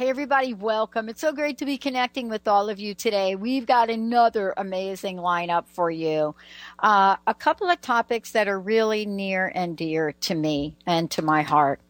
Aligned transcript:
Hey, 0.00 0.08
everybody, 0.08 0.54
welcome. 0.54 1.10
It's 1.10 1.20
so 1.20 1.30
great 1.30 1.58
to 1.58 1.66
be 1.66 1.76
connecting 1.76 2.30
with 2.30 2.48
all 2.48 2.70
of 2.70 2.80
you 2.80 2.94
today. 2.94 3.34
We've 3.34 3.66
got 3.66 3.90
another 3.90 4.54
amazing 4.56 5.18
lineup 5.18 5.68
for 5.68 5.90
you. 5.90 6.34
Uh, 6.78 7.16
a 7.26 7.34
couple 7.34 7.68
of 7.68 7.82
topics 7.82 8.32
that 8.32 8.48
are 8.48 8.58
really 8.58 9.04
near 9.04 9.52
and 9.54 9.76
dear 9.76 10.12
to 10.12 10.34
me 10.34 10.74
and 10.86 11.10
to 11.10 11.20
my 11.20 11.42
heart. 11.42 11.82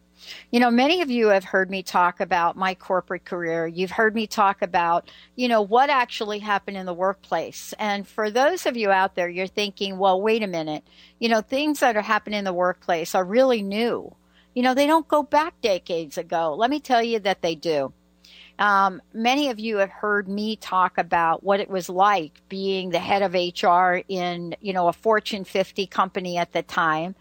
You 0.51 0.59
know, 0.59 0.69
many 0.69 1.01
of 1.01 1.09
you 1.09 1.27
have 1.27 1.45
heard 1.45 1.71
me 1.71 1.83
talk 1.83 2.19
about 2.19 2.57
my 2.57 2.75
corporate 2.75 3.23
career. 3.23 3.65
You've 3.65 3.91
heard 3.91 4.13
me 4.13 4.27
talk 4.27 4.61
about, 4.61 5.09
you 5.37 5.47
know, 5.47 5.61
what 5.61 5.89
actually 5.89 6.39
happened 6.39 6.75
in 6.75 6.85
the 6.85 6.93
workplace. 6.93 7.73
And 7.79 8.05
for 8.05 8.29
those 8.29 8.65
of 8.65 8.75
you 8.75 8.91
out 8.91 9.15
there, 9.15 9.29
you're 9.29 9.47
thinking, 9.47 9.97
well, 9.97 10.21
wait 10.21 10.43
a 10.43 10.47
minute. 10.47 10.83
You 11.19 11.29
know, 11.29 11.39
things 11.39 11.79
that 11.79 11.95
are 11.95 12.01
happening 12.01 12.39
in 12.39 12.43
the 12.43 12.51
workplace 12.51 13.15
are 13.15 13.23
really 13.23 13.61
new. 13.61 14.13
You 14.53 14.63
know, 14.63 14.73
they 14.73 14.85
don't 14.85 15.07
go 15.07 15.23
back 15.23 15.61
decades 15.61 16.17
ago. 16.17 16.55
Let 16.55 16.69
me 16.69 16.81
tell 16.81 17.01
you 17.01 17.17
that 17.19 17.41
they 17.41 17.55
do. 17.55 17.93
Um, 18.61 19.01
many 19.11 19.49
of 19.49 19.59
you 19.59 19.77
have 19.77 19.89
heard 19.89 20.27
me 20.27 20.55
talk 20.55 20.99
about 20.99 21.41
what 21.41 21.59
it 21.59 21.67
was 21.67 21.89
like 21.89 22.39
being 22.47 22.91
the 22.91 22.99
head 22.99 23.23
of 23.23 23.33
HR 23.33 24.03
in, 24.07 24.55
you 24.61 24.71
know, 24.71 24.87
a 24.87 24.93
Fortune 24.93 25.45
50 25.45 25.87
company 25.87 26.37
at 26.37 26.51
the 26.51 26.61
time 26.61 27.15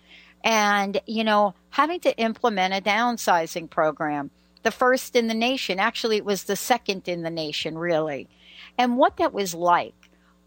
and, 0.45 1.01
you 1.07 1.25
know, 1.25 1.55
having 1.71 1.99
to 2.01 2.15
implement 2.19 2.75
a 2.75 2.83
downsizing 2.83 3.71
program. 3.71 4.31
The 4.65 4.71
first 4.71 5.17
in 5.17 5.29
the 5.29 5.35
nation. 5.35 5.81
Actually, 5.81 6.19
it 6.19 6.27
was 6.27 6.45
the 6.45 6.57
second 6.57 7.09
in 7.09 7.23
the 7.23 7.31
nation, 7.31 7.79
really. 7.79 8.29
And 8.77 8.99
what 8.99 9.17
that 9.17 9.33
was 9.33 9.55
like. 9.55 9.95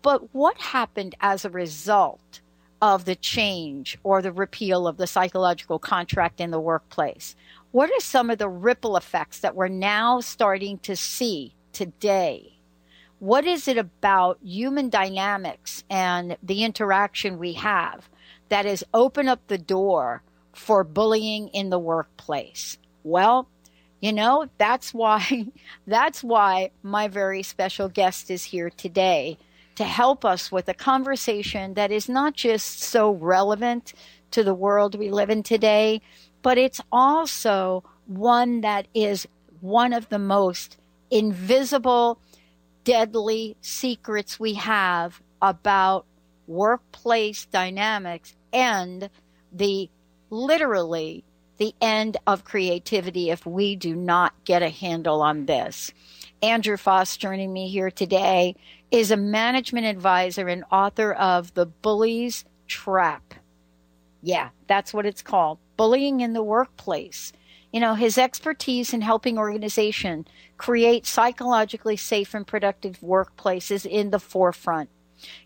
But 0.04 0.36
what 0.36 0.58
happened 0.60 1.16
as 1.22 1.44
a 1.44 1.50
result 1.50 2.42
of 2.84 3.06
the 3.06 3.16
change 3.16 3.98
or 4.04 4.22
the 4.22 4.32
repeal 4.32 4.86
of 4.86 4.98
the 4.98 5.08
psychological 5.08 5.80
contract 5.80 6.40
in 6.40 6.52
the 6.52 6.60
workplace? 6.60 7.36
What 7.74 7.90
are 7.90 8.02
some 8.02 8.30
of 8.30 8.38
the 8.38 8.48
ripple 8.48 8.98
effects 8.98 9.40
that 9.40 9.56
we're 9.56 9.68
now 9.68 10.20
starting 10.20 10.78
to 10.84 10.96
see 10.96 11.56
today? 11.72 12.60
What 13.18 13.48
is 13.48 13.68
it 13.68 13.80
about 13.80 14.38
human 14.44 14.90
dynamics 14.90 15.84
and 15.90 16.38
the 16.44 16.64
interaction 16.64 17.40
we 17.40 17.54
have 17.54 18.08
that 18.50 18.66
has 18.66 18.84
opened 18.94 19.30
up 19.30 19.48
the 19.48 19.58
door 19.58 20.22
for 20.54 20.84
bullying 20.84 21.48
in 21.48 21.72
the 21.72 21.80
workplace? 21.80 22.78
Well, 23.02 23.50
you 24.02 24.14
know, 24.14 24.50
that's 24.60 24.94
why 24.94 25.48
that's 25.88 26.24
why 26.24 26.70
my 26.84 27.08
very 27.08 27.42
special 27.42 27.90
guest 27.90 28.30
is 28.30 28.44
here 28.44 28.70
today 28.70 29.40
to 29.78 29.84
help 29.84 30.24
us 30.24 30.52
with 30.52 30.70
a 30.70 30.76
conversation 30.76 31.74
that 31.74 31.92
is 31.92 32.08
not 32.08 32.36
just 32.36 32.84
so 32.84 33.10
relevant 33.10 33.94
to 34.30 34.44
the 34.44 34.54
world 34.54 34.94
we 34.94 35.10
live 35.10 35.32
in 35.32 35.42
today, 35.42 36.02
but 36.44 36.60
it's 36.60 36.82
also 36.92 37.84
one 38.06 38.62
that 38.62 38.88
is 38.94 39.28
one 39.62 39.94
of 39.94 40.10
the 40.10 40.20
most 40.20 40.78
invisible, 41.10 42.20
deadly 42.84 43.56
secrets 43.62 44.40
we 44.40 44.54
have 44.56 45.22
about 45.42 46.06
workplace 46.46 47.46
dynamics 47.46 48.36
and 48.52 49.10
the 49.52 49.90
literally 50.30 51.24
the 51.58 51.74
end 51.80 52.18
of 52.28 52.44
creativity 52.44 53.30
if 53.30 53.46
we 53.46 53.76
do 53.76 53.96
not 53.96 54.34
get 54.44 54.62
a 54.62 54.70
handle 54.70 55.22
on 55.22 55.46
this. 55.46 55.92
Andrew 56.42 56.76
Faas 56.76 57.16
joining 57.16 57.54
me 57.54 57.70
here 57.70 57.90
today 57.90 58.56
is 58.92 59.12
a 59.12 59.18
management 59.18 59.86
advisor 59.86 60.50
and 60.50 60.66
author 60.72 61.14
of 61.14 61.54
The 61.54 61.68
Bully's 61.68 62.44
Trap. 62.68 63.34
Yeah, 64.22 64.50
that's 64.68 64.94
what 64.94 65.06
it's 65.06 65.22
called 65.22 65.60
bullying 65.78 66.22
in 66.22 66.34
the 66.34 66.44
workplace. 66.44 67.34
You 67.72 67.80
know, 67.80 67.96
his 67.96 68.18
expertise 68.18 68.94
in 68.94 69.02
helping 69.02 69.38
organization 69.38 70.28
create 70.58 71.08
psychologically 71.08 71.98
safe 71.98 72.34
and 72.34 72.46
productive 72.46 73.00
workplaces 73.02 73.86
in 73.86 74.12
the 74.12 74.20
forefront. 74.20 74.90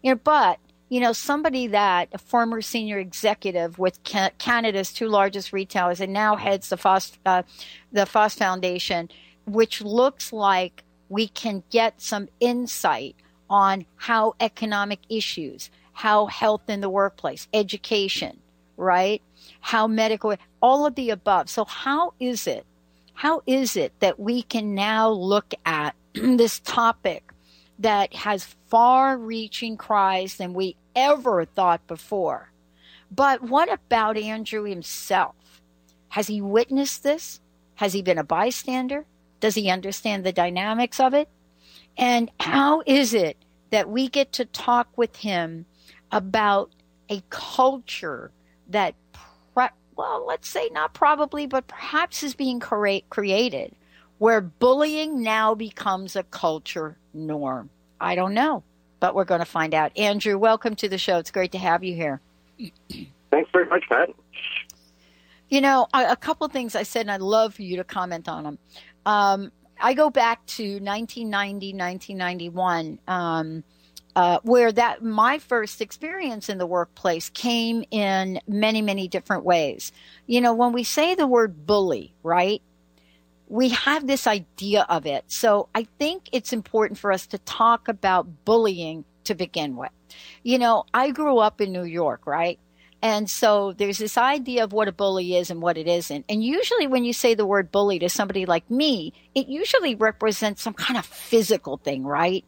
You 0.02 0.12
know, 0.12 0.20
but 0.24 0.60
you 0.90 1.02
know, 1.02 1.12
somebody 1.12 1.68
that 1.68 2.10
a 2.14 2.18
former 2.18 2.62
senior 2.62 2.98
executive 2.98 3.78
with 3.78 4.00
Canada's 4.04 4.94
two 4.94 5.08
largest 5.08 5.52
retailers 5.52 6.00
and 6.00 6.14
now 6.14 6.38
heads 6.38 6.70
the 6.70 6.78
Faas, 6.78 7.18
uh, 7.26 7.44
the 7.92 8.06
Faas 8.06 8.36
Foundation, 8.36 9.10
which 9.46 9.82
looks 9.82 10.32
like 10.32 10.84
we 11.10 11.28
can 11.28 11.64
get 11.70 12.02
some 12.02 12.30
insight 12.40 13.16
on 13.50 13.86
how 13.96 14.36
economic 14.40 15.00
issues, 15.10 15.70
how 15.94 16.26
health 16.28 16.70
in 16.70 16.82
the 16.82 16.90
workplace, 16.90 17.48
education, 17.54 18.40
right? 18.78 19.22
how 19.60 19.88
medical, 19.88 20.36
all 20.62 20.86
of 20.86 20.96
the 20.96 21.10
above. 21.10 21.50
So 21.50 21.66
how 21.66 22.14
is 22.20 22.48
it? 22.48 22.66
How 23.14 23.42
is 23.46 23.76
it 23.76 23.94
that 24.00 24.20
we 24.20 24.44
can 24.44 24.76
now 24.76 25.10
look 25.10 25.54
at 25.66 25.96
this 26.14 26.60
topic 26.60 27.32
that 27.80 28.14
has 28.14 28.56
far 28.68 29.18
reaching 29.18 29.78
cries 29.78 30.38
than 30.38 30.54
we 30.54 30.76
ever 30.96 31.46
thought 31.46 31.86
before? 31.88 32.52
But 33.10 33.42
what 33.42 33.72
about 33.72 34.18
Andrew 34.18 34.64
himself? 34.64 35.62
Has 36.10 36.28
he 36.28 36.42
witnessed 36.42 37.04
this? 37.04 37.42
Has 37.76 37.94
he 37.94 38.02
been 38.02 38.18
a 38.18 38.24
bystander? 38.24 39.06
Does 39.40 39.56
he 39.56 39.70
understand 39.70 40.24
the 40.24 40.32
dynamics 40.32 41.00
of 41.00 41.14
it? 41.14 41.30
And 41.98 42.32
how 42.40 42.84
is 42.86 43.14
it 43.14 43.38
that 43.70 43.90
we 43.90 44.08
get 44.08 44.32
to 44.34 44.46
talk 44.46 44.90
with 44.98 45.18
him 45.18 45.66
about 46.12 46.72
a 47.10 47.22
culture 47.30 48.32
that 48.70 48.96
well, 49.98 50.26
let's 50.28 50.48
say 50.48 50.70
not 50.72 50.94
probably, 50.94 51.48
but 51.48 51.68
perhaps 51.68 52.24
is 52.24 52.36
being 52.36 52.60
cre- 52.60 53.00
created 53.10 53.74
where 54.20 54.42
bullying 54.42 55.22
now 55.22 55.54
becomes 55.56 56.16
a 56.16 56.24
culture 56.24 56.98
norm. 57.14 57.70
I 58.00 58.16
don't 58.16 58.34
know, 58.34 58.64
but 59.00 59.16
we're 59.16 59.26
going 59.26 59.40
to 59.40 59.46
find 59.46 59.74
out. 59.74 59.96
Andrew, 59.98 60.38
welcome 60.38 60.76
to 60.76 60.90
the 60.90 60.98
show. 60.98 61.18
It's 61.18 61.32
great 61.32 61.52
to 61.52 61.58
have 61.58 61.84
you 61.84 61.96
here. 61.96 62.22
Thanks 63.32 63.50
very 63.52 63.68
much, 63.68 63.84
Pat. 63.90 64.10
You 65.50 65.62
know, 65.62 65.88
a, 65.94 66.12
a 66.12 66.16
couple 66.16 66.48
things 66.48 66.76
I 66.76 66.84
said, 66.84 67.02
and 67.02 67.12
I'd 67.12 67.22
love 67.22 67.56
for 67.56 67.62
you 67.62 67.78
to 67.78 67.84
comment 67.84 68.28
on 68.28 68.44
them. 68.44 68.60
Um, 69.06 69.52
I 69.80 69.94
go 69.94 70.10
back 70.10 70.46
to 70.48 70.64
1990, 70.64 71.74
1991. 71.74 73.00
Um, 73.08 73.64
uh, 74.18 74.40
where 74.42 74.72
that 74.72 75.04
my 75.04 75.38
first 75.38 75.80
experience 75.80 76.50
in 76.50 76.58
the 76.58 76.66
workplace 76.66 77.30
came 77.30 77.84
in 77.92 78.42
many 78.48 78.82
many 78.82 79.08
different 79.08 79.46
ways 79.46 79.92
you 80.26 80.42
know 80.42 80.56
when 80.56 80.74
we 80.74 80.84
say 80.84 81.14
the 81.14 81.28
word 81.28 81.68
bully 81.68 82.16
right 82.24 82.64
we 83.48 83.70
have 83.70 84.08
this 84.08 84.26
idea 84.26 84.88
of 84.90 85.06
it 85.06 85.24
so 85.28 85.70
i 85.76 85.88
think 86.00 86.30
it's 86.32 86.52
important 86.52 86.98
for 87.00 87.12
us 87.12 87.28
to 87.28 87.38
talk 87.40 87.88
about 87.88 88.44
bullying 88.44 89.06
to 89.24 89.36
begin 89.36 89.76
with 89.78 89.92
you 90.44 90.58
know 90.58 90.84
i 90.96 91.12
grew 91.12 91.38
up 91.38 91.62
in 91.62 91.72
new 91.72 91.86
york 91.86 92.26
right 92.26 92.60
and 93.04 93.30
so 93.30 93.74
there's 93.74 94.00
this 94.00 94.18
idea 94.18 94.64
of 94.64 94.74
what 94.74 94.88
a 94.88 94.92
bully 94.92 95.36
is 95.36 95.52
and 95.52 95.62
what 95.62 95.78
it 95.78 95.88
isn't. 95.88 96.26
And 96.28 96.44
usually 96.44 96.88
when 96.88 97.06
you 97.06 97.14
say 97.14 97.36
the 97.36 97.46
word 97.46 97.72
bully 97.72 98.00
to 98.00 98.10
somebody 98.10 98.48
like 98.48 98.70
me, 98.72 99.14
it 99.36 99.48
usually 99.48 99.94
represents 99.96 100.64
some 100.64 100.74
kind 100.74 100.98
of 100.98 101.06
physical 101.06 101.78
thing, 101.78 102.04
right? 102.04 102.44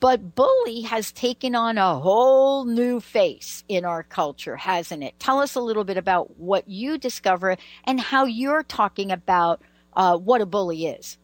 But 0.00 0.34
bully 0.34 0.82
has 0.82 1.12
taken 1.12 1.54
on 1.54 1.78
a 1.78 1.98
whole 1.98 2.64
new 2.66 3.00
face 3.00 3.64
in 3.68 3.84
our 3.84 4.02
culture, 4.02 4.56
hasn't 4.56 5.02
it? 5.02 5.18
Tell 5.18 5.40
us 5.40 5.54
a 5.54 5.60
little 5.60 5.84
bit 5.84 5.96
about 5.96 6.36
what 6.38 6.68
you 6.68 6.98
discover 6.98 7.56
and 7.84 7.98
how 7.98 8.26
you're 8.26 8.62
talking 8.62 9.10
about 9.10 9.62
uh, 9.94 10.16
what 10.16 10.40
a 10.40 10.46
bully 10.46 10.86
is. 10.86 11.18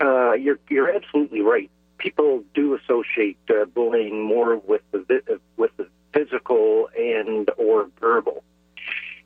Uh, 0.00 0.32
you're 0.32 0.58
you're 0.68 0.90
absolutely 0.94 1.40
right. 1.40 1.70
People 1.98 2.44
do 2.54 2.74
associate 2.74 3.38
uh, 3.48 3.64
bullying 3.66 4.22
more 4.22 4.56
with 4.56 4.82
the 4.92 5.40
with 5.56 5.70
the 5.76 5.88
physical 6.12 6.88
and 6.98 7.50
or 7.56 7.88
verbal, 8.00 8.42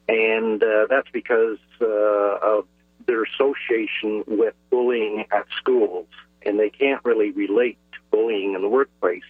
and 0.08 0.62
uh, 0.62 0.86
that's 0.88 1.08
because 1.12 1.58
uh, 1.80 1.86
of 1.86 2.66
their 3.06 3.24
association 3.24 4.22
with 4.26 4.54
bullying 4.70 5.24
at 5.32 5.46
schools, 5.56 6.06
and 6.46 6.58
they 6.60 6.70
can't 6.70 7.04
really 7.04 7.32
relate 7.32 7.78
to 7.92 7.98
bullying 8.10 8.54
in 8.54 8.62
the 8.62 8.68
workplace 8.68 9.22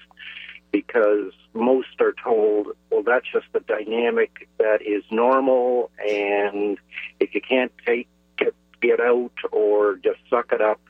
because 0.73 1.33
most 1.55 2.00
are 2.00 2.15
told, 2.23 2.69
well, 2.91 3.03
that's 3.03 3.27
just 3.33 3.47
the 3.53 3.61
dynamic 3.61 4.49
that 4.59 4.83
is 4.83 5.03
normal, 5.11 5.91
and 6.07 6.79
if 7.19 7.35
you 7.35 7.41
can't 7.41 7.73
take 7.85 8.09
it, 8.39 8.55
get 8.81 9.00
out 9.00 9.33
or 9.50 9.97
just 9.97 10.19
suck 10.29 10.53
it 10.53 10.61
up, 10.61 10.81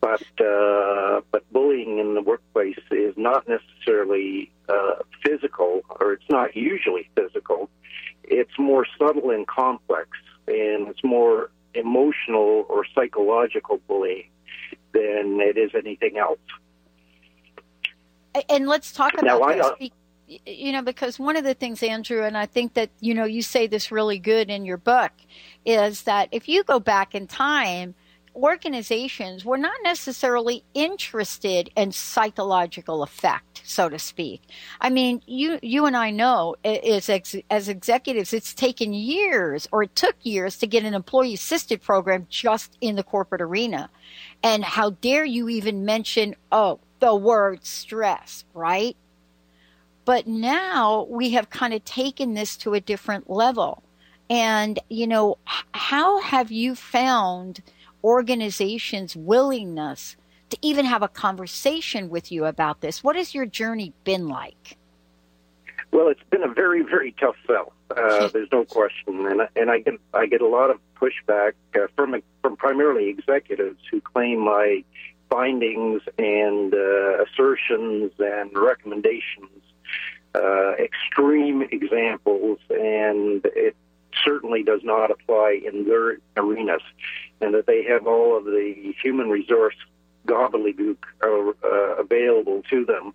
but 0.00 0.22
uh, 0.40 1.20
but 1.30 1.50
bullying 1.52 1.98
in 1.98 2.14
the 2.14 2.22
workplace 2.22 2.78
is 2.90 3.14
not 3.16 3.46
necessarily 3.48 4.52
uh, 4.68 4.96
physical, 5.24 5.82
or 6.00 6.12
it's 6.12 6.28
not 6.28 6.56
usually 6.56 7.08
physical. 7.16 7.70
It's 8.24 8.58
more 8.58 8.86
subtle 8.98 9.30
and 9.30 9.46
complex, 9.46 10.10
and 10.46 10.88
it's 10.88 11.04
more 11.04 11.50
emotional 11.74 12.66
or 12.68 12.84
psychological 12.94 13.80
bullying 13.88 14.28
than 14.92 15.40
it 15.40 15.56
is 15.56 15.70
anything 15.74 16.18
else. 16.18 16.38
And 18.48 18.66
let's 18.98 19.14
talk 19.14 19.22
about 19.22 19.40
now, 19.40 19.74
this. 19.78 19.90
You 20.46 20.72
know, 20.72 20.82
because 20.82 21.18
one 21.18 21.36
of 21.36 21.44
the 21.44 21.52
things, 21.54 21.82
Andrew, 21.82 22.24
and 22.24 22.38
I 22.38 22.46
think 22.46 22.74
that, 22.74 22.90
you 23.00 23.12
know, 23.12 23.24
you 23.24 23.42
say 23.42 23.66
this 23.66 23.92
really 23.92 24.18
good 24.18 24.48
in 24.48 24.64
your 24.64 24.78
book, 24.78 25.12
is 25.66 26.04
that 26.04 26.28
if 26.32 26.48
you 26.48 26.64
go 26.64 26.80
back 26.80 27.14
in 27.14 27.26
time, 27.26 27.94
organizations 28.34 29.44
were 29.44 29.58
not 29.58 29.76
necessarily 29.84 30.64
interested 30.72 31.68
in 31.76 31.92
psychological 31.92 33.02
effect, 33.02 33.60
so 33.66 33.90
to 33.90 33.98
speak. 33.98 34.40
I 34.80 34.88
mean, 34.88 35.20
you 35.26 35.58
you 35.60 35.84
and 35.84 35.94
I 35.94 36.10
know 36.10 36.56
as 36.64 37.10
ex, 37.10 37.36
as 37.50 37.68
executives, 37.68 38.32
it's 38.32 38.54
taken 38.54 38.94
years, 38.94 39.68
or 39.70 39.82
it 39.82 39.94
took 39.94 40.16
years, 40.22 40.56
to 40.58 40.66
get 40.66 40.84
an 40.84 40.94
employee 40.94 41.34
assisted 41.34 41.82
program 41.82 42.26
just 42.30 42.78
in 42.80 42.96
the 42.96 43.02
corporate 43.02 43.42
arena. 43.42 43.90
And 44.42 44.64
how 44.64 44.90
dare 44.90 45.26
you 45.26 45.50
even 45.50 45.84
mention 45.84 46.34
oh 46.50 46.80
the 47.02 47.14
word 47.14 47.66
stress, 47.66 48.44
right? 48.54 48.96
But 50.04 50.26
now 50.26 51.06
we 51.10 51.30
have 51.30 51.50
kind 51.50 51.74
of 51.74 51.84
taken 51.84 52.34
this 52.34 52.56
to 52.58 52.74
a 52.74 52.80
different 52.80 53.28
level. 53.28 53.82
And, 54.30 54.78
you 54.88 55.06
know, 55.06 55.38
how 55.74 56.20
have 56.20 56.50
you 56.52 56.74
found 56.74 57.60
organizations' 58.04 59.16
willingness 59.16 60.16
to 60.52 60.58
even 60.60 60.84
have 60.84 61.02
a 61.02 61.08
conversation 61.08 62.10
with 62.10 62.30
you 62.30 62.44
about 62.44 62.82
this. 62.82 63.02
What 63.02 63.16
has 63.16 63.34
your 63.34 63.46
journey 63.46 63.94
been 64.04 64.28
like? 64.28 64.76
Well, 65.92 66.08
it's 66.08 66.22
been 66.30 66.42
a 66.42 66.52
very, 66.52 66.82
very 66.82 67.14
tough 67.18 67.36
sell. 67.46 67.72
Uh, 67.90 68.28
there's 68.32 68.50
no 68.52 68.64
question, 68.66 69.26
and 69.26 69.48
and 69.56 69.70
I 69.70 69.78
get 69.78 69.94
I 70.12 70.26
get 70.26 70.42
a 70.42 70.46
lot 70.46 70.70
of 70.70 70.78
pushback 71.00 71.52
uh, 71.74 71.86
from 71.96 72.22
from 72.42 72.56
primarily 72.56 73.08
executives 73.08 73.78
who 73.90 74.02
claim 74.02 74.40
my 74.40 74.84
findings 75.32 76.02
and 76.18 76.74
uh, 76.74 77.24
assertions 77.24 78.12
and 78.18 78.50
recommendations 78.54 79.62
uh, 80.34 80.72
extreme 80.72 81.62
examples, 81.72 82.58
and 82.70 83.42
it 83.44 83.74
certainly 84.24 84.62
does 84.62 84.80
not 84.84 85.10
apply 85.10 85.60
in 85.64 85.86
their 85.86 86.18
arenas 86.36 86.82
and 87.40 87.54
that 87.54 87.66
they 87.66 87.82
have 87.82 88.06
all 88.06 88.36
of 88.36 88.44
the 88.44 88.94
human 89.02 89.30
resource 89.30 89.74
gobbledygook 90.26 90.98
uh, 91.24 91.66
uh, 91.66 91.94
available 91.96 92.62
to 92.70 92.84
them, 92.84 93.14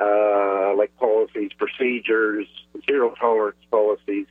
uh, 0.00 0.74
like 0.76 0.94
policies, 0.98 1.50
procedures, 1.56 2.46
zero 2.88 3.14
tolerance 3.18 3.56
policies, 3.70 4.26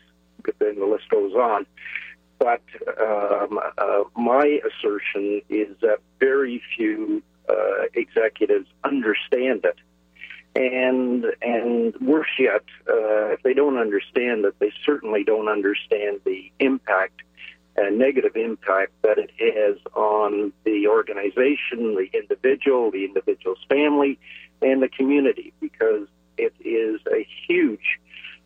then 0.60 0.80
the 0.80 0.86
list 0.86 1.10
goes 1.10 1.34
on. 1.34 1.66
But 2.40 2.62
um, 3.00 3.60
uh, 3.78 4.04
my 4.16 4.60
assertion 4.68 5.42
is 5.50 5.76
that 5.82 6.00
very 6.20 6.62
few 6.76 7.24
uh, 7.50 7.86
executives 7.94 8.68
understand 8.84 9.66
it. 9.66 9.78
And 10.56 11.26
and 11.42 11.94
worse 12.00 12.30
yet, 12.40 12.64
uh, 12.90 13.34
if 13.34 13.44
they 13.44 13.54
don't 13.54 13.78
understand 13.78 14.46
it, 14.46 14.56
they 14.60 14.72
certainly 14.86 15.24
don't 15.24 15.50
understand 15.50 16.22
the 16.24 16.52
impact 16.60 17.22
and 17.78 18.00
negative 18.00 18.36
impact 18.36 18.94
that 19.02 19.18
it 19.18 19.32
has 19.38 19.78
on 19.94 20.54
the 20.64 20.88
organization, 20.88 21.96
the 21.96 22.08
individual, 22.14 22.90
the 22.90 23.04
individual's 23.04 23.64
family, 23.68 24.18
and 24.62 24.82
the 24.82 24.88
community 24.88 25.52
because 25.60 26.08
it 26.38 26.54
is 26.64 27.02
a 27.12 27.28
huge 27.48 28.00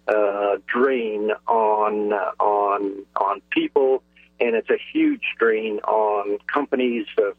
uh, 0.09 0.57
drain 0.67 1.31
on 1.47 2.13
uh, 2.13 2.31
on 2.39 3.05
on 3.15 3.41
people, 3.51 4.03
and 4.39 4.55
it's 4.55 4.69
a 4.69 4.79
huge 4.93 5.35
drain 5.37 5.79
on 5.79 6.37
companies' 6.51 7.07
uh, 7.17 7.31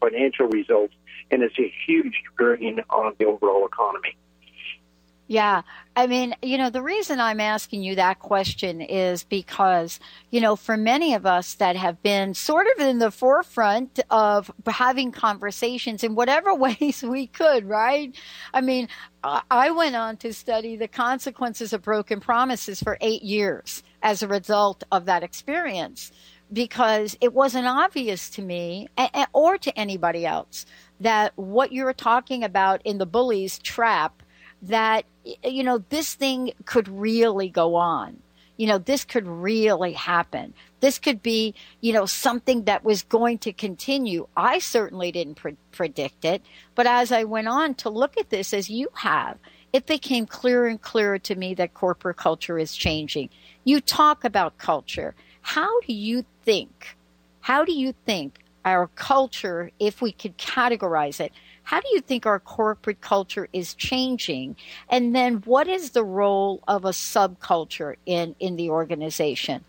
financial 0.00 0.46
results, 0.48 0.94
and 1.30 1.42
it's 1.42 1.58
a 1.58 1.72
huge 1.86 2.22
drain 2.36 2.80
on 2.90 3.14
the 3.18 3.24
overall 3.24 3.66
economy. 3.66 4.16
Yeah. 5.28 5.62
I 5.96 6.06
mean, 6.06 6.36
you 6.40 6.56
know, 6.56 6.70
the 6.70 6.82
reason 6.82 7.18
I'm 7.18 7.40
asking 7.40 7.82
you 7.82 7.96
that 7.96 8.20
question 8.20 8.80
is 8.80 9.24
because, 9.24 9.98
you 10.30 10.40
know, 10.40 10.54
for 10.54 10.76
many 10.76 11.14
of 11.14 11.26
us 11.26 11.54
that 11.54 11.74
have 11.74 12.00
been 12.02 12.32
sort 12.32 12.68
of 12.74 12.86
in 12.86 12.98
the 12.98 13.10
forefront 13.10 13.98
of 14.08 14.52
having 14.66 15.10
conversations 15.10 16.04
in 16.04 16.14
whatever 16.14 16.54
ways 16.54 17.02
we 17.02 17.26
could, 17.26 17.64
right? 17.64 18.14
I 18.54 18.60
mean, 18.60 18.88
I 19.24 19.72
went 19.72 19.96
on 19.96 20.16
to 20.18 20.32
study 20.32 20.76
the 20.76 20.86
consequences 20.86 21.72
of 21.72 21.82
broken 21.82 22.20
promises 22.20 22.80
for 22.80 22.96
eight 23.00 23.22
years 23.22 23.82
as 24.02 24.22
a 24.22 24.28
result 24.28 24.84
of 24.92 25.06
that 25.06 25.24
experience 25.24 26.12
because 26.52 27.16
it 27.20 27.32
wasn't 27.32 27.66
obvious 27.66 28.30
to 28.30 28.42
me 28.42 28.86
or 29.32 29.58
to 29.58 29.76
anybody 29.76 30.24
else 30.24 30.64
that 31.00 31.32
what 31.34 31.72
you're 31.72 31.92
talking 31.92 32.44
about 32.44 32.80
in 32.84 32.98
the 32.98 33.06
bully's 33.06 33.58
trap 33.58 34.22
that 34.62 35.04
you 35.44 35.62
know 35.62 35.78
this 35.88 36.14
thing 36.14 36.52
could 36.64 36.88
really 36.88 37.48
go 37.48 37.74
on. 37.74 38.18
You 38.56 38.68
know 38.68 38.78
this 38.78 39.04
could 39.04 39.26
really 39.26 39.92
happen. 39.92 40.54
This 40.80 40.98
could 40.98 41.22
be 41.22 41.54
you 41.80 41.92
know 41.92 42.06
something 42.06 42.64
that 42.64 42.84
was 42.84 43.02
going 43.02 43.38
to 43.38 43.52
continue. 43.52 44.28
I 44.36 44.58
certainly 44.58 45.12
didn't 45.12 45.36
pre- 45.36 45.56
predict 45.72 46.24
it 46.24 46.42
but 46.74 46.86
as 46.86 47.12
i 47.12 47.22
went 47.24 47.48
on 47.48 47.74
to 47.74 47.90
look 47.90 48.16
at 48.16 48.30
this 48.30 48.54
as 48.54 48.70
you 48.70 48.88
have 48.94 49.36
it 49.76 49.84
became 49.84 50.24
clearer 50.24 50.66
and 50.66 50.80
clearer 50.80 51.18
to 51.18 51.34
me 51.34 51.52
that 51.54 51.74
corporate 51.74 52.16
culture 52.16 52.58
is 52.58 52.74
changing. 52.74 53.28
You 53.62 53.82
talk 53.82 54.24
about 54.24 54.56
culture. 54.56 55.14
How 55.42 55.80
do 55.80 55.92
you 55.92 56.24
think 56.44 56.96
how 57.40 57.64
do 57.64 57.72
you 57.72 57.92
think 58.06 58.40
our 58.64 58.88
culture 58.94 59.70
if 59.78 60.00
we 60.00 60.12
could 60.12 60.38
categorize 60.38 61.20
it 61.20 61.30
how 61.66 61.80
do 61.80 61.88
you 61.92 62.00
think 62.00 62.26
our 62.26 62.38
corporate 62.38 63.00
culture 63.00 63.48
is 63.52 63.74
changing? 63.74 64.54
And 64.88 65.16
then 65.16 65.42
what 65.46 65.66
is 65.66 65.90
the 65.90 66.04
role 66.04 66.62
of 66.68 66.84
a 66.84 66.90
subculture 66.90 67.96
in, 68.06 68.36
in 68.38 68.54
the 68.54 68.70
organization? 68.70 69.64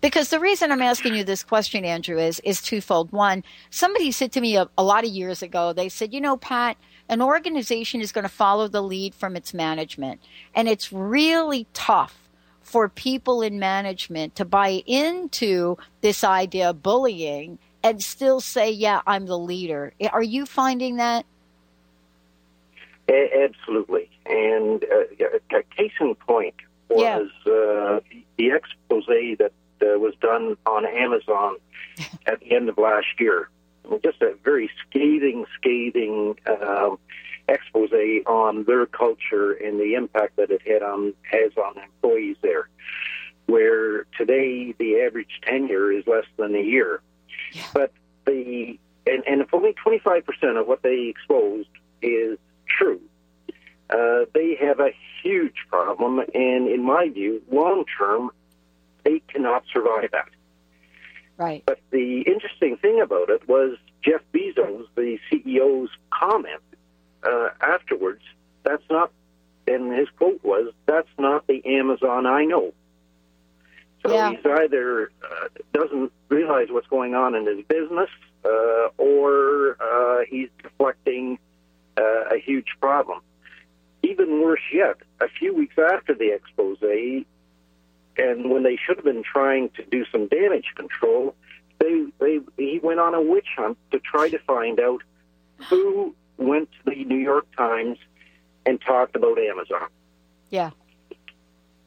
Because 0.00 0.30
the 0.30 0.38
reason 0.38 0.70
I'm 0.70 0.80
asking 0.80 1.16
you 1.16 1.24
this 1.24 1.42
question, 1.42 1.84
Andrew, 1.84 2.16
is, 2.16 2.38
is 2.44 2.62
twofold. 2.62 3.10
One, 3.10 3.42
somebody 3.70 4.12
said 4.12 4.30
to 4.32 4.40
me 4.40 4.56
a, 4.56 4.68
a 4.78 4.84
lot 4.84 5.02
of 5.02 5.10
years 5.10 5.42
ago, 5.42 5.72
they 5.72 5.88
said, 5.88 6.14
you 6.14 6.20
know, 6.20 6.36
Pat, 6.36 6.76
an 7.08 7.20
organization 7.20 8.00
is 8.00 8.12
going 8.12 8.22
to 8.22 8.28
follow 8.28 8.68
the 8.68 8.80
lead 8.80 9.12
from 9.12 9.34
its 9.34 9.52
management. 9.52 10.20
And 10.54 10.68
it's 10.68 10.92
really 10.92 11.66
tough 11.74 12.16
for 12.62 12.88
people 12.88 13.42
in 13.42 13.58
management 13.58 14.36
to 14.36 14.44
buy 14.44 14.84
into 14.86 15.76
this 16.02 16.22
idea 16.22 16.70
of 16.70 16.84
bullying 16.84 17.58
and 17.82 18.02
still 18.02 18.40
say, 18.40 18.70
yeah, 18.70 19.00
I'm 19.06 19.26
the 19.26 19.38
leader. 19.38 19.92
Are 20.12 20.22
you 20.22 20.46
finding 20.46 20.96
that? 20.96 21.24
A- 23.08 23.44
absolutely. 23.44 24.10
And 24.26 24.84
uh, 24.84 25.56
a 25.56 25.62
case 25.76 25.92
in 26.00 26.14
point 26.14 26.54
was 26.88 27.28
yeah. 27.44 27.52
uh, 27.52 28.00
the 28.36 28.50
expose 28.50 29.06
that 29.06 29.52
uh, 29.82 29.98
was 29.98 30.14
done 30.20 30.56
on 30.66 30.86
Amazon 30.86 31.56
at 32.26 32.40
the 32.40 32.54
end 32.54 32.68
of 32.68 32.78
last 32.78 33.06
year. 33.18 33.48
Just 34.02 34.20
a 34.20 34.34
very 34.42 34.68
scathing, 34.88 35.46
scathing 35.56 36.36
um, 36.46 36.98
expose 37.48 37.90
on 38.26 38.64
their 38.64 38.86
culture 38.86 39.52
and 39.52 39.78
the 39.78 39.94
impact 39.94 40.36
that 40.36 40.50
it 40.50 40.62
had 40.66 40.82
on 40.82 41.14
has 41.30 41.52
on 41.56 41.80
employees 41.80 42.36
there. 42.42 42.68
Where 43.46 44.04
today 44.18 44.74
the 44.78 45.00
average 45.02 45.40
tenure 45.42 45.92
is 45.92 46.04
less 46.06 46.24
than 46.36 46.56
a 46.56 46.60
year. 46.62 47.00
But 47.72 47.92
the 48.26 48.78
and, 49.06 49.22
and 49.26 49.40
if 49.40 49.54
only 49.54 49.74
25% 49.74 50.60
of 50.60 50.66
what 50.66 50.82
they 50.82 51.06
exposed 51.08 51.68
is 52.02 52.38
true, 52.68 53.00
uh, 53.90 54.24
they 54.34 54.56
have 54.60 54.80
a 54.80 54.90
huge 55.22 55.54
problem, 55.68 56.18
and 56.18 56.68
in 56.68 56.82
my 56.82 57.08
view, 57.08 57.42
long 57.50 57.84
term, 57.98 58.30
they 59.04 59.20
cannot 59.28 59.64
survive 59.72 60.10
that. 60.10 60.28
Right. 61.36 61.62
But 61.66 61.80
the 61.90 62.22
interesting 62.22 62.78
thing 62.78 63.00
about 63.00 63.30
it 63.30 63.46
was 63.48 63.76
Jeff 64.02 64.22
Bezos, 64.32 64.86
the 64.96 65.18
CEO's 65.30 65.90
comment 66.10 66.62
uh, 67.22 67.48
afterwards. 67.60 68.22
That's 68.64 68.82
not, 68.90 69.12
and 69.68 69.92
his 69.92 70.08
quote 70.16 70.42
was, 70.42 70.72
"That's 70.86 71.08
not 71.18 71.46
the 71.46 71.64
Amazon 71.64 72.26
I 72.26 72.44
know." 72.44 72.72
So 74.02 74.12
Yeah. 74.12 74.30
he's 74.30 74.44
either 74.44 75.10
uh, 75.22 75.48
doesn't 75.72 76.12
realize 76.28 76.68
what's 76.70 76.86
going 76.88 77.14
on 77.14 77.34
in 77.34 77.46
his 77.46 77.64
business, 77.66 78.10
uh, 78.44 78.88
or 78.98 79.76
uh, 79.80 80.24
he's 80.28 80.48
deflecting 80.62 81.38
uh, 81.96 82.34
a 82.34 82.38
huge 82.38 82.68
problem. 82.80 83.20
Even 84.02 84.40
worse 84.40 84.60
yet, 84.72 84.96
a 85.20 85.28
few 85.28 85.54
weeks 85.54 85.76
after 85.78 86.14
the 86.14 86.32
expose, 86.32 86.78
and 88.18 88.50
when 88.50 88.62
they 88.62 88.76
should 88.76 88.96
have 88.96 89.04
been 89.04 89.22
trying 89.22 89.70
to 89.70 89.84
do 89.84 90.04
some 90.10 90.26
damage 90.28 90.72
control, 90.74 91.34
they, 91.78 92.06
they 92.18 92.40
he 92.56 92.80
went 92.82 93.00
on 93.00 93.14
a 93.14 93.20
witch 93.20 93.48
hunt 93.56 93.76
to 93.90 93.98
try 93.98 94.28
to 94.28 94.38
find 94.40 94.80
out 94.80 95.02
who 95.68 96.14
went 96.38 96.70
to 96.72 96.90
the 96.90 97.04
New 97.04 97.18
York 97.18 97.46
Times 97.56 97.98
and 98.64 98.80
talked 98.80 99.16
about 99.16 99.38
Amazon. 99.38 99.88
Yeah. 100.50 100.70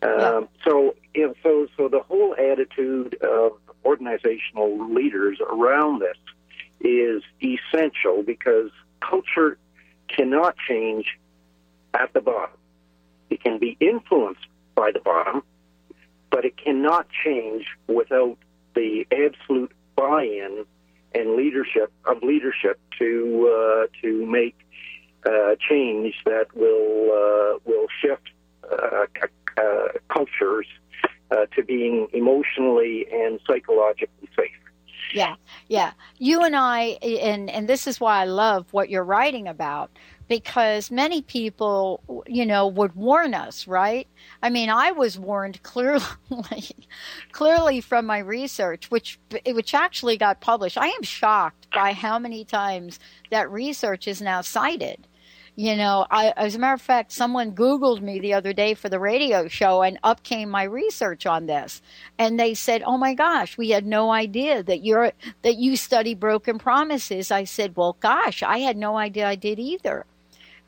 Um, 0.01 0.47
So, 0.63 0.95
you 1.13 1.27
know, 1.27 1.33
so, 1.43 1.67
so 1.75 1.87
the 1.87 2.01
whole 2.01 2.35
attitude 2.35 3.15
of 3.21 3.53
organizational 3.85 4.93
leaders 4.93 5.39
around 5.41 6.01
this 6.01 6.17
is 6.81 7.23
essential 7.41 8.23
because 8.23 8.71
culture 9.01 9.57
cannot 10.07 10.55
change 10.67 11.17
at 11.93 12.13
the 12.13 12.21
bottom. 12.21 12.57
It 13.29 13.43
can 13.43 13.59
be 13.59 13.77
influenced 13.79 14.45
by 14.75 14.91
the 14.91 14.99
bottom, 14.99 15.43
but 16.29 16.45
it 16.45 16.57
cannot 16.57 17.07
change 17.23 17.65
without 17.87 18.37
the 18.75 19.05
absolute 19.11 19.71
buy-in 19.95 20.65
and 21.13 21.35
leadership 21.35 21.91
of 22.05 22.21
leadership 22.23 22.79
to 22.99 23.07
uh, 23.49 23.87
to 24.01 24.25
make 24.25 24.55
uh, 25.25 25.55
change 25.69 26.15
that 26.25 26.47
will 26.55 27.11
uh, 27.11 27.59
will 27.65 27.87
shift 28.01 28.29
cultures 30.09 30.67
uh, 31.31 31.45
to 31.55 31.63
being 31.63 32.07
emotionally 32.13 33.07
and 33.11 33.39
psychologically 33.47 34.29
safe. 34.35 34.51
Yeah, 35.13 35.35
yeah. 35.67 35.93
You 36.17 36.43
and 36.43 36.55
I, 36.55 36.97
and 37.01 37.49
and 37.49 37.67
this 37.67 37.87
is 37.87 37.99
why 37.99 38.21
I 38.21 38.25
love 38.25 38.67
what 38.71 38.89
you're 38.89 39.03
writing 39.03 39.47
about 39.47 39.89
because 40.27 40.91
many 40.91 41.23
people, 41.23 42.23
you 42.27 42.45
know, 42.45 42.67
would 42.67 42.95
warn 42.95 43.33
us, 43.33 43.67
right? 43.67 44.07
I 44.43 44.51
mean, 44.51 44.69
I 44.69 44.91
was 44.91 45.17
warned 45.17 45.61
clearly, 45.63 46.05
clearly 47.31 47.81
from 47.81 48.05
my 48.05 48.19
research, 48.19 48.91
which 48.91 49.19
which 49.47 49.73
actually 49.73 50.17
got 50.17 50.41
published. 50.41 50.77
I 50.77 50.87
am 50.87 51.03
shocked 51.03 51.67
by 51.73 51.93
how 51.93 52.19
many 52.19 52.45
times 52.45 52.99
that 53.31 53.51
research 53.51 54.07
is 54.07 54.21
now 54.21 54.41
cited. 54.41 55.07
You 55.59 55.75
know, 55.75 56.07
I, 56.09 56.31
as 56.37 56.55
a 56.55 56.59
matter 56.59 56.75
of 56.75 56.81
fact, 56.81 57.11
someone 57.11 57.51
Googled 57.51 57.99
me 57.99 58.21
the 58.21 58.33
other 58.33 58.53
day 58.53 58.75
for 58.75 58.87
the 58.87 58.97
radio 58.97 59.49
show, 59.49 59.81
and 59.81 59.99
up 60.05 60.23
came 60.23 60.49
my 60.49 60.63
research 60.63 61.25
on 61.25 61.47
this. 61.47 61.81
And 62.17 62.39
they 62.39 62.53
said, 62.53 62.81
"Oh 62.85 62.97
my 62.97 63.13
gosh, 63.13 63.57
we 63.57 63.71
had 63.71 63.85
no 63.85 64.09
idea 64.09 64.63
that 64.63 64.85
you're 64.85 65.11
that 65.41 65.57
you 65.57 65.75
study 65.75 66.15
broken 66.15 66.59
promises." 66.59 67.29
I 67.29 67.43
said, 67.43 67.75
"Well, 67.75 67.97
gosh, 67.99 68.41
I 68.41 68.59
had 68.59 68.77
no 68.77 68.95
idea 68.95 69.27
I 69.27 69.35
did 69.35 69.59
either." 69.59 70.05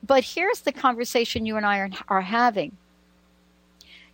But 0.04 0.26
here's 0.26 0.60
the 0.60 0.74
conversation 0.74 1.46
you 1.46 1.56
and 1.56 1.66
I 1.66 1.78
are, 1.78 1.90
are 2.10 2.22
having. 2.24 2.76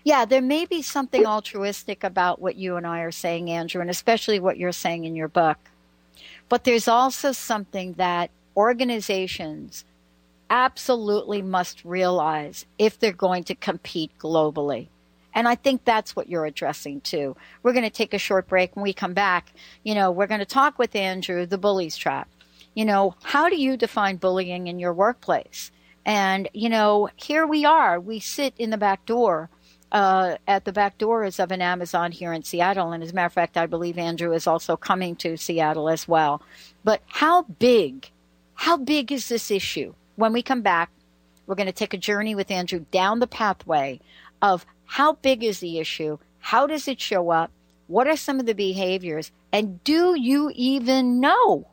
Yeah, 0.03 0.25
there 0.25 0.43
may 0.43 0.65
be 0.65 0.83
something 0.83 1.25
altruistic 1.25 2.03
about 2.03 2.39
what 2.39 2.55
you 2.55 2.75
and 2.75 2.85
I 2.85 2.99
are 2.99 3.11
saying, 3.11 3.49
Andrew, 3.49 3.81
and 3.81 3.89
especially 3.89 4.39
what 4.39 4.59
you're 4.59 4.71
saying 4.71 5.05
in 5.05 5.15
your 5.15 5.27
book. 5.27 5.57
But 6.49 6.65
there's 6.65 6.87
also 6.87 7.31
something 7.31 7.93
that 7.93 8.29
organizations 8.55 9.83
absolutely 10.49 11.41
must 11.41 11.83
realize 11.85 12.65
if 12.77 12.99
they're 12.99 13.11
going 13.11 13.43
to 13.45 13.55
compete 13.55 14.11
globally. 14.19 14.87
And 15.33 15.47
I 15.47 15.55
think 15.55 15.85
that's 15.85 16.15
what 16.15 16.29
you're 16.29 16.45
addressing 16.45 17.01
too. 17.01 17.35
We're 17.61 17.73
going 17.73 17.83
to 17.83 17.91
take 17.91 18.13
a 18.13 18.19
short 18.19 18.47
break. 18.47 18.75
When 18.75 18.83
we 18.83 18.93
come 18.93 19.13
back, 19.13 19.53
you 19.83 19.93
know, 19.93 20.09
we're 20.11 20.27
going 20.27 20.39
to 20.39 20.45
talk 20.45 20.79
with 20.79 20.95
Andrew, 20.95 21.45
the 21.45 21.59
bully's 21.59 21.95
trap. 21.95 22.27
You 22.73 22.85
know, 22.85 23.15
how 23.23 23.49
do 23.49 23.55
you 23.55 23.77
define 23.77 24.17
bullying 24.17 24.67
in 24.67 24.79
your 24.79 24.93
workplace? 24.93 25.71
And, 26.05 26.49
you 26.53 26.69
know, 26.69 27.09
here 27.17 27.45
we 27.45 27.65
are. 27.65 27.99
We 27.99 28.19
sit 28.19 28.53
in 28.57 28.69
the 28.69 28.77
back 28.77 29.05
door, 29.05 29.49
uh, 29.91 30.37
at 30.47 30.65
the 30.65 30.73
back 30.73 30.97
doors 30.97 31.39
of 31.39 31.51
an 31.51 31.61
Amazon 31.61 32.11
here 32.11 32.33
in 32.33 32.43
Seattle. 32.43 32.91
And 32.91 33.03
as 33.03 33.11
a 33.11 33.13
matter 33.13 33.27
of 33.27 33.33
fact, 33.33 33.57
I 33.57 33.65
believe 33.65 33.97
Andrew 33.97 34.33
is 34.33 34.47
also 34.47 34.75
coming 34.75 35.15
to 35.17 35.37
Seattle 35.37 35.89
as 35.89 36.07
well. 36.07 36.41
But 36.83 37.01
how 37.07 37.43
big, 37.43 38.09
how 38.55 38.77
big 38.77 39.11
is 39.11 39.29
this 39.29 39.51
issue? 39.51 39.93
When 40.17 40.33
we 40.33 40.41
come 40.41 40.63
back, 40.63 40.89
we're 41.45 41.53
going 41.53 41.67
to 41.67 41.71
take 41.71 41.93
a 41.93 41.97
journey 41.97 42.33
with 42.33 42.49
Andrew 42.49 42.85
down 42.89 43.19
the 43.19 43.27
pathway 43.27 43.99
of 44.41 44.65
how 44.85 45.13
big 45.13 45.43
is 45.43 45.59
the 45.59 45.77
issue? 45.77 46.17
How 46.39 46.65
does 46.65 46.87
it 46.87 46.99
show 46.99 47.29
up? 47.29 47.51
What 47.85 48.07
are 48.07 48.17
some 48.17 48.39
of 48.39 48.47
the 48.47 48.55
behaviors? 48.55 49.31
And 49.53 49.83
do 49.83 50.19
you 50.19 50.51
even 50.55 51.19
know? 51.19 51.67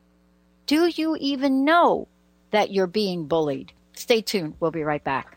Do 0.66 0.88
you 0.88 1.16
even 1.18 1.64
know 1.64 2.06
that 2.50 2.70
you're 2.70 2.86
being 2.86 3.24
bullied? 3.28 3.72
Stay 3.94 4.20
tuned. 4.20 4.56
We'll 4.60 4.70
be 4.70 4.82
right 4.82 5.02
back. 5.02 5.33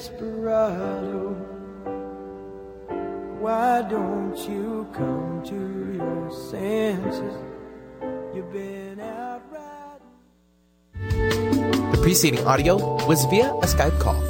Desperado, 0.00 1.36
why 3.38 3.82
don't 3.82 4.34
you 4.48 4.88
come 4.94 5.42
to 5.44 5.92
your 5.92 6.30
senses? 6.48 7.36
You've 8.34 8.50
been 8.50 8.98
out 8.98 9.42
riding. 9.52 10.08
The 11.92 11.98
preceding 12.00 12.46
audio 12.46 12.96
was 13.06 13.26
via 13.26 13.52
a 13.52 13.66
Skype 13.66 14.00
call. 14.00 14.29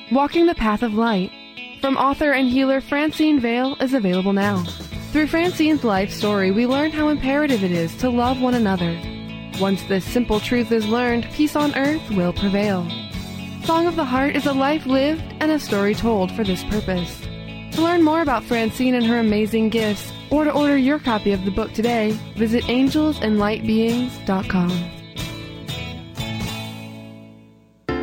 Walking 0.11 0.45
the 0.45 0.55
Path 0.55 0.83
of 0.83 0.93
Light 0.93 1.31
from 1.79 1.95
author 1.95 2.33
and 2.33 2.49
healer 2.49 2.81
Francine 2.81 3.39
Vale 3.39 3.77
is 3.79 3.93
available 3.93 4.33
now. 4.33 4.61
Through 5.13 5.27
Francine's 5.27 5.85
life 5.85 6.11
story, 6.11 6.51
we 6.51 6.67
learn 6.67 6.91
how 6.91 7.07
imperative 7.07 7.63
it 7.63 7.71
is 7.71 7.95
to 7.97 8.09
love 8.09 8.41
one 8.41 8.55
another. 8.55 8.99
Once 9.61 9.81
this 9.83 10.03
simple 10.03 10.41
truth 10.41 10.73
is 10.73 10.85
learned, 10.85 11.29
peace 11.31 11.55
on 11.55 11.73
earth 11.77 12.01
will 12.09 12.33
prevail. 12.33 12.85
Song 13.63 13.87
of 13.87 13.95
the 13.95 14.03
Heart 14.03 14.35
is 14.35 14.47
a 14.47 14.51
life 14.51 14.85
lived 14.85 15.23
and 15.39 15.49
a 15.49 15.57
story 15.57 15.95
told 15.95 16.29
for 16.33 16.43
this 16.43 16.65
purpose. 16.65 17.21
To 17.71 17.81
learn 17.81 18.03
more 18.03 18.21
about 18.21 18.43
Francine 18.43 18.95
and 18.95 19.05
her 19.05 19.19
amazing 19.19 19.69
gifts, 19.69 20.11
or 20.29 20.43
to 20.43 20.51
order 20.51 20.75
your 20.75 20.99
copy 20.99 21.31
of 21.31 21.45
the 21.45 21.51
book 21.51 21.71
today, 21.71 22.11
visit 22.35 22.65
angelsandlightbeings.com. 22.65 25.00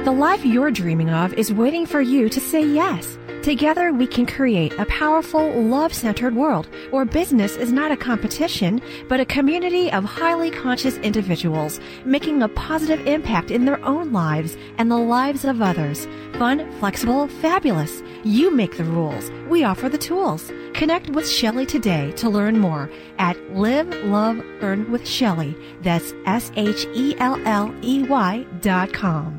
The 0.09 0.13
life 0.13 0.43
you're 0.43 0.71
dreaming 0.71 1.11
of 1.11 1.35
is 1.35 1.53
waiting 1.53 1.85
for 1.85 2.01
you 2.01 2.31
to 2.31 2.41
say 2.41 2.65
yes. 2.65 3.19
Together, 3.43 3.93
we 3.93 4.07
can 4.07 4.25
create 4.25 4.73
a 4.79 4.87
powerful, 4.87 5.51
love 5.61 5.93
centered 5.93 6.35
world 6.35 6.67
where 6.89 7.05
business 7.05 7.57
is 7.57 7.73
not 7.73 7.93
a 7.93 7.97
competition, 7.99 8.81
but 9.11 9.21
a 9.21 9.27
community 9.27 9.93
of 9.93 10.05
highly 10.05 10.51
conscious 10.51 10.97
individuals 10.97 11.79
making 12.07 12.43
a 12.43 12.49
positive 12.49 13.07
impact 13.07 13.51
in 13.51 13.67
their 13.67 13.85
own 13.85 14.11
lives 14.11 14.57
and 14.79 14.91
the 14.91 14.97
lives 14.97 15.45
of 15.45 15.61
others. 15.61 16.09
Fun, 16.39 16.73
flexible, 16.79 17.29
fabulous. 17.29 18.03
You 18.25 18.51
make 18.51 18.79
the 18.79 18.85
rules. 18.85 19.31
We 19.51 19.63
offer 19.65 19.91
the 19.91 19.99
tools. 19.99 20.51
Connect 20.73 21.11
with 21.11 21.29
Shelley 21.29 21.67
today 21.67 22.13
to 22.13 22.31
learn 22.31 22.59
more 22.59 22.91
at 23.19 23.37
Live, 23.55 23.95
Love, 24.07 24.43
Earn 24.63 24.91
with 24.91 25.07
Shelley. 25.07 25.55
That's 25.83 26.15
S 26.25 26.51
H 26.57 26.87
E 26.95 27.15
L 27.19 27.39
L 27.45 27.75
E 27.83 28.05
Y 28.05 28.47
dot 28.63 28.95
com. 28.95 29.39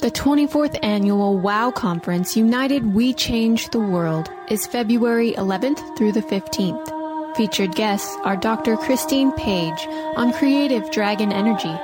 The 0.00 0.12
24th 0.12 0.78
annual 0.84 1.36
WOW 1.38 1.72
Conference 1.72 2.36
United 2.36 2.94
We 2.94 3.12
Change 3.12 3.70
the 3.70 3.80
World 3.80 4.30
is 4.48 4.64
February 4.64 5.32
11th 5.32 5.98
through 5.98 6.12
the 6.12 6.22
15th. 6.22 7.36
Featured 7.36 7.74
guests 7.74 8.16
are 8.22 8.36
Dr. 8.36 8.76
Christine 8.76 9.32
Page 9.32 9.88
on 10.14 10.32
creative 10.34 10.88
dragon 10.92 11.32
energy. 11.32 11.74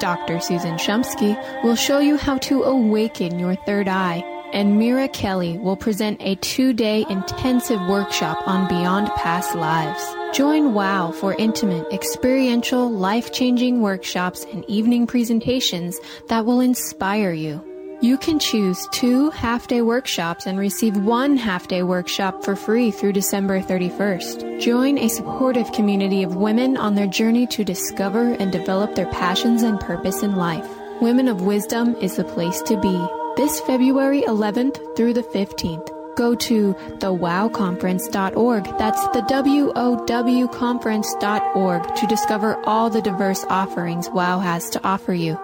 Dr. 0.00 0.38
Susan 0.38 0.74
Shumsky 0.76 1.34
will 1.64 1.74
show 1.74 1.98
you 1.98 2.18
how 2.18 2.36
to 2.38 2.62
awaken 2.64 3.38
your 3.38 3.54
third 3.54 3.88
eye. 3.88 4.22
And 4.52 4.78
Mira 4.78 5.08
Kelley 5.08 5.56
will 5.56 5.76
present 5.76 6.20
a 6.20 6.34
two 6.34 6.74
day 6.74 7.06
intensive 7.08 7.80
workshop 7.88 8.46
on 8.46 8.68
beyond 8.68 9.06
past 9.16 9.54
lives. 9.54 10.21
Join 10.32 10.72
WOW 10.72 11.12
for 11.12 11.34
intimate, 11.34 11.92
experiential, 11.92 12.90
life 12.90 13.34
changing 13.34 13.82
workshops 13.82 14.46
and 14.50 14.64
evening 14.64 15.06
presentations 15.06 16.00
that 16.28 16.46
will 16.46 16.60
inspire 16.60 17.32
you. 17.32 17.62
You 18.00 18.16
can 18.16 18.38
choose 18.38 18.88
two 18.92 19.28
half 19.28 19.66
day 19.66 19.82
workshops 19.82 20.46
and 20.46 20.58
receive 20.58 20.96
one 20.96 21.36
half 21.36 21.68
day 21.68 21.82
workshop 21.82 22.42
for 22.42 22.56
free 22.56 22.90
through 22.90 23.12
December 23.12 23.60
31st. 23.60 24.58
Join 24.58 24.96
a 24.96 25.08
supportive 25.08 25.70
community 25.72 26.22
of 26.22 26.36
women 26.36 26.78
on 26.78 26.94
their 26.94 27.06
journey 27.06 27.46
to 27.48 27.62
discover 27.62 28.32
and 28.32 28.50
develop 28.50 28.94
their 28.94 29.12
passions 29.12 29.62
and 29.62 29.78
purpose 29.78 30.22
in 30.22 30.36
life. 30.36 30.66
Women 31.02 31.28
of 31.28 31.42
Wisdom 31.42 31.94
is 31.96 32.16
the 32.16 32.24
place 32.24 32.62
to 32.62 32.80
be. 32.80 33.06
This 33.36 33.60
February 33.60 34.22
11th 34.22 34.96
through 34.96 35.12
the 35.12 35.22
15th. 35.22 35.91
Go 36.16 36.34
to 36.34 36.74
thewowconference.org. 36.74 38.64
That's 38.78 39.08
the 39.08 39.22
W-O-W 39.22 40.48
conference.org 40.48 41.94
to 41.96 42.06
discover 42.06 42.56
all 42.64 42.90
the 42.90 43.02
diverse 43.02 43.44
offerings 43.48 44.08
WOW 44.10 44.38
has 44.40 44.70
to 44.70 44.84
offer 44.84 45.14
you. 45.14 45.38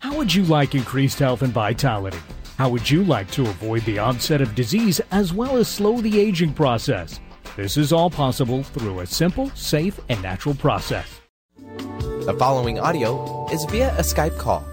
How 0.00 0.16
would 0.16 0.32
you 0.32 0.44
like 0.44 0.74
increased 0.74 1.18
health 1.18 1.42
and 1.42 1.52
vitality? 1.52 2.18
How 2.56 2.68
would 2.68 2.88
you 2.90 3.04
like 3.04 3.30
to 3.32 3.42
avoid 3.42 3.84
the 3.84 3.98
onset 3.98 4.40
of 4.40 4.54
disease 4.54 5.00
as 5.10 5.32
well 5.32 5.56
as 5.56 5.68
slow 5.68 6.00
the 6.00 6.20
aging 6.20 6.54
process? 6.54 7.20
This 7.56 7.76
is 7.76 7.92
all 7.92 8.10
possible 8.10 8.62
through 8.62 9.00
a 9.00 9.06
simple, 9.06 9.50
safe, 9.50 9.98
and 10.08 10.22
natural 10.22 10.54
process. 10.54 11.20
The 11.56 12.36
following 12.38 12.78
audio 12.78 13.48
is 13.50 13.64
via 13.64 13.90
a 13.96 14.02
Skype 14.02 14.38
call. 14.38 14.64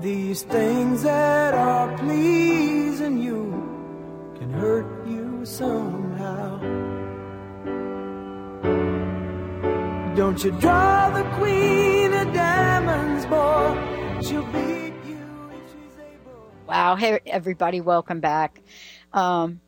These 0.00 0.44
things 0.44 1.02
that 1.02 1.52
are 1.52 1.94
pleasing 1.98 3.20
you 3.20 3.50
can 4.38 4.50
hurt 4.50 5.06
you 5.06 5.44
somehow. 5.44 6.58
Don't 10.16 10.42
you 10.42 10.52
draw 10.52 11.10
the 11.10 11.24
queen 11.36 12.14
of 12.14 12.32
diamonds, 12.32 13.26
boy? 13.26 14.22
She'll 14.22 14.42
beat 14.46 14.94
you 15.06 15.50
if 15.52 15.70
she's 15.70 15.98
able. 15.98 16.50
Wow. 16.66 16.96
Hey, 16.96 17.20
everybody, 17.26 17.82
welcome 17.82 18.20
back. 18.20 18.58
Um, 19.12 19.60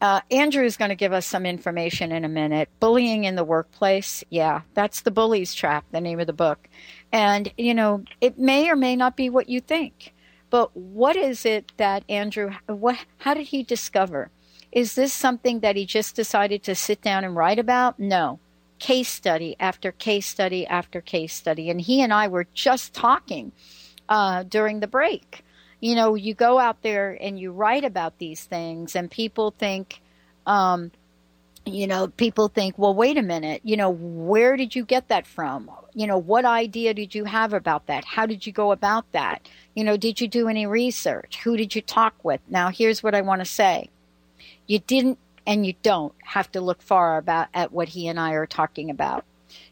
uh, 0.00 0.20
Andrew 0.30 0.64
is 0.64 0.76
going 0.76 0.90
to 0.90 0.94
give 0.94 1.12
us 1.12 1.26
some 1.26 1.46
information 1.46 2.12
in 2.12 2.24
a 2.24 2.28
minute. 2.28 2.68
Bullying 2.78 3.24
in 3.24 3.36
the 3.36 3.44
workplace. 3.44 4.22
Yeah, 4.28 4.60
that's 4.74 5.00
the 5.00 5.10
bully's 5.10 5.54
trap, 5.54 5.84
the 5.90 6.00
name 6.00 6.20
of 6.20 6.26
the 6.26 6.32
book. 6.32 6.68
And, 7.14 7.52
you 7.56 7.74
know, 7.74 8.02
it 8.20 8.38
may 8.38 8.68
or 8.68 8.74
may 8.74 8.96
not 8.96 9.16
be 9.16 9.30
what 9.30 9.48
you 9.48 9.60
think. 9.60 10.12
But 10.50 10.76
what 10.76 11.14
is 11.14 11.46
it 11.46 11.70
that 11.76 12.02
Andrew, 12.08 12.50
what, 12.66 12.98
how 13.18 13.34
did 13.34 13.46
he 13.46 13.62
discover? 13.62 14.30
Is 14.72 14.96
this 14.96 15.12
something 15.12 15.60
that 15.60 15.76
he 15.76 15.86
just 15.86 16.16
decided 16.16 16.64
to 16.64 16.74
sit 16.74 17.00
down 17.02 17.22
and 17.22 17.36
write 17.36 17.60
about? 17.60 18.00
No. 18.00 18.40
Case 18.80 19.08
study 19.08 19.54
after 19.60 19.92
case 19.92 20.26
study 20.26 20.66
after 20.66 21.00
case 21.00 21.32
study. 21.32 21.70
And 21.70 21.80
he 21.80 22.02
and 22.02 22.12
I 22.12 22.26
were 22.26 22.48
just 22.52 22.92
talking 22.92 23.52
uh, 24.08 24.42
during 24.42 24.80
the 24.80 24.88
break. 24.88 25.44
You 25.78 25.94
know, 25.94 26.16
you 26.16 26.34
go 26.34 26.58
out 26.58 26.82
there 26.82 27.16
and 27.20 27.38
you 27.38 27.52
write 27.52 27.84
about 27.84 28.18
these 28.18 28.42
things, 28.42 28.96
and 28.96 29.08
people 29.08 29.52
think, 29.56 30.00
um, 30.46 30.90
you 31.66 31.86
know, 31.86 32.08
people 32.08 32.48
think, 32.48 32.78
well, 32.78 32.94
wait 32.94 33.16
a 33.16 33.22
minute, 33.22 33.60
you 33.64 33.76
know, 33.76 33.90
where 33.90 34.56
did 34.56 34.74
you 34.74 34.84
get 34.84 35.08
that 35.08 35.26
from? 35.26 35.70
You 35.94 36.06
know, 36.06 36.18
what 36.18 36.44
idea 36.44 36.92
did 36.92 37.14
you 37.14 37.24
have 37.24 37.52
about 37.52 37.86
that? 37.86 38.04
How 38.04 38.26
did 38.26 38.46
you 38.46 38.52
go 38.52 38.72
about 38.72 39.10
that? 39.12 39.48
You 39.74 39.84
know, 39.84 39.96
did 39.96 40.20
you 40.20 40.28
do 40.28 40.48
any 40.48 40.66
research? 40.66 41.40
Who 41.42 41.56
did 41.56 41.74
you 41.74 41.80
talk 41.80 42.14
with? 42.22 42.40
Now, 42.48 42.68
here's 42.68 43.02
what 43.02 43.14
I 43.14 43.22
want 43.22 43.40
to 43.40 43.46
say. 43.46 43.88
You 44.66 44.78
didn't 44.80 45.18
and 45.46 45.66
you 45.66 45.74
don't 45.82 46.14
have 46.22 46.50
to 46.52 46.60
look 46.60 46.82
far 46.82 47.18
about 47.18 47.48
at 47.54 47.72
what 47.72 47.90
he 47.90 48.08
and 48.08 48.18
I 48.18 48.32
are 48.32 48.46
talking 48.46 48.90
about. 48.90 49.24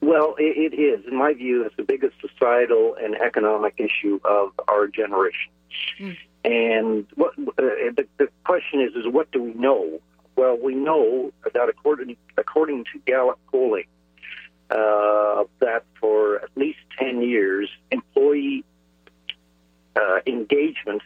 Well, 0.01 0.35
it, 0.39 0.73
it 0.73 0.75
is, 0.75 1.05
in 1.05 1.15
my 1.15 1.33
view, 1.33 1.63
it's 1.63 1.75
the 1.75 1.83
biggest 1.83 2.15
societal 2.19 2.95
and 3.01 3.15
economic 3.15 3.75
issue 3.77 4.19
of 4.25 4.51
our 4.67 4.87
generation. 4.87 5.51
Mm. 5.99 6.17
And 6.43 7.05
what 7.15 7.33
uh, 7.37 7.53
the, 7.57 8.07
the 8.17 8.27
question 8.43 8.81
is, 8.81 8.95
is 8.95 9.05
what 9.11 9.31
do 9.31 9.43
we 9.43 9.53
know? 9.53 9.99
Well, 10.35 10.57
we 10.57 10.73
know 10.73 11.31
that 11.43 11.69
according 11.69 12.17
according 12.37 12.85
to 12.93 12.99
Gallup 13.05 13.39
polling, 13.51 13.85
uh, 14.69 15.43
that 15.59 15.83
for 15.99 16.41
at 16.41 16.49
least 16.55 16.79
ten 16.97 17.21
years, 17.21 17.69
employee 17.91 18.63
uh, 19.95 20.19
engagement 20.25 21.03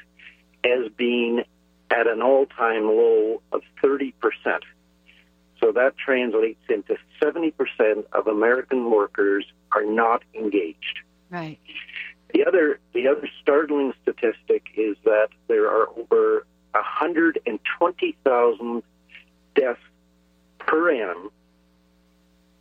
has 0.64 0.90
been 0.96 1.44
at 1.92 2.08
an 2.08 2.22
all-time 2.22 2.86
low 2.86 3.42
of 3.52 3.62
thirty 3.82 4.14
percent. 4.22 4.64
So 5.62 5.72
that 5.72 5.98
translates 5.98 6.62
into 6.70 6.98
70% 7.22 8.04
of 8.12 8.28
American 8.28 8.92
workers 8.92 9.46
are 9.72 9.86
not 9.86 10.22
engaged. 10.34 11.00
Right. 11.30 11.60
The 12.36 12.46
other, 12.46 12.80
the 12.94 13.08
other 13.08 13.28
startling 13.42 13.94
statistic 14.02 14.64
is 14.76 14.98
that 15.06 15.30
there 15.48 15.68
are 15.68 15.88
over 15.98 16.46
120,000 16.72 18.84
deaths 19.56 19.80
per 20.60 20.92
annum 20.92 21.30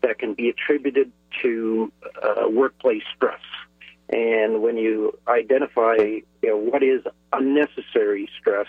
that 0.02 0.20
can 0.20 0.34
be 0.34 0.48
attributed 0.48 1.10
to 1.42 1.90
uh, 2.22 2.48
workplace 2.48 3.02
stress. 3.16 3.40
And 4.10 4.62
when 4.62 4.76
you 4.76 5.18
identify 5.26 5.96
you 5.96 6.22
know, 6.44 6.56
what 6.56 6.84
is 6.84 7.02
unnecessary 7.32 8.28
stress, 8.38 8.68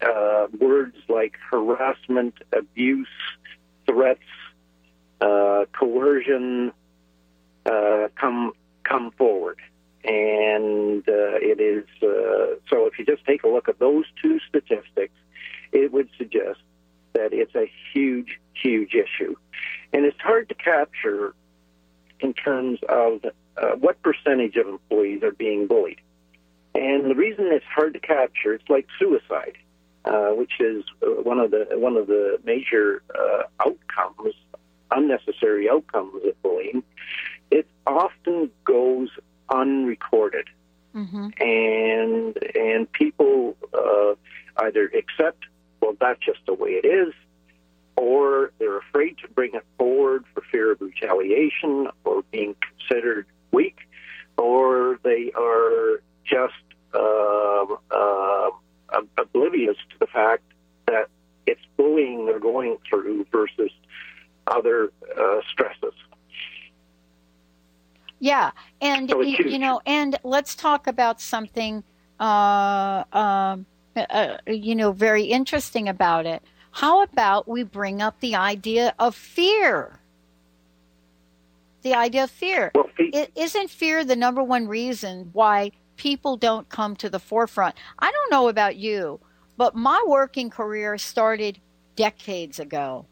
uh, 0.00 0.46
words 0.60 0.96
like 1.08 1.34
harassment, 1.50 2.34
abuse, 2.52 3.08
threats, 3.84 4.20
uh, 5.20 5.64
coercion 5.72 6.70
uh, 7.66 8.06
come 8.14 8.52
come 8.84 9.10
forward. 9.18 9.58
And 10.04 11.02
uh, 11.08 11.38
it 11.42 11.60
is 11.60 11.84
uh, 12.02 12.56
so. 12.70 12.86
If 12.86 12.98
you 12.98 13.04
just 13.04 13.24
take 13.24 13.42
a 13.42 13.48
look 13.48 13.68
at 13.68 13.78
those 13.78 14.04
two 14.22 14.38
statistics, 14.48 15.14
it 15.72 15.92
would 15.92 16.08
suggest 16.16 16.60
that 17.14 17.32
it's 17.32 17.54
a 17.56 17.70
huge, 17.92 18.38
huge 18.54 18.94
issue, 18.94 19.34
and 19.92 20.04
it's 20.04 20.20
hard 20.20 20.48
to 20.50 20.54
capture 20.54 21.34
in 22.20 22.32
terms 22.32 22.78
of 22.88 23.20
uh, 23.56 23.76
what 23.76 24.00
percentage 24.02 24.56
of 24.56 24.68
employees 24.68 25.22
are 25.22 25.32
being 25.32 25.66
bullied. 25.66 26.00
And 26.74 27.10
the 27.10 27.14
reason 27.14 27.46
it's 27.46 27.64
hard 27.64 27.94
to 27.94 28.00
capture, 28.00 28.54
it's 28.54 28.68
like 28.68 28.86
suicide, 28.98 29.56
uh, 30.04 30.30
which 30.30 30.60
is 30.60 30.84
uh, 31.02 31.22
one 31.22 31.40
of 31.40 31.50
the 31.50 31.66
one 31.72 31.96
of 31.96 32.06
the 32.06 32.38
major 32.44 33.02
uh, 33.18 33.42
outcomes, 33.60 34.34
unnecessary 34.90 35.68
outcomes 35.68 36.14
of 36.24 36.40
bullying. 36.42 36.82
It 37.50 37.66
often 37.86 38.50
goes 38.64 39.08
unrecorded, 39.50 40.48
Mm-hmm. 40.94 41.28
and 41.40 42.38
and 42.56 42.90
people 42.92 43.56
uh, 43.74 44.14
either 44.64 44.86
accept, 44.86 45.44
well, 45.80 45.94
that's 46.00 46.18
just 46.24 46.38
the 46.46 46.54
way 46.54 46.70
it 46.70 46.86
is, 46.86 47.12
or 47.96 48.52
they're 48.58 48.78
afraid 48.78 49.18
to 49.18 49.28
bring 49.28 49.54
it 49.54 49.64
forward 49.76 50.24
for 50.32 50.40
fear 50.50 50.72
of 50.72 50.80
retaliation 50.80 51.88
or 52.04 52.22
being 52.32 52.56
considered 52.60 53.26
weak, 53.52 53.76
or 54.38 54.98
they 55.04 55.30
are 55.36 56.00
just 56.24 56.54
uh, 56.94 57.66
uh, 57.90 58.50
oblivious 59.18 59.76
to 59.90 59.98
the 60.00 60.06
fact 60.06 60.42
that 60.86 61.08
it's 61.46 61.60
bullying 61.76 62.26
they're 62.26 62.40
going 62.40 62.78
through 62.88 63.26
versus 63.30 63.70
other 64.46 64.90
uh, 65.16 65.40
stresses. 65.52 65.94
Yeah, 68.20 68.50
and 68.80 69.08
So 69.10 69.20
you, 69.20 69.38
you 69.46 69.58
know, 69.58 69.80
and 69.86 70.18
let's 70.24 70.54
talk 70.54 70.86
about 70.86 71.20
something, 71.20 71.84
uh, 72.18 73.04
um, 73.12 73.66
uh, 73.96 74.38
you 74.46 74.74
know, 74.74 74.92
very 74.92 75.24
interesting 75.24 75.88
about 75.88 76.26
it. 76.26 76.42
How 76.72 77.02
about 77.02 77.48
we 77.48 77.62
bring 77.62 78.02
up 78.02 78.18
the 78.20 78.34
idea 78.34 78.94
of 78.98 79.14
fear? 79.14 80.00
The 81.82 81.94
idea 81.94 82.24
of 82.24 82.30
fear. 82.30 82.72
Well, 82.74 82.88
fe- 82.96 83.10
I- 83.14 83.28
isn't 83.36 83.70
fear 83.70 84.04
the 84.04 84.16
number 84.16 84.42
one 84.42 84.66
reason 84.66 85.30
why 85.32 85.70
people 85.96 86.36
don't 86.36 86.68
come 86.68 86.96
to 86.96 87.08
the 87.08 87.18
forefront? 87.20 87.76
I 87.98 88.10
don't 88.10 88.30
know 88.30 88.48
about 88.48 88.76
you, 88.76 89.20
but 89.56 89.74
my 89.74 90.02
working 90.06 90.50
career 90.50 90.98
started 90.98 91.60
decades 91.96 92.58
ago 92.60 93.06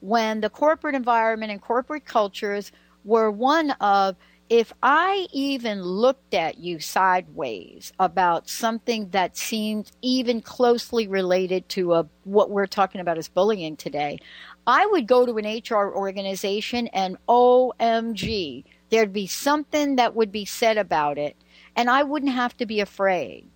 when 0.00 0.40
the 0.40 0.50
corporate 0.50 0.94
environment 0.94 1.52
and 1.52 1.60
corporate 1.60 2.04
cultures 2.06 2.72
were 3.04 3.30
one 3.30 3.70
of 3.72 4.16
if 4.50 4.72
I 4.82 5.28
even 5.32 5.80
looked 5.82 6.34
at 6.34 6.58
you 6.58 6.80
sideways 6.80 7.92
about 8.00 8.48
something 8.48 9.10
that 9.10 9.36
seemed 9.36 9.92
even 10.02 10.42
closely 10.42 11.06
related 11.06 11.68
to 11.70 11.94
a, 11.94 12.08
what 12.24 12.50
we're 12.50 12.66
talking 12.66 13.00
about 13.00 13.16
as 13.16 13.28
bullying 13.28 13.76
today, 13.76 14.18
I 14.66 14.86
would 14.86 15.06
go 15.06 15.24
to 15.24 15.38
an 15.38 15.44
HR 15.46 15.94
organization 15.94 16.88
and 16.88 17.16
OMG, 17.28 18.64
there'd 18.90 19.12
be 19.12 19.28
something 19.28 19.94
that 19.96 20.16
would 20.16 20.32
be 20.32 20.44
said 20.44 20.78
about 20.78 21.16
it, 21.16 21.36
and 21.76 21.88
I 21.88 22.02
wouldn't 22.02 22.32
have 22.32 22.56
to 22.56 22.66
be 22.66 22.80
afraid. 22.80 23.46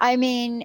I 0.00 0.16
mean, 0.16 0.64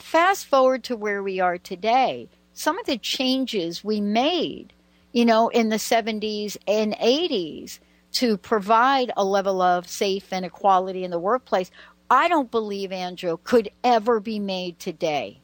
fast 0.00 0.46
forward 0.46 0.84
to 0.84 0.96
where 0.96 1.24
we 1.24 1.40
are 1.40 1.58
today, 1.58 2.28
some 2.52 2.78
of 2.78 2.86
the 2.86 2.98
changes 2.98 3.82
we 3.82 4.00
made, 4.00 4.72
you 5.12 5.24
know, 5.24 5.48
in 5.48 5.70
the 5.70 5.76
70s 5.76 6.56
and 6.68 6.94
80s 6.94 7.80
to 8.12 8.36
provide 8.36 9.12
a 9.16 9.24
level 9.24 9.60
of 9.60 9.88
safe 9.88 10.32
and 10.32 10.44
equality 10.44 11.04
in 11.04 11.10
the 11.10 11.18
workplace, 11.18 11.70
I 12.10 12.28
don't 12.28 12.50
believe, 12.50 12.90
Andrew, 12.90 13.38
could 13.44 13.70
ever 13.84 14.20
be 14.20 14.38
made 14.38 14.78
today. 14.78 15.40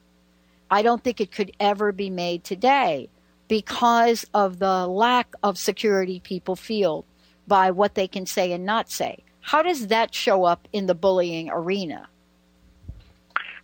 I 0.71 0.83
don't 0.83 1.05
think 1.05 1.21
it 1.21 1.31
could 1.31 1.53
ever 1.61 1.93
be 1.93 2.11
made 2.11 2.43
today 2.43 3.09
because 3.49 4.25
of 4.33 4.59
the 4.59 4.87
lack 4.87 5.35
of 5.43 5.59
security 5.59 6.21
people 6.21 6.57
feel 6.57 7.05
by 7.47 7.71
what 7.71 7.95
they 7.95 8.09
can 8.09 8.25
say 8.25 8.53
and 8.53 8.65
not 8.65 8.91
say. 8.91 9.19
How 9.41 9.63
does 9.63 9.89
that 9.89 10.15
show 10.15 10.45
up 10.45 10.67
in 10.73 10.87
the 10.87 10.95
bullying 10.95 11.51
arena? 11.51 12.09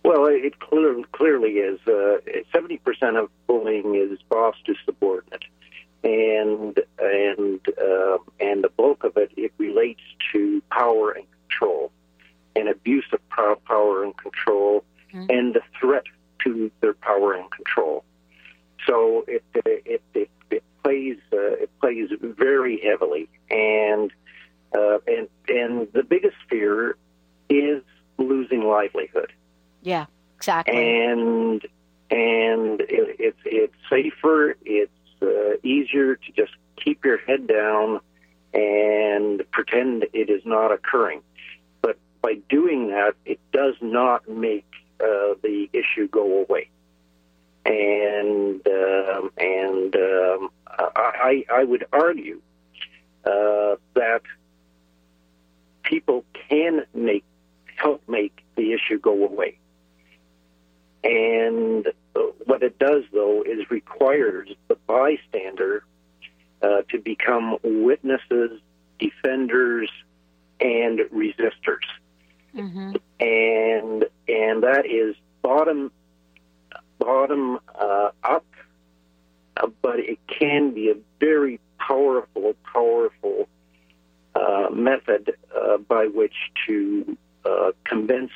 Well, 0.03 0.25
it 0.27 0.59
clear, 0.59 1.01
clearly 1.11 1.53
is. 1.53 1.79
Uh, 1.87 2.17
Seventy 2.51 2.77
percent 2.77 3.17
of 3.17 3.29
bullying 3.47 3.95
is 3.95 4.19
boss 4.29 4.55
to 4.65 4.75
subordinate, 4.85 5.43
and 6.03 6.79
and 6.99 7.59
uh, 7.79 8.17
and 8.39 8.63
the 8.63 8.69
bulk 8.75 9.03
of 9.03 9.17
it 9.17 9.31
it 9.37 9.53
relates 9.57 10.01
to 10.31 10.61
power 10.71 11.11
and 11.11 11.25
control, 11.49 11.91
and 12.55 12.69
abuse 12.69 13.05
of 13.13 13.19
pow- 13.29 13.59
power 13.65 14.03
and 14.03 14.17
control, 14.17 14.83
and 15.29 15.53
the 15.53 15.61
threat 15.79 16.03
to 16.43 16.71
their 16.81 16.93
power 16.93 17.33
and 17.33 17.49
control. 17.51 18.03
So 18.87 19.25
it 19.27 19.43
it 19.53 20.01
it, 20.13 20.29
it 20.49 20.63
plays 20.83 21.17
uh, 21.31 21.37
it 21.63 21.69
plays 21.79 22.09
very 22.21 22.79
heavily, 22.83 23.29
and 23.49 24.11
uh, 24.75 24.97
and 25.07 25.27
and 25.47 25.87
the 25.93 26.03
biggest 26.03 26.37
fear 26.49 26.95
is 27.49 27.83
losing 28.17 28.63
livelihood 28.63 29.31
Yeah, 29.81 30.05
exactly. 30.37 30.75
and 30.75 31.61
and 32.09 32.81
it, 32.81 33.15
it's 33.19 33.39
it's 33.45 33.75
safer. 33.89 34.55
It's 34.65 34.91
uh, 35.21 35.57
easier 35.63 36.15
to 36.15 36.31
just 36.31 36.51
keep 36.75 37.05
your 37.05 37.17
head 37.17 37.47
down 37.47 37.99
and 38.53 39.43
pretend 39.51 40.05
it 40.13 40.29
is 40.29 40.41
not 40.45 40.71
occurring. 40.71 41.21
But 41.81 41.97
by 42.21 42.35
doing 42.49 42.89
that, 42.89 43.15
it 43.25 43.39
does 43.51 43.75
not 43.81 44.27
make 44.27 44.65
uh, 44.99 45.35
the 45.41 45.69
issue 45.73 46.07
go 46.07 46.39
away. 46.43 46.69
And 47.65 48.65
um, 48.67 49.31
and 49.37 49.95
um, 49.95 50.49
I 50.77 51.45
I 51.51 51.63
would 51.63 51.85
argue 51.93 52.41
uh, 53.25 53.75
that 53.93 54.21
people 55.83 56.25
can 56.49 56.85
make 56.93 57.23
help 57.75 58.01
make 58.07 58.43
the 58.55 58.73
issue 58.73 58.97
go 58.99 59.23
away. 59.23 59.57
And 61.03 61.87
what 62.51 62.63
it 62.63 62.77
does, 62.79 63.05
though, 63.13 63.43
is 63.43 63.71
requires 63.71 64.49
the 64.67 64.75
bystander 64.85 65.85
uh, 66.61 66.81
to 66.89 66.99
become 66.99 67.55
witnesses, 67.63 68.59
defenders, 68.99 69.89
and 70.59 70.99
resistors. 71.15 71.87
Mm-hmm. 72.53 72.95
And 73.21 74.05
and 74.27 74.63
that 74.63 74.83
is 74.85 75.15
bottom 75.41 75.93
bottom 76.99 77.57
uh, 77.73 78.09
up, 78.21 78.45
uh, 79.55 79.67
but 79.81 79.99
it 79.99 80.19
can 80.27 80.73
be 80.73 80.89
a 80.89 80.95
very 81.21 81.57
powerful, 81.77 82.53
powerful 82.73 83.47
uh, 84.35 84.67
method 84.73 85.37
uh, 85.55 85.77
by 85.77 86.07
which 86.07 86.35
to 86.67 87.17
uh, 87.45 87.71
convince 87.85 88.31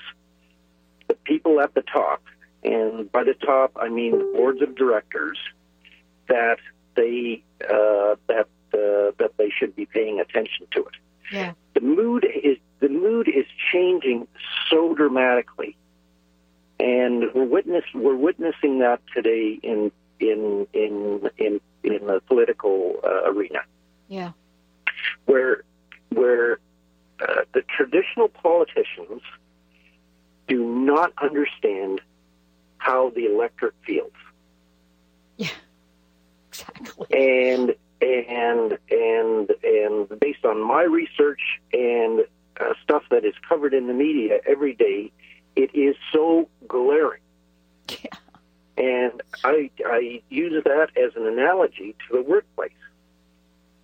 the 1.10 1.16
people 1.26 1.60
at 1.60 1.74
the 1.74 1.82
top, 1.82 2.24
and 2.66 3.12
by 3.12 3.24
the 3.24 3.36
top 3.36 3.72
I 3.80 3.90
mean 3.90 4.12
the 4.18 4.32
boards 4.36 4.62
of 4.62 4.76
directors, 4.76 5.38
that 6.28 6.58
they 6.96 7.44
uh, 7.64 8.16
that 8.28 8.48
uh, 8.74 9.12
that 9.20 9.32
they 9.38 9.50
should 9.50 9.76
be 9.76 9.86
paying 9.86 10.20
attention 10.20 10.68
to 10.72 10.82
it. 10.82 10.96
Yeah. 11.32 11.54
The 11.74 11.82
mood 11.82 12.26
is 12.44 12.58
the 12.80 12.90
mood 12.90 13.28
is 13.28 13.46
changing 13.72 14.28
so 14.70 14.94
dramatically, 14.94 15.76
and 16.80 17.26
we're 17.34 17.46
witness 17.46 17.84
we're 17.94 18.16
witnessing 18.16 18.80
that 18.80 19.02
today 19.14 19.60
in 19.64 19.92
in 20.20 20.68
in 20.74 21.30
in 21.38 21.62
in 21.84 22.08
the 22.08 22.22
political 22.28 23.00
uh, 23.04 23.32
arena 23.32 23.60
Yeah. 24.08 24.32
where 25.26 25.64
where 26.10 26.60
uh, 27.20 27.42
the 27.54 27.62
traditional 27.76 28.30
politicians 28.30 29.22
do 30.48 30.64
not 30.64 31.12
understand 31.22 32.02
how 32.78 33.10
the 33.12 33.26
electorate 33.26 33.76
feels. 33.86 34.12
Yeah, 35.38 35.50
exactly. 36.50 37.08
And 37.12 37.76
and 38.02 38.78
and 38.92 39.52
and 39.64 40.20
based 40.20 40.46
on 40.46 40.62
my 40.62 40.84
research 40.84 41.42
and 41.74 42.22
uh, 42.60 42.74
stuff 42.84 43.04
that 43.12 43.26
is 43.26 43.34
covered 43.48 43.74
in 43.74 43.88
the 43.88 43.94
media 43.94 44.40
every 44.48 44.74
day, 44.74 45.12
it 45.56 45.74
is 45.74 45.96
so 46.14 46.50
glaring 46.68 47.22
Yeah. 47.88 48.10
And 48.78 49.22
I, 49.44 49.70
I 49.86 50.22
use 50.30 50.64
that 50.66 50.90
as 50.98 51.16
an 51.16 51.26
analogy 51.26 51.96
to 52.08 52.18
the 52.18 52.22
workplace. 52.22 52.72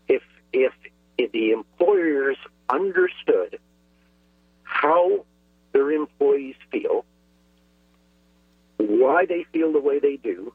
If, 0.08 0.22
if, 0.52 0.74
if 1.18 1.32
the 1.32 1.52
employers 1.52 2.38
understood 2.70 3.60
how 4.64 5.26
their 5.72 5.92
employees 5.92 6.56
feel, 6.72 7.06
why 8.84 9.26
they 9.26 9.44
feel 9.52 9.72
the 9.72 9.80
way 9.80 10.00
they 10.00 10.18
do, 10.18 10.54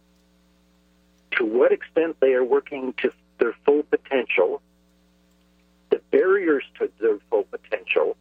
to 1.33 1.45
what 1.45 1.73
extent 1.73 2.17
they 2.21 2.33
are 2.35 2.45
working 2.45 2.95
to 3.03 3.13
their 3.39 3.55
full 3.65 3.83
potential, 3.85 4.63
the 5.91 6.01
barriers 6.11 6.65
to 6.79 6.91
their 7.01 7.19
full 7.31 7.45
potential, 7.45 8.17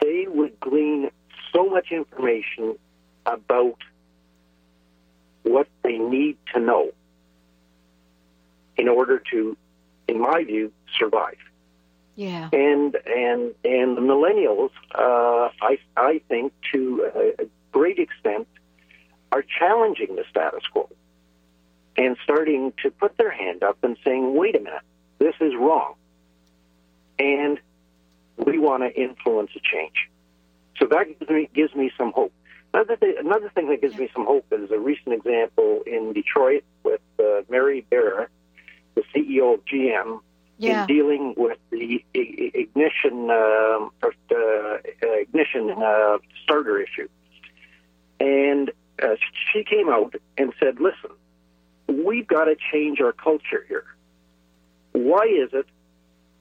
they 0.00 0.26
would 0.28 0.58
glean 0.60 1.10
so 1.52 1.68
much 1.68 1.90
information 1.90 2.76
about 3.26 3.76
what 5.42 5.68
they 5.82 5.98
need 5.98 6.36
to 6.54 6.60
know 6.60 6.90
in 8.76 8.88
order 8.88 9.22
to, 9.30 9.56
in 10.06 10.20
my 10.20 10.44
view, 10.44 10.72
survive. 10.98 11.36
Yeah. 12.16 12.48
And 12.52 12.96
and 13.06 13.54
and 13.64 13.96
the 13.96 14.00
millennials, 14.00 14.70
uh, 14.94 15.50
I 15.62 15.78
I 15.96 16.20
think 16.28 16.52
to 16.72 17.10
a, 17.14 17.44
a 17.44 17.46
great 17.70 17.98
extent, 18.00 18.48
are 19.30 19.42
challenging 19.42 20.16
the 20.16 20.24
status 20.28 20.62
quo 20.72 20.88
and 21.96 22.16
starting 22.24 22.72
to 22.82 22.90
put 22.90 23.16
their 23.18 23.30
hand 23.30 23.62
up 23.62 23.78
and 23.84 23.96
saying, 24.04 24.34
"Wait 24.34 24.56
a 24.56 24.60
minute, 24.60 24.82
this 25.20 25.34
is 25.40 25.54
wrong," 25.54 25.94
and 27.20 27.60
we 28.36 28.58
want 28.58 28.82
to 28.82 29.00
influence 29.00 29.50
a 29.54 29.60
change. 29.60 30.10
So 30.78 30.86
that 30.86 31.06
gives 31.20 31.30
me, 31.30 31.48
gives 31.54 31.74
me 31.76 31.90
some 31.96 32.12
hope. 32.12 32.32
Another 32.74 32.96
thing, 32.96 33.14
another 33.18 33.48
thing 33.54 33.68
that 33.68 33.80
gives 33.80 33.96
me 33.96 34.08
some 34.12 34.26
hope 34.26 34.46
is 34.50 34.70
a 34.72 34.78
recent 34.78 35.14
example 35.14 35.82
in 35.86 36.12
Detroit 36.12 36.64
with 36.82 37.00
uh, 37.20 37.42
Mary 37.48 37.84
Barra, 37.90 38.28
the 38.96 39.02
CEO 39.14 39.54
of 39.54 39.64
GM, 39.64 40.20
Yeah. 40.58 40.82
in 40.82 40.86
dealing 40.86 41.34
with 41.36 41.58
the 41.70 42.04
i- 42.14 42.18
i- 42.18 42.50
ignition 42.54 43.30
um, 43.30 43.90
or, 44.02 44.12
uh, 44.30 44.78
ignition 45.02 45.70
uh, 45.70 46.18
starter 46.44 46.80
issue. 46.80 47.08
And 48.20 48.70
uh, 49.02 49.16
she 49.52 49.64
came 49.64 49.88
out 49.88 50.14
and 50.36 50.52
said, 50.60 50.78
"Listen, 50.80 51.10
we've 51.88 52.26
got 52.26 52.44
to 52.44 52.56
change 52.72 53.00
our 53.00 53.12
culture 53.12 53.64
here. 53.66 53.86
Why 54.92 55.24
is 55.26 55.50
it 55.52 55.66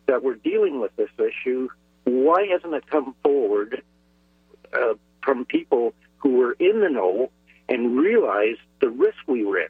that 0.08 0.24
we're 0.24 0.36
dealing 0.36 0.80
with 0.80 0.96
this 0.96 1.10
issue? 1.18 1.70
Why 2.04 2.48
hasn't 2.48 2.74
it 2.74 2.86
come 2.88 3.16
forward 3.24 3.82
uh, 4.74 4.96
from 5.24 5.46
people 5.46 5.94
who 6.18 6.38
were 6.38 6.54
in 6.54 6.80
the 6.82 6.90
know 6.90 7.30
and 7.70 7.98
realized 8.00 8.60
the 8.82 8.90
risk 8.90 9.18
we 9.28 9.44
were 9.46 9.60
in?" 9.60 9.70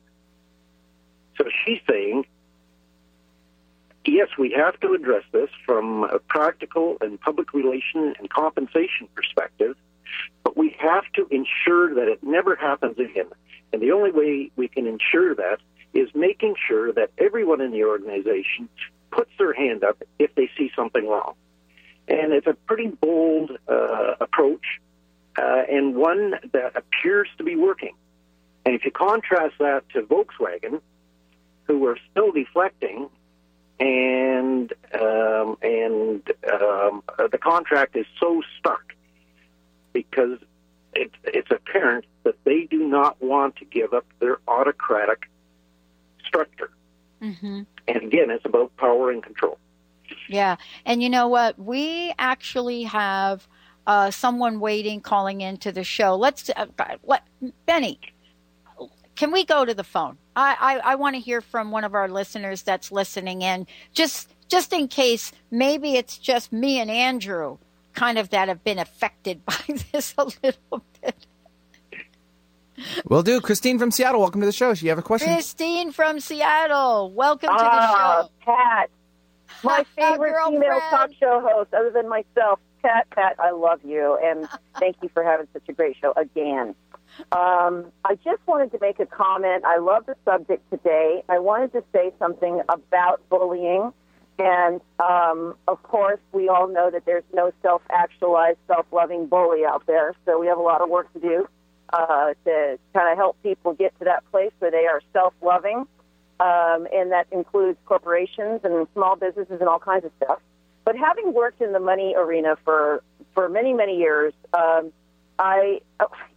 So 1.37 1.43
she's 1.65 1.81
saying, 1.89 2.25
yes, 4.05 4.29
we 4.37 4.51
have 4.51 4.79
to 4.79 4.93
address 4.93 5.23
this 5.31 5.49
from 5.65 6.03
a 6.05 6.19
practical 6.19 6.97
and 7.01 7.19
public 7.19 7.53
relation 7.53 8.13
and 8.17 8.29
compensation 8.29 9.07
perspective, 9.15 9.75
but 10.43 10.55
we 10.55 10.75
have 10.79 11.03
to 11.15 11.27
ensure 11.29 11.93
that 11.95 12.07
it 12.07 12.23
never 12.23 12.55
happens 12.55 12.97
again. 12.97 13.27
And 13.73 13.81
the 13.81 13.91
only 13.91 14.11
way 14.11 14.49
we 14.55 14.67
can 14.69 14.87
ensure 14.87 15.35
that 15.35 15.59
is 15.93 16.09
making 16.15 16.55
sure 16.67 16.93
that 16.93 17.11
everyone 17.17 17.59
in 17.61 17.71
the 17.71 17.83
organization 17.83 18.69
puts 19.11 19.31
their 19.37 19.53
hand 19.53 19.83
up 19.83 20.01
if 20.19 20.33
they 20.35 20.49
see 20.57 20.71
something 20.75 21.05
wrong. 21.07 21.33
And 22.07 22.31
it's 22.31 22.47
a 22.47 22.53
pretty 22.53 22.87
bold 22.87 23.51
uh, 23.67 24.15
approach 24.21 24.79
uh, 25.37 25.63
and 25.69 25.95
one 25.95 26.35
that 26.53 26.77
appears 26.77 27.27
to 27.37 27.43
be 27.43 27.55
working. 27.57 27.93
And 28.65 28.73
if 28.73 28.85
you 28.85 28.91
contrast 28.91 29.55
that 29.59 29.83
to 29.89 30.01
Volkswagen, 30.03 30.79
who 31.65 31.85
are 31.87 31.97
still 32.11 32.31
deflecting, 32.31 33.09
and 33.79 34.73
um, 34.99 35.57
and 35.61 36.21
um, 36.51 37.03
uh, 37.27 37.29
the 37.31 37.37
contract 37.37 37.95
is 37.95 38.05
so 38.19 38.41
stark 38.57 38.95
because 39.93 40.39
it, 40.93 41.11
it's 41.23 41.51
apparent 41.51 42.05
that 42.23 42.35
they 42.43 42.63
do 42.65 42.87
not 42.87 43.21
want 43.21 43.55
to 43.57 43.65
give 43.65 43.93
up 43.93 44.05
their 44.19 44.39
autocratic 44.47 45.29
structure. 46.25 46.71
Mm-hmm. 47.21 47.61
And 47.87 48.03
again, 48.03 48.29
it's 48.29 48.45
about 48.45 48.75
power 48.77 49.11
and 49.11 49.23
control. 49.23 49.57
Yeah. 50.29 50.57
And 50.85 51.01
you 51.01 51.09
know 51.09 51.27
what? 51.27 51.57
We 51.59 52.13
actually 52.19 52.83
have 52.83 53.47
uh, 53.85 54.11
someone 54.11 54.59
waiting, 54.59 55.01
calling 55.01 55.41
into 55.41 55.71
the 55.71 55.83
show. 55.83 56.15
Let's 56.15 56.49
uh, 56.55 56.65
let 57.03 57.23
Benny. 57.65 57.99
Can 59.15 59.31
we 59.31 59.45
go 59.45 59.65
to 59.65 59.73
the 59.73 59.83
phone? 59.83 60.17
I, 60.35 60.55
I, 60.59 60.91
I 60.91 60.95
want 60.95 61.15
to 61.15 61.19
hear 61.19 61.41
from 61.41 61.71
one 61.71 61.83
of 61.83 61.95
our 61.95 62.07
listeners 62.07 62.61
that's 62.61 62.91
listening 62.91 63.41
in, 63.41 63.65
just 63.93 64.31
just 64.47 64.73
in 64.73 64.87
case 64.87 65.31
maybe 65.51 65.95
it's 65.95 66.17
just 66.17 66.51
me 66.51 66.79
and 66.79 66.89
Andrew 66.89 67.57
kind 67.93 68.17
of 68.17 68.29
that 68.29 68.47
have 68.47 68.63
been 68.63 68.79
affected 68.79 69.43
by 69.45 69.55
this 69.91 70.13
a 70.17 70.25
little 70.43 70.83
bit. 71.01 71.25
Will 73.07 73.23
do. 73.23 73.41
Christine 73.41 73.79
from 73.79 73.89
Seattle, 73.89 74.21
welcome 74.21 74.39
to 74.41 74.45
the 74.45 74.51
show. 74.51 74.73
Do 74.75 74.85
you 74.85 74.89
have 74.89 74.99
a 74.99 75.03
question? 75.03 75.33
Christine 75.33 75.91
from 75.91 76.19
Seattle, 76.19 77.11
welcome 77.11 77.49
to 77.49 77.55
the 77.55 77.69
Ah, 77.69 78.23
show. 78.23 78.29
Pat, 78.45 78.89
my 79.63 79.83
favorite 79.97 80.35
female 80.47 80.79
talk 80.91 81.09
show 81.19 81.41
host, 81.41 81.73
other 81.73 81.89
than 81.91 82.07
myself. 82.07 82.59
Pat, 82.83 83.09
Pat, 83.09 83.35
I 83.39 83.49
love 83.51 83.79
you, 83.83 84.19
and 84.23 84.47
thank 84.79 84.97
you 85.01 85.09
for 85.11 85.23
having 85.23 85.47
such 85.53 85.63
a 85.67 85.73
great 85.73 85.97
show 85.99 86.13
again. 86.15 86.75
Um, 87.31 87.91
I 88.05 88.13
just 88.23 88.45
wanted 88.45 88.71
to 88.73 88.77
make 88.79 88.99
a 88.99 89.07
comment. 89.07 89.65
I 89.65 89.79
love 89.79 90.05
the 90.05 90.15
subject 90.23 90.69
today. 90.69 91.23
I 91.27 91.39
wanted 91.39 91.71
to 91.73 91.83
say 91.91 92.11
something 92.19 92.61
about 92.69 93.27
bullying. 93.29 93.91
And 94.39 94.81
um, 94.99 95.55
of 95.67 95.81
course, 95.83 96.19
we 96.31 96.47
all 96.47 96.67
know 96.67 96.91
that 96.91 97.05
there's 97.05 97.23
no 97.33 97.51
self 97.61 97.81
actualized, 97.89 98.59
self 98.67 98.85
loving 98.91 99.27
bully 99.27 99.65
out 99.65 99.85
there. 99.87 100.13
So 100.25 100.39
we 100.39 100.47
have 100.47 100.59
a 100.59 100.61
lot 100.61 100.81
of 100.81 100.89
work 100.89 101.11
to 101.13 101.19
do 101.19 101.47
uh, 101.91 102.33
to 102.45 102.77
kind 102.93 103.11
of 103.11 103.17
help 103.17 103.41
people 103.41 103.73
get 103.73 103.97
to 103.99 104.05
that 104.05 104.23
place 104.31 104.51
where 104.59 104.71
they 104.71 104.85
are 104.85 105.01
self 105.13 105.33
loving. 105.41 105.85
Um, 106.39 106.87
and 106.93 107.11
that 107.13 107.25
includes 107.31 107.79
corporations 107.87 108.61
and 108.63 108.87
small 108.93 109.15
businesses 109.15 109.59
and 109.59 109.67
all 109.67 109.79
kinds 109.79 110.05
of 110.05 110.11
stuff. 110.21 110.39
But 110.85 110.95
having 110.95 111.33
worked 111.33 111.61
in 111.61 111.73
the 111.73 111.79
money 111.79 112.13
arena 112.15 112.57
for, 112.63 113.03
for 113.33 113.49
many, 113.49 113.73
many 113.73 113.97
years, 113.97 114.33
um, 114.53 114.93
I, 115.39 115.81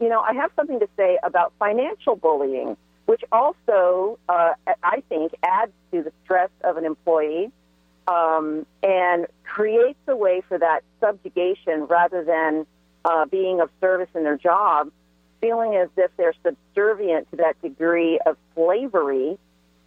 you 0.00 0.08
know, 0.08 0.20
I 0.20 0.32
have 0.32 0.50
something 0.56 0.80
to 0.80 0.88
say 0.96 1.18
about 1.22 1.52
financial 1.58 2.16
bullying, 2.16 2.78
which 3.04 3.22
also, 3.30 4.18
uh, 4.28 4.54
I 4.82 5.02
think, 5.10 5.32
adds 5.42 5.72
to 5.92 6.02
the 6.02 6.12
stress 6.24 6.50
of 6.64 6.78
an 6.78 6.86
employee 6.86 7.52
um, 8.10 8.66
and 8.82 9.26
creates 9.44 9.98
a 10.08 10.16
way 10.16 10.42
for 10.48 10.58
that 10.58 10.82
subjugation 11.00 11.84
rather 11.84 12.24
than 12.24 12.66
uh, 13.04 13.24
being 13.26 13.60
of 13.60 13.70
service 13.80 14.08
in 14.14 14.24
their 14.24 14.36
job, 14.36 14.90
feeling 15.40 15.76
as 15.76 15.88
if 15.96 16.10
they're 16.16 16.34
subservient 16.44 17.30
to 17.30 17.36
that 17.36 17.60
degree 17.62 18.18
of 18.26 18.36
slavery. 18.54 19.38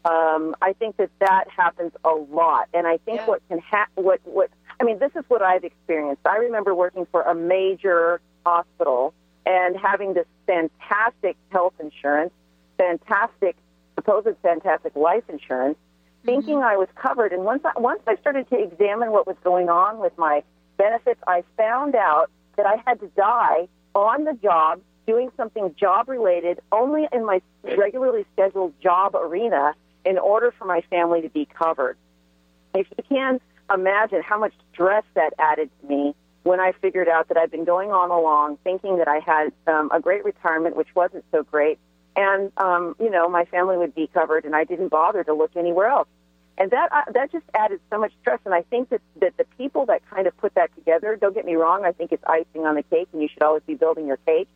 Um, 0.05 0.55
I 0.61 0.73
think 0.73 0.97
that 0.97 1.09
that 1.19 1.45
happens 1.49 1.91
a 2.03 2.09
lot, 2.09 2.67
and 2.73 2.87
I 2.87 2.97
think 2.97 3.25
what 3.27 3.41
can 3.47 3.59
happen, 3.59 4.03
what 4.03 4.19
what 4.25 4.49
I 4.79 4.83
mean, 4.83 4.99
this 4.99 5.11
is 5.15 5.23
what 5.27 5.41
I've 5.41 5.63
experienced. 5.63 6.25
I 6.25 6.37
remember 6.37 6.75
working 6.75 7.07
for 7.11 7.21
a 7.21 7.35
major 7.35 8.19
hospital 8.45 9.13
and 9.45 9.77
having 9.77 10.13
this 10.13 10.25
fantastic 10.45 11.37
health 11.49 11.73
insurance, 11.79 12.33
fantastic, 12.77 13.55
supposed 13.95 14.35
fantastic 14.41 14.95
life 14.95 15.23
insurance, 15.29 15.77
thinking 16.25 16.57
I 16.57 16.77
was 16.77 16.87
covered. 16.95 17.33
And 17.33 17.43
once 17.43 17.63
I, 17.65 17.79
once 17.79 18.01
I 18.07 18.15
started 18.17 18.49
to 18.49 18.59
examine 18.59 19.11
what 19.11 19.27
was 19.27 19.35
going 19.43 19.69
on 19.69 19.99
with 19.99 20.17
my 20.17 20.43
benefits, 20.77 21.19
I 21.27 21.43
found 21.57 21.95
out 21.95 22.29
that 22.55 22.65
I 22.65 22.81
had 22.85 22.99
to 23.01 23.07
die 23.07 23.67
on 23.95 24.23
the 24.23 24.33
job 24.33 24.81
doing 25.05 25.29
something 25.35 25.75
job 25.79 26.07
related 26.07 26.59
only 26.71 27.07
in 27.11 27.25
my 27.25 27.41
regularly 27.77 28.25
scheduled 28.33 28.73
job 28.81 29.15
arena 29.15 29.73
in 30.05 30.17
order 30.17 30.53
for 30.57 30.65
my 30.65 30.81
family 30.89 31.21
to 31.21 31.29
be 31.29 31.45
covered. 31.45 31.97
If 32.73 32.87
you 32.97 33.03
can 33.07 33.39
imagine 33.73 34.21
how 34.21 34.39
much 34.39 34.53
stress 34.73 35.03
that 35.15 35.33
added 35.39 35.69
to 35.81 35.87
me 35.87 36.15
when 36.43 36.59
I 36.59 36.73
figured 36.81 37.07
out 37.07 37.29
that 37.29 37.37
I'd 37.37 37.51
been 37.51 37.65
going 37.65 37.91
on 37.91 38.11
along 38.11 38.57
thinking 38.63 38.97
that 38.97 39.07
I 39.07 39.19
had 39.19 39.53
um, 39.67 39.89
a 39.93 39.99
great 39.99 40.25
retirement, 40.25 40.75
which 40.75 40.93
wasn't 40.93 41.23
so 41.31 41.43
great, 41.43 41.79
and 42.15 42.51
um, 42.57 42.95
you 42.99 43.09
know 43.09 43.29
my 43.29 43.45
family 43.45 43.77
would 43.77 43.95
be 43.95 44.07
covered, 44.07 44.45
and 44.45 44.55
I 44.55 44.63
didn't 44.63 44.89
bother 44.89 45.23
to 45.23 45.33
look 45.33 45.51
anywhere 45.55 45.87
else. 45.87 46.07
And 46.57 46.69
that 46.71 46.91
uh, 46.91 47.11
that 47.13 47.31
just 47.31 47.45
added 47.55 47.79
so 47.89 47.99
much 47.99 48.13
stress. 48.21 48.39
And 48.45 48.53
I 48.53 48.61
think 48.63 48.89
that 48.89 49.01
that 49.19 49.37
the 49.37 49.45
people 49.57 49.85
that 49.87 50.07
kind 50.09 50.27
of 50.27 50.37
put 50.37 50.53
that 50.55 50.73
together, 50.75 51.15
don't 51.15 51.33
get 51.33 51.45
me 51.45 51.55
wrong, 51.55 51.85
I 51.85 51.91
think 51.91 52.11
it's 52.11 52.23
icing 52.25 52.65
on 52.65 52.75
the 52.75 52.83
cake, 52.83 53.09
and 53.13 53.21
you 53.21 53.27
should 53.27 53.43
always 53.43 53.63
be 53.63 53.75
building 53.75 54.07
your 54.07 54.17
cake. 54.17 54.47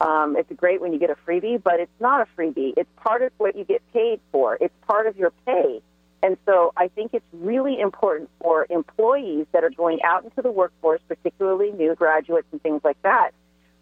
Um, 0.00 0.36
it's 0.38 0.50
great 0.56 0.80
when 0.80 0.92
you 0.92 0.98
get 0.98 1.10
a 1.10 1.16
freebie, 1.26 1.62
but 1.62 1.78
it's 1.78 2.00
not 2.00 2.26
a 2.26 2.40
freebie. 2.40 2.72
It's 2.76 2.88
part 2.96 3.22
of 3.22 3.32
what 3.36 3.54
you 3.54 3.64
get 3.64 3.82
paid 3.92 4.20
for. 4.32 4.56
It's 4.60 4.74
part 4.86 5.06
of 5.06 5.16
your 5.16 5.32
pay. 5.44 5.82
And 6.22 6.36
so 6.46 6.72
I 6.76 6.88
think 6.88 7.12
it's 7.14 7.26
really 7.32 7.80
important 7.80 8.30
for 8.40 8.66
employees 8.70 9.46
that 9.52 9.64
are 9.64 9.70
going 9.70 10.02
out 10.02 10.24
into 10.24 10.42
the 10.42 10.50
workforce, 10.50 11.00
particularly 11.08 11.72
new 11.72 11.94
graduates 11.94 12.46
and 12.52 12.62
things 12.62 12.82
like 12.84 13.00
that, 13.02 13.32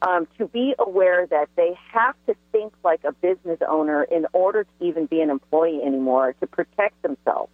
um, 0.03 0.27
to 0.39 0.47
be 0.47 0.75
aware 0.79 1.27
that 1.27 1.49
they 1.57 1.77
have 1.93 2.15
to 2.27 2.35
think 2.53 2.73
like 2.85 3.01
a 3.05 3.13
business 3.13 3.59
owner 3.69 4.03
in 4.05 4.27
order 4.33 4.65
to 4.65 4.71
even 4.81 5.07
be 5.07 5.21
an 5.21 5.31
employee 5.31 5.81
anymore 5.85 6.35
to 6.41 6.47
protect 6.47 7.01
themselves. 7.03 7.51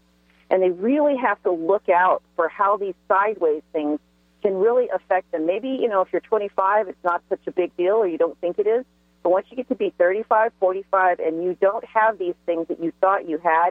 And 0.50 0.62
they 0.62 0.70
really 0.70 1.16
have 1.16 1.42
to 1.44 1.50
look 1.50 1.88
out 1.88 2.22
for 2.36 2.48
how 2.48 2.76
these 2.76 2.94
sideways 3.08 3.62
things 3.72 3.98
can 4.42 4.54
really 4.54 4.88
affect 4.94 5.32
them. 5.32 5.46
Maybe, 5.46 5.68
you 5.68 5.88
know, 5.88 6.02
if 6.02 6.08
you're 6.12 6.20
25, 6.20 6.88
it's 6.88 7.02
not 7.02 7.22
such 7.30 7.40
a 7.46 7.50
big 7.50 7.74
deal 7.76 7.94
or 7.94 8.06
you 8.06 8.18
don't 8.18 8.38
think 8.40 8.58
it 8.58 8.66
is. 8.66 8.84
But 9.22 9.30
once 9.30 9.46
you 9.48 9.56
get 9.56 9.68
to 9.68 9.74
be 9.74 9.92
35, 9.96 10.52
45, 10.60 11.18
and 11.18 11.42
you 11.42 11.56
don't 11.58 11.84
have 11.86 12.18
these 12.18 12.34
things 12.44 12.68
that 12.68 12.78
you 12.78 12.92
thought 13.00 13.26
you 13.26 13.38
had, 13.38 13.70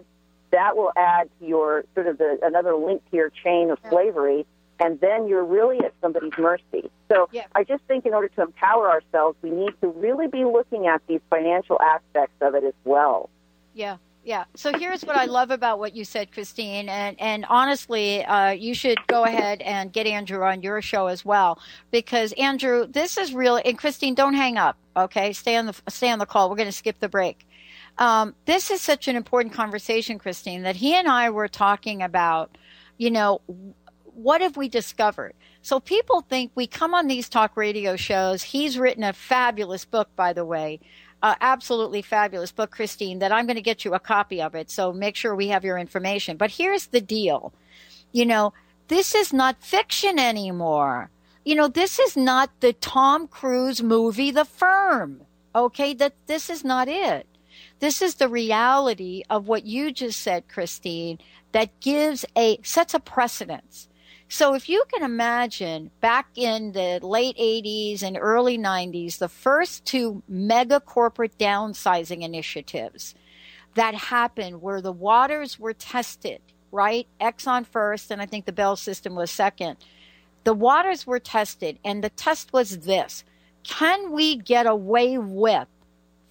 that 0.50 0.76
will 0.76 0.92
add 0.96 1.30
to 1.40 1.48
your 1.48 1.84
sort 1.94 2.08
of 2.08 2.18
the, 2.18 2.40
another 2.42 2.76
link 2.76 3.04
to 3.12 3.18
your 3.18 3.30
chain 3.30 3.70
of 3.70 3.78
slavery 3.90 4.48
and 4.80 5.00
then 5.00 5.28
you're 5.28 5.46
really 5.46 5.80
at 5.80 5.94
somebody's 6.02 6.38
mercy. 6.38 6.90
So 7.12 7.30
Yeah. 7.32 7.46
I 7.56 7.64
just 7.64 7.84
think 7.86 8.06
in 8.06 8.14
order 8.14 8.28
to 8.30 8.42
empower 8.42 8.90
ourselves, 8.90 9.38
we 9.42 9.52
need 9.52 9.74
to 9.82 9.88
really 9.88 10.28
be 10.28 10.44
looking 10.46 10.88
at 10.88 11.02
these 11.08 11.22
financial 11.30 11.80
aspects 11.82 12.36
of 12.42 12.56
it 12.56 12.64
as 12.64 12.74
well. 12.84 13.30
Yeah, 13.74 13.98
yeah. 14.24 14.46
So 14.56 14.72
here's 14.78 15.04
what 15.04 15.16
I 15.16 15.26
love 15.26 15.52
about 15.52 15.80
what 15.80 15.96
you 15.96 16.06
said, 16.06 16.32
Christine, 16.32 16.90
and 16.90 17.20
and 17.20 17.46
honestly, 17.50 18.24
uh, 18.26 18.52
you 18.52 18.74
should 18.74 18.98
go 19.08 19.24
ahead 19.26 19.62
and 19.62 19.92
get 19.92 20.08
Andrew 20.08 20.44
on 20.44 20.62
your 20.62 20.82
show 20.82 21.08
as 21.08 21.26
well 21.26 21.60
because 21.92 22.34
Andrew, 22.34 22.88
this 22.88 23.18
is 23.18 23.34
real. 23.34 23.60
and 23.64 23.78
Christine, 23.78 24.16
don't 24.16 24.34
hang 24.36 24.58
up. 24.58 24.78
Okay, 24.96 25.34
stay 25.34 25.56
on 25.56 25.66
the 25.66 25.76
stay 25.90 26.10
on 26.10 26.20
the 26.20 26.26
call. 26.26 26.50
We're 26.50 26.56
going 26.56 26.68
to 26.70 26.72
skip 26.72 27.00
the 27.00 27.10
break. 27.10 27.46
Um, 27.98 28.34
this 28.46 28.72
is 28.72 28.82
such 28.82 29.08
an 29.08 29.16
important 29.16 29.54
conversation, 29.54 30.18
Christine, 30.20 30.64
that 30.64 30.76
he 30.78 30.96
and 30.96 31.08
I 31.08 31.30
were 31.30 31.48
talking 31.48 32.02
about. 32.02 32.58
You 32.98 33.10
know, 33.10 33.42
what 34.15 34.41
have 34.41 34.58
we 34.58 34.69
discovered? 34.69 35.34
So 35.62 35.80
people 35.80 36.21
think 36.21 36.52
we 36.56 36.67
come 36.67 36.93
on 36.93 37.08
these 37.08 37.30
talk 37.30 37.56
radio 37.56 37.95
shows. 37.95 38.43
He's 38.43 38.78
written 38.78 39.04
a 39.04 39.13
fabulous 39.13 39.86
book, 39.86 40.10
by 40.15 40.34
the 40.34 40.45
way, 40.45 40.80
uh, 41.21 41.36
absolutely 41.41 42.02
fabulous 42.02 42.52
book, 42.52 42.71
Christine, 42.71 43.19
that 43.19 43.32
I'm 43.32 43.45
going 43.45 43.56
to 43.56 43.62
get 43.62 43.86
you 43.86 43.93
a 43.93 43.99
copy 43.99 44.41
of 44.41 44.56
it. 44.56 44.69
So 44.69 44.91
make 44.91 45.15
sure 45.15 45.36
we 45.36 45.47
have 45.47 45.63
your 45.63 45.78
information. 45.78 46.38
But 46.38 46.52
here's 46.52 46.88
the 46.88 47.02
deal. 47.02 47.54
You 48.12 48.26
know, 48.26 48.54
this 48.89 49.15
is 49.15 49.32
not 49.32 49.63
fiction 49.63 50.19
anymore. 50.19 51.10
You 51.45 51.56
know, 51.56 51.67
this 51.67 51.99
is 51.99 52.15
not 52.15 52.52
the 52.60 52.73
Tom 52.73 53.28
Cruise 53.28 53.82
movie, 53.82 54.32
The 54.32 54.45
Firm. 54.45 55.21
Okay. 55.56 55.93
That 55.93 56.13
this 56.28 56.49
is 56.49 56.63
not 56.63 56.88
it. 56.88 57.28
This 57.80 58.02
is 58.02 58.15
the 58.15 58.30
reality 58.30 59.23
of 59.30 59.47
what 59.47 59.65
you 59.65 59.91
just 59.91 60.21
said, 60.21 60.47
Christine, 60.47 61.19
that 61.52 61.80
gives 61.80 62.26
a, 62.36 62.60
sets 62.63 62.93
a 62.93 62.99
precedence. 62.99 63.88
So 64.34 64.56
if 64.56 64.67
you 64.67 64.84
can 64.91 65.04
imagine 65.04 65.91
back 66.02 66.26
in 66.34 66.72
the 66.72 67.00
late 67.04 67.38
80s 67.38 68.02
and 68.02 68.17
early 68.19 68.58
90s, 68.58 69.19
the 69.19 69.30
first 69.30 69.86
two 69.86 70.24
mega 70.28 70.80
corporate 70.80 71.38
downsizing 71.38 72.24
initiatives 72.24 73.13
that 73.76 73.93
happened 73.93 74.63
where 74.63 74.82
the 74.82 74.91
waters 74.91 75.60
were 75.60 75.76
tested, 75.76 76.41
right? 76.72 77.08
Exxon 77.22 77.63
first, 77.63 78.10
and 78.10 78.24
I 78.24 78.26
think 78.26 78.46
the 78.46 78.52
Bell 78.52 78.76
system 78.76 79.13
was 79.13 79.30
second. 79.30 79.78
The 80.46 80.56
waters 80.56 81.06
were 81.06 81.19
tested, 81.19 81.78
and 81.86 82.04
the 82.04 82.10
test 82.10 82.54
was 82.54 82.80
this 82.80 83.24
Can 83.62 84.13
we 84.13 84.36
get 84.36 84.65
away 84.65 85.19
with 85.19 85.67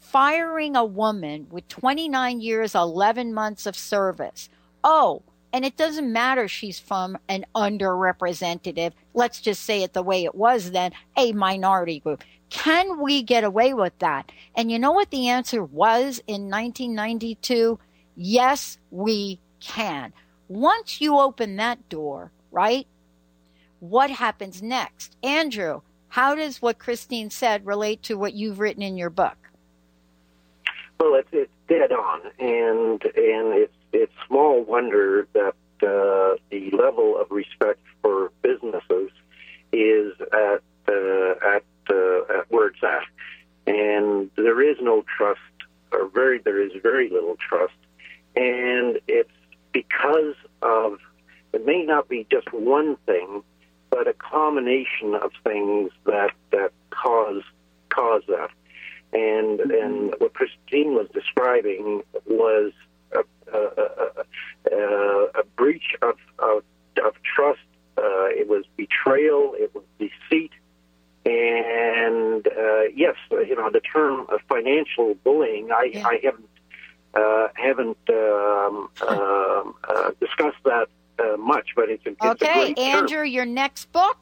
firing 0.01 0.75
a 0.75 0.85
woman 0.85 1.47
with 1.53 1.69
29 1.69 2.41
years, 2.41 2.75
11 2.75 3.33
months 3.33 3.65
of 3.65 3.77
service? 3.77 4.49
Oh, 4.83 5.23
and 5.53 5.65
it 5.65 5.77
doesn't 5.77 6.11
matter 6.11 6.49
she's 6.49 6.79
from 6.79 7.19
an 7.29 7.45
underrepresented, 7.55 8.93
let's 9.15 9.41
just 9.41 9.63
say 9.63 9.83
it 9.83 9.93
the 9.93 10.03
way 10.03 10.25
it 10.25 10.35
was 10.35 10.71
then, 10.71 10.93
a 11.17 11.33
minority 11.33 12.01
group. 12.01 12.25
Can 12.49 13.01
we 13.01 13.23
get 13.23 13.45
away 13.45 13.75
with 13.75 13.99
that? 14.01 14.31
And 14.55 14.71
you 14.71 14.79
know 14.79 14.93
what 14.93 15.11
the 15.11 15.29
answer 15.29 15.65
was 15.65 16.23
in 16.27 16.51
1992? 16.51 17.79
Yes, 18.17 18.79
we 18.91 19.41
can. 19.61 20.13
Once 20.49 21.01
you 21.01 21.19
open 21.19 21.57
that 21.57 21.89
door, 21.89 22.31
right? 22.51 22.87
What 23.81 24.11
happens 24.11 24.63
next? 24.63 25.17
Andrew, 25.23 25.81
how 26.09 26.35
does 26.35 26.61
what 26.61 26.79
Christine 26.79 27.31
said 27.31 27.65
relate 27.65 28.03
to 28.05 28.19
what 28.19 28.35
you've 28.35 28.61
written 28.61 28.83
in 28.83 28.99
your 28.99 29.11
book? 29.11 29.37
Well, 31.01 31.15
it's, 31.15 31.29
it's 31.33 31.51
dead 31.69 31.91
on, 31.91 32.21
and 32.39 33.03
and 33.03 33.55
it's 33.55 33.75
it's 33.93 34.13
small 34.27 34.63
wonder 34.63 35.27
that 35.35 35.55
uh, 35.83 36.37
the 36.51 36.71
level 36.73 37.19
of 37.19 37.31
respect 37.31 37.81
for 38.01 38.31
businesses 38.43 39.11
is 39.73 40.13
at 40.33 40.63
uh, 40.89 41.35
at 41.55 41.65
uh, 41.91 42.39
at 42.39 42.51
where 42.51 42.69
it's 42.69 42.83
at, 42.83 43.05
and 43.67 44.31
there 44.37 44.63
is 44.63 44.77
no 44.81 45.05
trust, 45.17 45.41
or 45.93 46.09
very 46.09 46.39
there 46.39 46.61
is 46.61 46.73
very 46.83 47.11
little 47.11 47.37
trust, 47.37 47.75
and 48.37 48.99
it's 49.09 49.31
because 49.73 50.35
of 50.63 50.99
it 51.53 51.67
may 51.67 51.83
not 51.85 52.09
be 52.09 52.27
just 52.31 52.53
one 52.53 52.97
thing, 53.07 53.43
but 53.91 54.07
a 54.09 54.15
combination 54.15 55.15
of 55.15 55.33
things 55.45 55.91
that 56.05 56.33
that 56.51 56.73
cause 56.91 57.43
cause 57.89 58.23
that. 58.29 58.51
And 59.13 59.61
and 59.61 60.15
what 60.19 60.33
Christine 60.33 60.95
was 60.95 61.09
describing 61.13 62.03
was 62.27 62.73
a, 63.55 64.25
a, 65.41 65.43
breach 65.57 65.97
of, 66.03 66.17
of 66.39 66.63
of 67.05 67.15
trust. 67.23 67.61
Uh, 67.97 68.27
it 68.31 68.49
was 68.49 68.65
betrayal. 68.77 69.55
It 69.59 69.75
was 69.75 69.85
deceit. 69.99 70.53
And 71.25 72.47
uh, 72.47 72.83
yes, 72.95 73.15
you 73.31 73.55
know 73.55 73.71
the 73.71 73.81
term 73.81 74.27
of 74.29 74.41
financial 74.49 75.15
bullying. 75.23 75.71
I, 75.71 75.93
I 76.05 76.21
haven't 76.23 76.49
uh, 77.15 77.49
haven't 77.55 77.99
um, 78.11 78.89
um, 79.09 79.75
uh, 79.89 80.11
discussed 80.21 80.57
that 80.65 80.89
uh, 81.19 81.37
much, 81.37 81.71
but 81.77 81.89
it's, 81.91 82.05
a- 82.07 82.11
it's 82.11 82.21
a 82.23 82.31
Okay, 82.31 82.53
great 82.53 82.77
term. 82.77 82.85
Andrew, 83.05 83.23
your 83.23 83.45
next 83.45 83.93
book? 83.93 84.19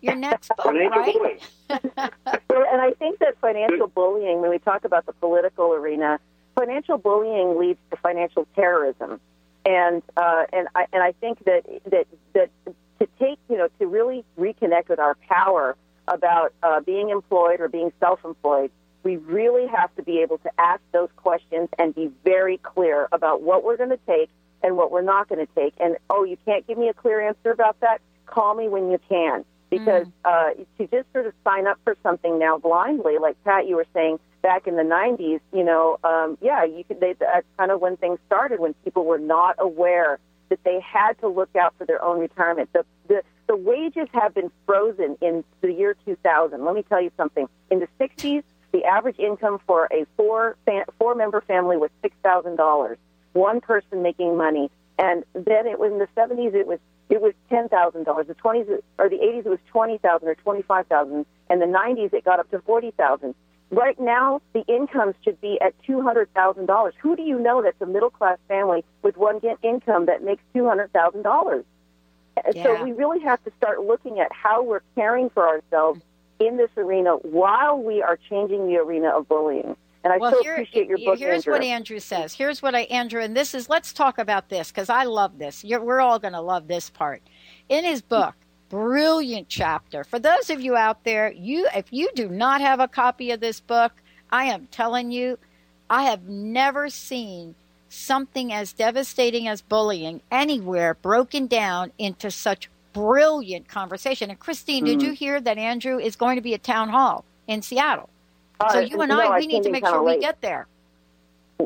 Your 0.00 0.14
next 0.14 0.48
book, 0.48 0.64
Financial 0.64 1.00
right? 1.00 1.12
bullying. 1.12 1.40
Well, 2.48 2.64
and 2.72 2.80
I 2.80 2.92
think 2.98 3.18
that 3.20 3.36
financial 3.40 3.86
bullying, 3.88 4.40
when 4.40 4.50
we 4.50 4.58
talk 4.58 4.84
about 4.84 5.06
the 5.06 5.12
political 5.12 5.72
arena, 5.72 6.18
financial 6.60 6.98
bullying 6.98 7.58
leads 7.58 7.78
to 7.90 7.96
financial 7.96 8.46
terrorism, 8.54 9.20
and 9.64 10.02
uh, 10.16 10.44
and 10.52 10.68
I 10.74 10.86
and 10.92 11.02
I 11.02 11.12
think 11.12 11.44
that 11.44 11.64
that 11.86 12.06
that 12.34 12.50
to 12.98 13.08
take 13.18 13.38
you 13.48 13.56
know 13.56 13.68
to 13.78 13.86
really 13.86 14.24
reconnect 14.38 14.88
with 14.88 14.98
our 14.98 15.16
power 15.28 15.76
about 16.06 16.52
uh, 16.62 16.80
being 16.80 17.10
employed 17.10 17.60
or 17.60 17.68
being 17.68 17.92
self-employed, 18.00 18.70
we 19.04 19.16
really 19.16 19.66
have 19.66 19.94
to 19.96 20.02
be 20.02 20.18
able 20.18 20.38
to 20.38 20.50
ask 20.58 20.80
those 20.92 21.08
questions 21.16 21.68
and 21.78 21.94
be 21.94 22.10
very 22.24 22.58
clear 22.58 23.08
about 23.12 23.42
what 23.42 23.64
we're 23.64 23.76
going 23.76 23.90
to 23.90 24.00
take 24.06 24.28
and 24.62 24.76
what 24.76 24.90
we're 24.90 25.02
not 25.02 25.28
going 25.28 25.44
to 25.44 25.52
take. 25.54 25.72
And 25.78 25.96
oh, 26.10 26.24
you 26.24 26.36
can't 26.44 26.66
give 26.66 26.76
me 26.76 26.88
a 26.88 26.94
clear 26.94 27.26
answer 27.26 27.50
about 27.52 27.78
that? 27.80 28.00
Call 28.26 28.54
me 28.54 28.68
when 28.68 28.90
you 28.90 28.98
can 29.08 29.44
because 29.70 30.06
uh, 30.24 30.50
to 30.78 30.86
just 30.88 31.10
sort 31.12 31.26
of 31.26 31.32
sign 31.44 31.66
up 31.66 31.78
for 31.84 31.96
something 32.02 32.38
now 32.38 32.58
blindly, 32.58 33.18
like 33.18 33.36
Pat, 33.44 33.68
you 33.68 33.76
were 33.76 33.86
saying 33.94 34.18
back 34.42 34.66
in 34.66 34.76
the 34.76 34.82
'90s, 34.82 35.40
you 35.52 35.64
know, 35.64 35.98
um, 36.04 36.38
yeah, 36.40 36.64
you 36.64 36.84
could. 36.84 37.00
They, 37.00 37.14
that's 37.14 37.46
kind 37.58 37.70
of 37.70 37.80
when 37.80 37.96
things 37.96 38.18
started, 38.26 38.60
when 38.60 38.74
people 38.84 39.04
were 39.04 39.18
not 39.18 39.56
aware 39.58 40.18
that 40.48 40.62
they 40.64 40.80
had 40.80 41.18
to 41.20 41.28
look 41.28 41.54
out 41.56 41.74
for 41.78 41.86
their 41.86 42.02
own 42.02 42.20
retirement. 42.20 42.70
The 42.72 42.84
the, 43.08 43.22
the 43.46 43.56
wages 43.56 44.08
have 44.12 44.34
been 44.34 44.50
frozen 44.66 45.16
in 45.20 45.44
the 45.60 45.72
year 45.72 45.96
2000. 46.04 46.64
Let 46.64 46.74
me 46.74 46.82
tell 46.82 47.00
you 47.00 47.10
something. 47.16 47.48
In 47.70 47.80
the 47.80 47.88
'60s, 47.98 48.42
the 48.72 48.84
average 48.84 49.18
income 49.18 49.60
for 49.66 49.88
a 49.90 50.06
four 50.16 50.56
fa- 50.64 50.86
four 50.98 51.14
member 51.14 51.40
family 51.40 51.76
was 51.76 51.90
six 52.02 52.14
thousand 52.22 52.56
dollars. 52.56 52.98
One 53.32 53.60
person 53.60 54.02
making 54.02 54.36
money, 54.36 54.70
and 54.98 55.24
then 55.34 55.66
it 55.66 55.78
was 55.78 55.92
in 55.92 55.98
the 55.98 56.08
'70s. 56.16 56.54
It 56.54 56.66
was 56.66 56.78
it 57.08 57.20
was 57.20 57.34
ten 57.48 57.68
thousand 57.68 58.04
dollars. 58.04 58.28
The 58.28 58.34
twenties 58.34 58.66
or 58.98 59.08
the 59.08 59.22
eighties, 59.22 59.44
it 59.46 59.50
was 59.50 59.58
twenty 59.68 59.98
thousand 59.98 60.28
or 60.28 60.34
twenty 60.36 60.62
five 60.62 60.86
thousand, 60.86 61.26
and 61.48 61.60
the 61.60 61.66
nineties, 61.66 62.10
it 62.12 62.24
got 62.24 62.38
up 62.38 62.50
to 62.50 62.60
forty 62.60 62.92
thousand. 62.92 63.34
Right 63.70 63.98
now, 64.00 64.42
the 64.52 64.64
incomes 64.66 65.14
should 65.22 65.40
be 65.40 65.60
at 65.60 65.74
two 65.84 66.02
hundred 66.02 66.32
thousand 66.34 66.66
dollars. 66.66 66.94
Who 67.00 67.14
do 67.14 67.22
you 67.22 67.38
know 67.38 67.62
that's 67.62 67.80
a 67.80 67.86
middle 67.86 68.10
class 68.10 68.38
family 68.48 68.84
with 69.02 69.16
one 69.16 69.38
get 69.38 69.58
income 69.62 70.06
that 70.06 70.24
makes 70.24 70.42
two 70.52 70.66
hundred 70.66 70.92
thousand 70.92 71.22
dollars? 71.22 71.64
Yeah. 72.52 72.62
So 72.64 72.82
we 72.82 72.92
really 72.92 73.20
have 73.20 73.42
to 73.44 73.52
start 73.58 73.80
looking 73.84 74.18
at 74.18 74.32
how 74.32 74.62
we're 74.62 74.82
caring 74.94 75.30
for 75.30 75.46
ourselves 75.46 76.00
in 76.38 76.56
this 76.56 76.70
arena 76.76 77.16
while 77.16 77.78
we 77.78 78.02
are 78.02 78.18
changing 78.28 78.66
the 78.66 78.76
arena 78.78 79.08
of 79.10 79.28
bullying. 79.28 79.76
And 80.02 80.12
I 80.12 80.16
well, 80.16 80.32
so 80.32 80.42
here- 80.42 80.54
appreciate 80.54 80.88
your 80.88 80.96
book, 80.98 81.18
Here's 81.18 81.46
Andrew. 81.46 81.52
what 81.52 81.62
Andrew 81.62 81.98
says. 81.98 82.32
Here's 82.32 82.62
what 82.62 82.74
I, 82.74 82.80
Andrew, 82.82 83.20
and 83.20 83.36
this 83.36 83.54
is, 83.54 83.68
let's 83.68 83.92
talk 83.92 84.18
about 84.18 84.48
this 84.48 84.70
because 84.70 84.88
I 84.88 85.04
love 85.04 85.38
this. 85.38 85.62
You're, 85.62 85.82
we're 85.82 86.00
all 86.00 86.18
going 86.18 86.32
to 86.32 86.40
love 86.40 86.66
this 86.66 86.88
part. 86.88 87.20
In 87.68 87.84
his 87.84 88.00
book, 88.00 88.34
brilliant 88.70 89.48
chapter. 89.48 90.04
For 90.04 90.18
those 90.18 90.48
of 90.48 90.60
you 90.62 90.76
out 90.76 91.04
there, 91.04 91.30
you, 91.30 91.68
if 91.74 91.86
you 91.92 92.08
do 92.14 92.28
not 92.28 92.62
have 92.62 92.80
a 92.80 92.88
copy 92.88 93.30
of 93.32 93.40
this 93.40 93.60
book, 93.60 93.92
I 94.30 94.44
am 94.46 94.68
telling 94.70 95.10
you, 95.10 95.38
I 95.90 96.04
have 96.04 96.22
never 96.28 96.88
seen 96.88 97.54
something 97.90 98.52
as 98.52 98.72
devastating 98.72 99.48
as 99.48 99.60
bullying 99.60 100.22
anywhere 100.30 100.94
broken 100.94 101.48
down 101.48 101.90
into 101.98 102.30
such 102.30 102.70
brilliant 102.92 103.68
conversation. 103.68 104.30
And 104.30 104.38
Christine, 104.38 104.84
did 104.84 105.00
Mhm. 105.00 105.02
you 105.02 105.12
hear 105.12 105.40
that 105.40 105.58
Andrew 105.58 105.98
is 105.98 106.14
going 106.16 106.36
to 106.36 106.42
be 106.42 106.54
at 106.54 106.62
town 106.62 106.88
hall 106.88 107.24
in 107.48 107.62
Seattle? 107.62 108.08
Uh, 108.60 108.72
so 108.72 108.78
you 108.80 109.00
and 109.00 109.08
no, 109.08 109.20
I, 109.20 109.36
I 109.36 109.38
we 109.40 109.46
need 109.48 109.64
to 109.64 109.70
make 109.70 109.84
sure 109.86 110.02
we 110.02 110.18
get 110.18 110.40
there. 110.40 110.66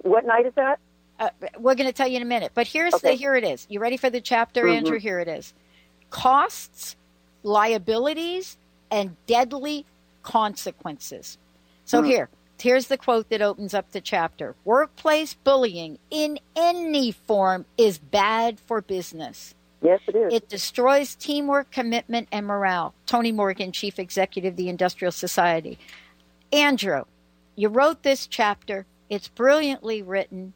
What 0.02 0.24
night 0.24 0.46
is 0.46 0.54
that? 0.54 0.78
Uh, 1.20 1.28
we're 1.58 1.74
going 1.74 1.86
to 1.88 1.92
tell 1.92 2.08
you 2.08 2.16
in 2.16 2.22
a 2.22 2.26
minute. 2.26 2.52
But 2.54 2.66
here's 2.66 2.94
Okay. 2.94 3.10
the 3.10 3.14
here 3.14 3.34
it 3.34 3.44
is. 3.44 3.66
You 3.68 3.80
ready 3.80 3.96
for 3.96 4.10
the 4.10 4.20
chapter, 4.20 4.64
Mhm. 4.64 4.76
Andrew? 4.76 4.98
Here 4.98 5.20
it 5.20 5.28
is. 5.28 5.52
Costs, 6.14 6.94
liabilities, 7.42 8.56
and 8.88 9.16
deadly 9.26 9.84
consequences. 10.22 11.38
So 11.84 12.02
Hmm. 12.02 12.08
here, 12.08 12.28
here's 12.60 12.86
the 12.86 12.96
quote 12.96 13.28
that 13.30 13.42
opens 13.42 13.74
up 13.74 13.90
the 13.90 14.00
chapter. 14.00 14.54
Workplace 14.64 15.34
bullying 15.34 15.98
in 16.10 16.38
any 16.54 17.10
form 17.10 17.66
is 17.76 17.98
bad 17.98 18.60
for 18.60 18.80
business. 18.80 19.56
Yes, 19.82 20.00
it 20.06 20.14
is. 20.14 20.32
It 20.32 20.48
destroys 20.48 21.16
teamwork, 21.16 21.72
commitment, 21.72 22.28
and 22.30 22.46
morale. 22.46 22.94
Tony 23.06 23.32
Morgan, 23.32 23.72
Chief 23.72 23.98
Executive 23.98 24.52
of 24.52 24.56
the 24.56 24.68
Industrial 24.68 25.10
Society. 25.12 25.78
Andrew, 26.52 27.06
you 27.56 27.68
wrote 27.68 28.04
this 28.04 28.28
chapter. 28.28 28.86
It's 29.10 29.26
brilliantly 29.28 30.00
written, 30.00 30.52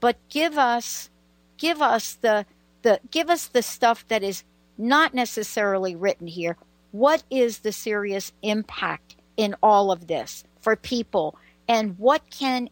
but 0.00 0.18
give 0.28 0.58
us 0.58 1.08
give 1.56 1.80
us 1.80 2.12
the 2.12 2.44
the 2.82 3.00
give 3.10 3.30
us 3.30 3.46
the 3.46 3.62
stuff 3.62 4.06
that 4.08 4.22
is 4.22 4.44
not 4.78 5.12
necessarily 5.12 5.96
written 5.96 6.26
here. 6.26 6.56
What 6.92 7.22
is 7.30 7.58
the 7.58 7.72
serious 7.72 8.32
impact 8.42 9.16
in 9.36 9.54
all 9.62 9.90
of 9.92 10.06
this 10.06 10.44
for 10.60 10.76
people 10.76 11.36
and 11.68 11.98
what 11.98 12.22
can 12.30 12.70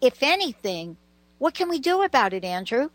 if 0.00 0.22
anything, 0.22 0.96
what 1.38 1.54
can 1.54 1.68
we 1.68 1.78
do 1.80 2.02
about 2.02 2.32
it, 2.32 2.44
Andrew? 2.44 2.88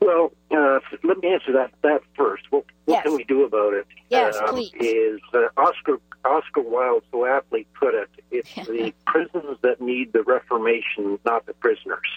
Well, 0.00 0.32
uh, 0.50 0.80
let 1.02 1.18
me 1.18 1.32
answer 1.32 1.52
that 1.52 1.70
that 1.82 2.00
first. 2.16 2.44
What, 2.50 2.64
what 2.84 2.94
Yes. 2.96 3.02
can 3.04 3.14
we 3.16 3.24
do 3.24 3.44
about 3.44 3.72
it? 3.74 3.86
Yes, 4.10 4.36
Um, 4.36 4.48
please. 4.48 4.72
Is 4.80 5.20
uh, 5.32 5.48
Oscar 5.56 5.98
Oscar 6.24 6.60
Wilde 6.60 7.02
so 7.10 7.24
aptly 7.26 7.66
put 7.78 7.94
it? 7.94 8.08
It's 8.30 8.54
the 8.68 8.92
prisons 9.06 9.58
that 9.62 9.80
need 9.80 10.12
the 10.12 10.22
reformation, 10.22 11.18
not 11.24 11.46
the 11.46 11.54
prisoners. 11.54 12.08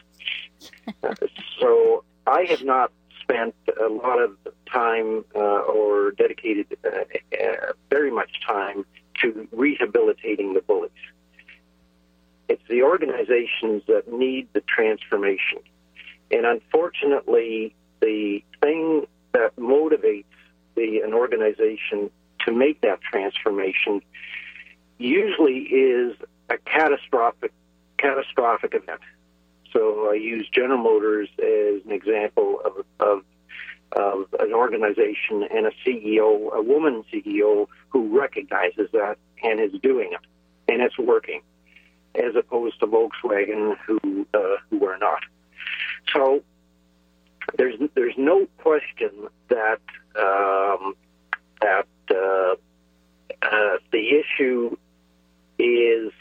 Uh, 1.03 1.14
so 1.60 2.03
I 2.26 2.43
have 2.49 2.64
not 2.64 2.91
spent 3.30 3.55
a 3.82 3.89
lot 3.89 4.21
of 4.21 4.38
time 4.71 5.25
uh, 5.36 5.39
or 5.39 6.11
dedicated 6.11 6.78
uh, 6.86 6.89
uh, 6.89 7.73
very 7.89 8.11
much 8.11 8.30
time 8.45 8.86
to 9.21 9.47
rehabilitating 9.51 10.53
the 10.53 10.61
bullies. 10.61 10.91
It's 12.47 12.61
the 12.69 12.84
organizations 12.84 13.84
that 13.88 14.11
need 14.11 14.47
the 14.53 14.61
transformation. 14.61 15.59
And 16.32 16.45
unfortunately, 16.45 17.75
the 17.99 18.43
thing 18.61 19.07
that 19.34 19.55
motivates 19.57 20.25
the, 20.75 21.01
an 21.01 21.13
organization 21.13 22.09
to 22.45 22.51
make 22.53 22.82
that 22.82 23.01
transformation 23.01 24.01
usually 24.97 25.59
is 25.59 26.15
a 26.49 26.57
catastrophic 26.59 27.51
catastrophic 27.97 28.75
event. 28.75 29.01
So 29.74 30.09
I 30.11 30.15
use 30.15 30.47
General 30.51 30.78
Motors 30.78 31.30
as 31.39 31.86
an 31.86 31.91
example 31.91 32.61
of, 32.63 32.86
of 32.99 33.24
of 33.93 34.28
an 34.39 34.53
organization 34.53 35.43
and 35.49 35.65
a 35.65 35.72
CEO, 35.86 36.53
a 36.53 36.61
woman 36.61 37.03
CEO, 37.11 37.68
who 37.89 38.20
recognizes 38.20 38.89
that 38.91 39.18
and 39.43 39.59
is 39.59 39.72
doing 39.82 40.11
it, 40.11 40.20
and 40.72 40.82
it's 40.82 40.97
working, 40.97 41.41
as 42.15 42.36
opposed 42.36 42.80
to 42.82 42.88
Volkswagen, 42.88 43.78
who 43.86 44.28
uh, 44.34 44.57
who 44.70 44.86
are 44.86 44.97
not. 44.97 45.22
So 46.13 46.43
there's 47.57 47.76
there's 47.95 48.15
no 48.18 48.47
question 48.57 49.11
that 49.49 49.80
um, 50.20 50.95
that 51.61 51.88
uh, 52.11 52.55
uh, 53.41 53.78
the 53.91 54.20
issue 54.20 54.76
is 55.59 56.11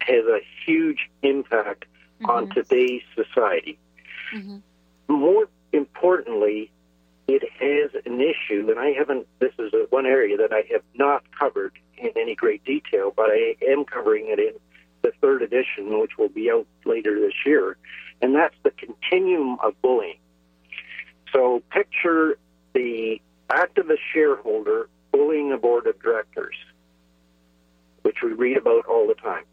has 0.00 0.24
a 0.24 0.40
huge 0.66 1.10
impact 1.22 1.84
Mm-hmm. 2.20 2.30
on 2.30 2.48
today's 2.50 3.02
society. 3.14 3.78
Mm-hmm. 4.34 4.58
More 5.06 5.48
importantly, 5.72 6.68
it 7.28 7.44
has 7.60 8.02
an 8.04 8.20
issue, 8.20 8.68
and 8.68 8.76
I 8.76 8.90
haven't. 8.90 9.28
This 9.38 9.52
is 9.56 9.72
a, 9.72 9.86
one 9.90 10.04
area 10.04 10.36
that 10.38 10.52
I 10.52 10.64
have 10.72 10.82
not 10.94 11.22
covered 11.38 11.74
in 11.96 12.10
any 12.16 12.34
great 12.34 12.64
detail, 12.64 13.12
but 13.14 13.26
I 13.30 13.54
am 13.68 13.84
covering 13.84 14.30
it 14.30 14.40
in 14.40 14.54
the 15.02 15.12
third 15.20 15.42
edition, 15.42 16.00
which 16.00 16.18
will 16.18 16.28
be 16.28 16.50
out 16.50 16.66
later 16.84 17.20
this 17.20 17.34
year, 17.46 17.76
and 18.20 18.34
that's 18.34 18.56
the 18.64 18.72
continuum 18.72 19.58
of 19.62 19.80
bullying. 19.80 20.18
So 21.32 21.62
picture 21.70 22.36
the 22.72 23.22
activist 23.48 24.00
shareholder 24.12 24.88
bullying 25.12 25.52
a 25.52 25.56
board 25.56 25.86
of 25.86 26.02
directors, 26.02 26.56
which 28.02 28.16
we 28.24 28.32
read 28.32 28.56
about 28.56 28.86
all 28.86 29.06
the 29.06 29.14
time. 29.14 29.44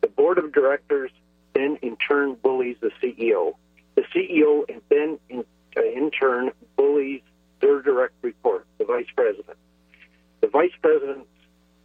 The 0.00 0.08
board 0.08 0.38
of 0.38 0.52
directors 0.52 1.10
then 1.58 1.78
in 1.82 1.96
turn 1.96 2.34
bullies 2.42 2.76
the 2.80 2.90
CEO. 3.02 3.54
The 3.96 4.02
CEO 4.14 4.64
then 4.88 5.18
in, 5.28 5.44
uh, 5.76 5.82
in 5.82 6.10
turn 6.10 6.52
bullies 6.76 7.22
their 7.60 7.82
direct 7.82 8.14
report, 8.22 8.66
the 8.78 8.84
vice 8.84 9.08
president. 9.16 9.58
The 10.40 10.46
vice 10.46 10.72
presidents 10.80 11.28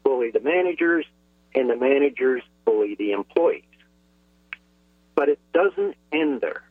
bully 0.03 0.32
the 0.32 0.39
managers, 0.39 1.05
and 1.55 1.69
the 1.69 1.76
managers 1.76 2.43
bully 2.65 2.95
the 2.95 3.11
employees. 3.11 3.63
But 5.15 5.30
it 5.30 5.39
doesn't 5.53 5.95
end 6.11 6.41
there 6.41 6.63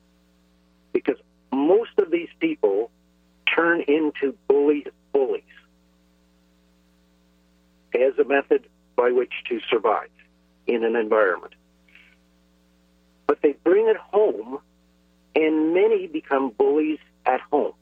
because 0.92 1.16
most 1.53 1.90
of 1.98 2.11
these 2.11 2.28
people 2.40 2.90
turn 3.55 3.82
into 3.82 4.36
bullied 4.48 4.90
bullies 5.12 5.42
as 7.94 8.18
a 8.18 8.24
method 8.24 8.66
by 8.96 9.11
which 9.11 9.32
to 9.48 9.61
survive 9.70 10.11
in 10.66 10.84
an 10.84 10.96
environment. 10.96 11.55
But 13.83 13.89
they 13.89 13.89
bring 13.89 13.89
it 13.89 13.97
home, 13.97 14.59
and 15.35 15.74
many 15.74 16.07
become 16.07 16.51
bullies 16.51 16.99
at 17.26 17.41
home. 17.41 17.72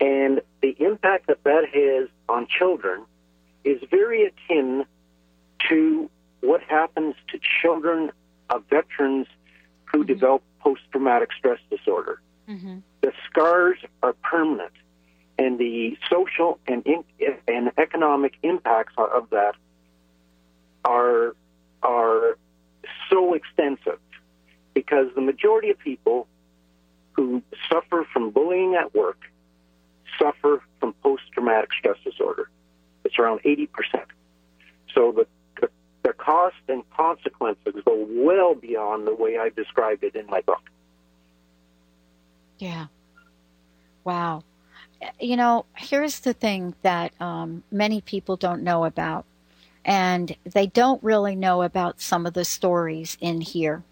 And 0.00 0.40
the 0.60 0.76
impact 0.78 1.26
that 1.28 1.44
that 1.44 1.64
has 1.72 2.08
on 2.28 2.46
children 2.46 3.04
is 3.64 3.80
very 3.90 4.26
akin 4.26 4.84
to 5.68 6.10
what 6.40 6.62
happens 6.62 7.14
to 7.28 7.38
children 7.62 8.10
of 8.50 8.64
veterans 8.68 9.26
who 9.86 9.98
mm-hmm. 9.98 10.06
develop 10.06 10.42
post 10.60 10.82
traumatic 10.90 11.30
stress 11.38 11.58
disorder. 11.70 12.20
Mm-hmm. 12.48 12.78
The 13.00 13.12
scars 13.30 13.78
are 14.02 14.12
permanent, 14.12 14.72
and 15.38 15.58
the 15.58 15.96
social 16.10 16.58
and 16.66 16.82
in, 16.86 17.04
and 17.48 17.70
economic 17.78 18.34
impacts 18.42 18.94
of 18.98 19.30
that 19.30 19.54
are 20.84 21.34
are 21.82 22.36
so 23.14 23.34
extensive 23.34 23.98
because 24.74 25.06
the 25.14 25.20
majority 25.20 25.70
of 25.70 25.78
people 25.78 26.26
who 27.12 27.42
suffer 27.70 28.06
from 28.12 28.30
bullying 28.30 28.74
at 28.74 28.92
work 28.94 29.18
suffer 30.18 30.62
from 30.80 30.92
post 31.02 31.22
traumatic 31.32 31.70
stress 31.78 31.96
disorder. 32.04 32.50
It's 33.04 33.18
around 33.18 33.40
80%. 33.44 33.68
So 34.94 35.12
the, 35.12 35.26
the, 35.60 35.68
the 36.02 36.12
cost 36.12 36.56
and 36.68 36.82
consequences 36.90 37.74
go 37.84 38.06
well 38.10 38.54
beyond 38.54 39.06
the 39.06 39.14
way 39.14 39.38
I 39.38 39.50
described 39.50 40.02
it 40.02 40.16
in 40.16 40.26
my 40.26 40.40
book. 40.40 40.62
Yeah. 42.58 42.86
Wow. 44.02 44.42
You 45.20 45.36
know, 45.36 45.66
here's 45.76 46.20
the 46.20 46.32
thing 46.32 46.74
that 46.82 47.12
um, 47.20 47.62
many 47.70 48.00
people 48.00 48.36
don't 48.36 48.62
know 48.62 48.84
about, 48.84 49.24
and 49.84 50.34
they 50.44 50.66
don't 50.66 51.02
really 51.02 51.36
know 51.36 51.62
about 51.62 52.00
some 52.00 52.26
of 52.26 52.34
the 52.34 52.44
stories 52.44 53.16
in 53.20 53.40
here. 53.40 53.82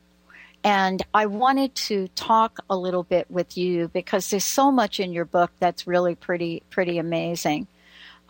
And 0.65 1.03
I 1.13 1.27
wanted 1.27 1.75
to 1.75 2.09
talk 2.09 2.61
a 2.71 2.77
little 2.77 3.03
bit 3.03 3.31
with 3.31 3.59
you 3.59 3.89
because 3.89 4.31
there's 4.31 4.45
so 4.45 4.71
much 4.71 5.01
in 5.01 5.13
your 5.13 5.25
book 5.25 5.51
that's 5.59 5.87
really 5.87 6.15
pretty, 6.15 6.63
pretty 6.71 6.99
amazing. 6.99 7.67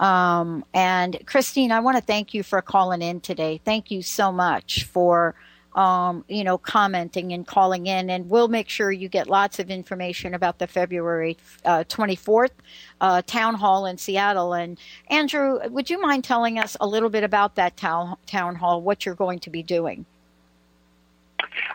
Um, 0.01 0.65
and 0.73 1.21
Christine, 1.27 1.71
I 1.71 1.81
want 1.81 1.99
to 1.99 2.03
thank 2.03 2.33
you 2.35 2.43
for 2.43 2.63
calling 2.63 3.03
in 3.03 3.21
today. 3.21 3.61
Thank 3.65 3.91
you 3.91 4.03
so 4.03 4.33
much 4.33 4.85
for, 4.85 5.35
um, 5.75 6.25
you 6.29 6.45
know, 6.45 6.59
commenting 6.59 7.33
and 7.33 7.47
calling 7.47 7.87
in. 7.87 8.11
And 8.11 8.29
we'll 8.29 8.49
make 8.49 8.69
sure 8.69 8.93
you 8.93 9.09
get 9.09 9.29
lots 9.29 9.59
of 9.59 9.71
information 9.71 10.35
about 10.35 10.59
the 10.59 10.67
February 10.67 11.37
uh, 11.65 11.85
24th 11.89 12.51
uh, 13.01 13.23
town 13.27 13.55
hall 13.55 13.87
in 13.87 13.99
Seattle. 13.99 14.55
And 14.55 14.79
Andrew, 15.09 15.59
would 15.69 15.91
you 15.91 16.01
mind 16.01 16.25
telling 16.25 16.59
us 16.59 16.77
a 16.81 16.87
little 16.87 17.11
bit 17.11 17.25
about 17.25 17.55
that 17.57 17.77
town 17.77 18.17
town 18.27 18.57
hall? 18.57 18.81
What 18.81 19.07
you're 19.07 19.15
going 19.15 19.39
to 19.41 19.51
be 19.51 19.63
doing? 19.63 20.05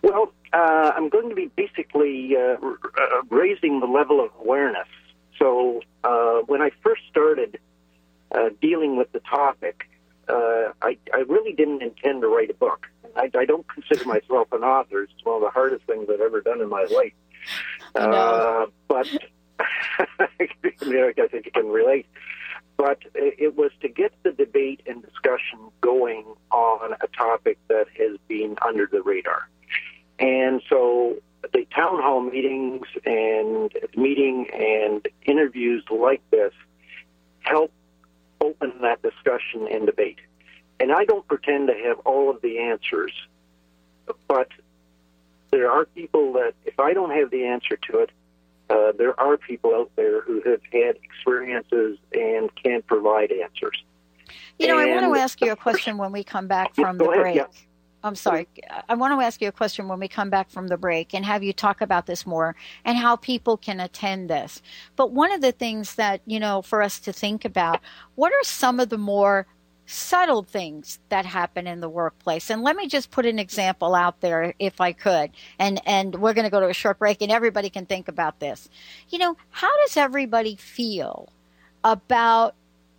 Well, 0.02 0.32
uh, 0.54 0.92
I'm 0.96 1.10
going 1.10 1.30
to 1.30 1.36
be 1.36 1.52
basically 1.56 2.36
uh, 2.36 2.56
raising 3.30 3.80
the 3.80 3.86
level 3.86 4.24
of 4.24 4.32
awareness. 4.40 4.88
So 5.38 5.82
uh, 6.04 6.40
when 6.48 6.62
I 6.62 6.72
first 6.82 7.02
started 7.10 7.60
uh, 8.32 8.50
dealing 8.62 8.98
with 8.98 9.12
the 9.12 9.20
topic, 9.20 9.90
I, 10.80 10.98
I 11.14 11.18
really 11.28 11.54
didn't 11.54 11.82
intend 11.82 12.22
to 12.22 12.28
write 12.28 12.50
a 12.50 12.54
book. 12.54 12.88
I, 13.16 13.30
I 13.38 13.46
don't 13.46 13.68
consider 13.68 14.06
myself 14.06 14.52
an 14.52 14.64
author. 14.64 15.04
It's 15.04 15.14
one 15.24 15.38
of 15.38 15.42
the 15.42 15.50
hardest 15.50 15.86
things 15.86 16.08
I've 16.12 16.22
ever 16.22 16.42
done 16.42 16.62
in 16.62 16.70
my 16.70 16.84
life. 16.84 17.14
Uh, 17.96 18.66
but 18.88 19.08
I 20.20 20.28
think 20.38 21.46
you 21.46 21.52
can 21.52 21.70
relate. 21.70 22.08
But 22.78 23.00
it 23.16 23.56
was 23.56 23.72
to 23.82 23.90
get 23.90 24.14
the 24.24 24.32
debate 24.32 24.82
and 24.86 25.02
discussion 25.02 25.60
going 25.82 26.26
on 26.52 26.94
a 27.02 27.08
topic 27.08 27.58
that 27.70 27.88
has 27.98 28.18
been 28.28 28.56
under 28.64 28.88
the 28.92 29.02
radar. 29.02 29.50
And 30.20 30.62
so 30.70 31.18
the 31.54 31.66
town 31.76 32.02
hall 32.02 32.22
meetings 32.22 32.86
and 33.06 33.72
meeting 33.96 34.48
and 34.54 35.08
interviews 35.26 35.84
like 35.90 36.22
this 36.30 36.54
help 37.42 37.72
open 38.42 38.74
that 38.82 39.02
discussion 39.02 39.68
and 39.72 39.86
debate. 39.86 40.20
And 40.80 40.92
I 40.92 41.06
don't 41.06 41.28
pretend 41.28 41.68
to 41.68 41.74
have 41.74 42.00
all 42.00 42.30
of 42.30 42.42
the 42.42 42.60
answers, 42.60 43.12
but 44.28 44.50
there 45.52 45.72
are 45.72 45.86
people 45.86 46.34
that, 46.34 46.54
if 46.66 46.80
I 46.80 46.94
don't 46.94 47.12
have 47.12 47.32
the 47.32 47.46
answer 47.46 47.78
to 47.90 48.00
it, 48.00 48.12
uh, 48.70 48.92
there 48.98 49.20
are 49.20 49.38
people 49.38 49.74
out 49.74 49.92
there 49.96 50.22
who 50.22 50.42
have 50.42 50.62
had 50.72 50.98
experiences 51.02 51.98
and 52.14 52.54
can 52.56 52.82
provide 52.82 53.32
answers. 53.32 53.82
You 54.60 54.68
know, 54.68 54.78
and, 54.78 54.92
I 54.92 55.02
want 55.02 55.16
to 55.16 55.22
ask 55.22 55.40
you 55.42 55.52
a 55.52 55.56
question 55.56 55.98
when 55.98 56.12
we 56.12 56.24
come 56.24 56.48
back 56.48 56.76
from 56.76 56.98
the 56.98 57.06
ahead, 57.06 57.22
break. 57.22 57.36
Yeah. 57.38 57.46
I'm 58.04 58.16
sorry. 58.16 58.48
I 58.88 58.94
want 58.96 59.20
to 59.20 59.26
ask 59.26 59.42
you 59.42 59.48
a 59.48 59.54
question 59.54 59.88
when 59.88 60.00
we 60.00 60.08
come 60.08 60.30
back 60.30 60.50
from 60.50 60.68
the 60.68 60.78
break 60.78 61.14
and 61.14 61.26
have 61.26 61.44
you 61.44 61.54
talk 61.54 61.82
about 61.82 62.06
this 62.06 62.26
more 62.26 62.56
and 62.86 62.98
how 62.98 63.16
people 63.16 63.58
can 63.58 63.80
attend 63.80 64.30
this. 64.30 64.62
But 64.96 65.12
one 65.12 65.32
of 65.32 65.42
the 65.42 65.52
things 65.52 65.96
that, 65.96 66.22
you 66.26 66.40
know, 66.40 66.62
for 66.62 66.82
us 66.82 67.00
to 67.02 67.14
think 67.14 67.44
about, 67.44 67.82
what 68.16 68.32
are 68.32 68.44
some 68.44 68.80
of 68.80 68.90
the 68.90 68.98
more 68.98 69.48
subtle 69.88 70.44
things 70.44 71.00
that 71.08 71.26
happen 71.26 71.66
in 71.66 71.80
the 71.80 71.90
workplace. 71.90 72.50
And 72.50 72.62
let 72.62 72.76
me 72.76 72.88
just 72.88 73.10
put 73.10 73.26
an 73.26 73.40
example 73.40 73.96
out 73.96 74.20
there 74.20 74.54
if 74.60 74.80
I 74.82 74.92
could. 74.92 75.32
And 75.58 75.82
and 75.88 76.14
we're 76.16 76.34
going 76.34 76.46
to 76.46 76.52
go 76.52 76.60
to 76.60 76.68
a 76.68 76.74
short 76.74 77.00
break 77.00 77.22
and 77.22 77.32
everybody 77.32 77.70
can 77.70 77.86
think 77.86 78.10
about 78.10 78.40
this. 78.40 78.70
You 79.10 79.18
know, 79.18 79.38
how 79.50 79.76
does 79.86 79.98
everybody 79.98 80.58
feel 80.58 81.30
about 81.84 82.54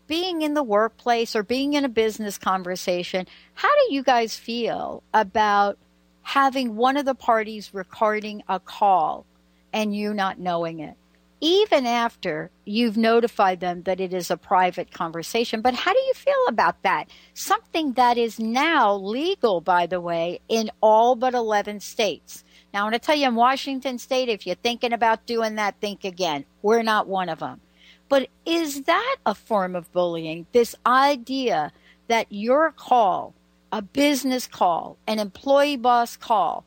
being 0.07 0.41
in 0.41 0.55
the 0.55 0.63
workplace 0.63 1.37
or 1.37 1.43
being 1.43 1.75
in 1.75 1.85
a 1.85 1.91
business 1.91 2.39
conversation? 2.39 3.27
How 3.53 3.69
do 3.69 3.95
you 3.95 4.03
guys 4.03 4.35
feel 4.35 5.03
about 5.13 5.77
having 6.23 6.75
one 6.75 6.97
of 6.97 7.05
the 7.05 7.15
parties 7.15 7.75
recording 7.75 8.43
a 8.49 8.59
call 8.59 9.27
and 9.75 9.95
you 9.95 10.15
not 10.15 10.39
knowing 10.39 10.81
it? 10.81 10.97
Even 11.41 11.87
after 11.87 12.51
you've 12.65 12.97
notified 12.97 13.61
them 13.61 13.83
that 13.83 14.01
it 14.01 14.13
is 14.13 14.31
a 14.31 14.37
private 14.37 14.91
conversation. 14.91 15.61
But 15.61 15.75
how 15.75 15.93
do 15.93 15.99
you 15.99 16.15
feel 16.15 16.45
about 16.49 16.83
that? 16.83 17.09
Something 17.35 17.93
that 17.93 18.19
is 18.19 18.39
now 18.39 18.95
legal, 18.95 19.61
by 19.61 19.87
the 19.87 20.01
way, 20.01 20.41
in 20.49 20.71
all 20.81 21.15
but 21.15 21.35
11 21.35 21.81
states. 21.81 22.45
Now, 22.75 22.81
I 22.81 22.83
want 22.85 22.95
to 22.95 22.99
tell 22.99 23.15
you 23.15 23.29
in 23.29 23.35
Washington 23.35 23.99
state, 23.99 24.29
if 24.29 24.47
you're 24.47 24.57
thinking 24.57 24.93
about 24.93 25.27
doing 25.27 25.55
that, 25.55 25.81
think 25.81 26.05
again. 26.05 26.45
We're 26.63 26.83
not 26.83 27.09
one 27.09 27.29
of 27.29 27.39
them. 27.39 27.61
But 28.09 28.29
is 28.45 28.83
that 28.83 29.17
a 29.25 29.35
form 29.35 29.77
of 29.77 29.93
bullying? 29.93 30.47
This 30.53 30.75
idea 30.87 31.73
that 32.09 32.27
your 32.31 32.73
call, 32.73 33.35
a 33.71 33.83
business 33.83 34.47
call, 34.47 34.97
an 35.07 35.19
employee 35.19 35.77
boss 35.77 36.17
call, 36.17 36.65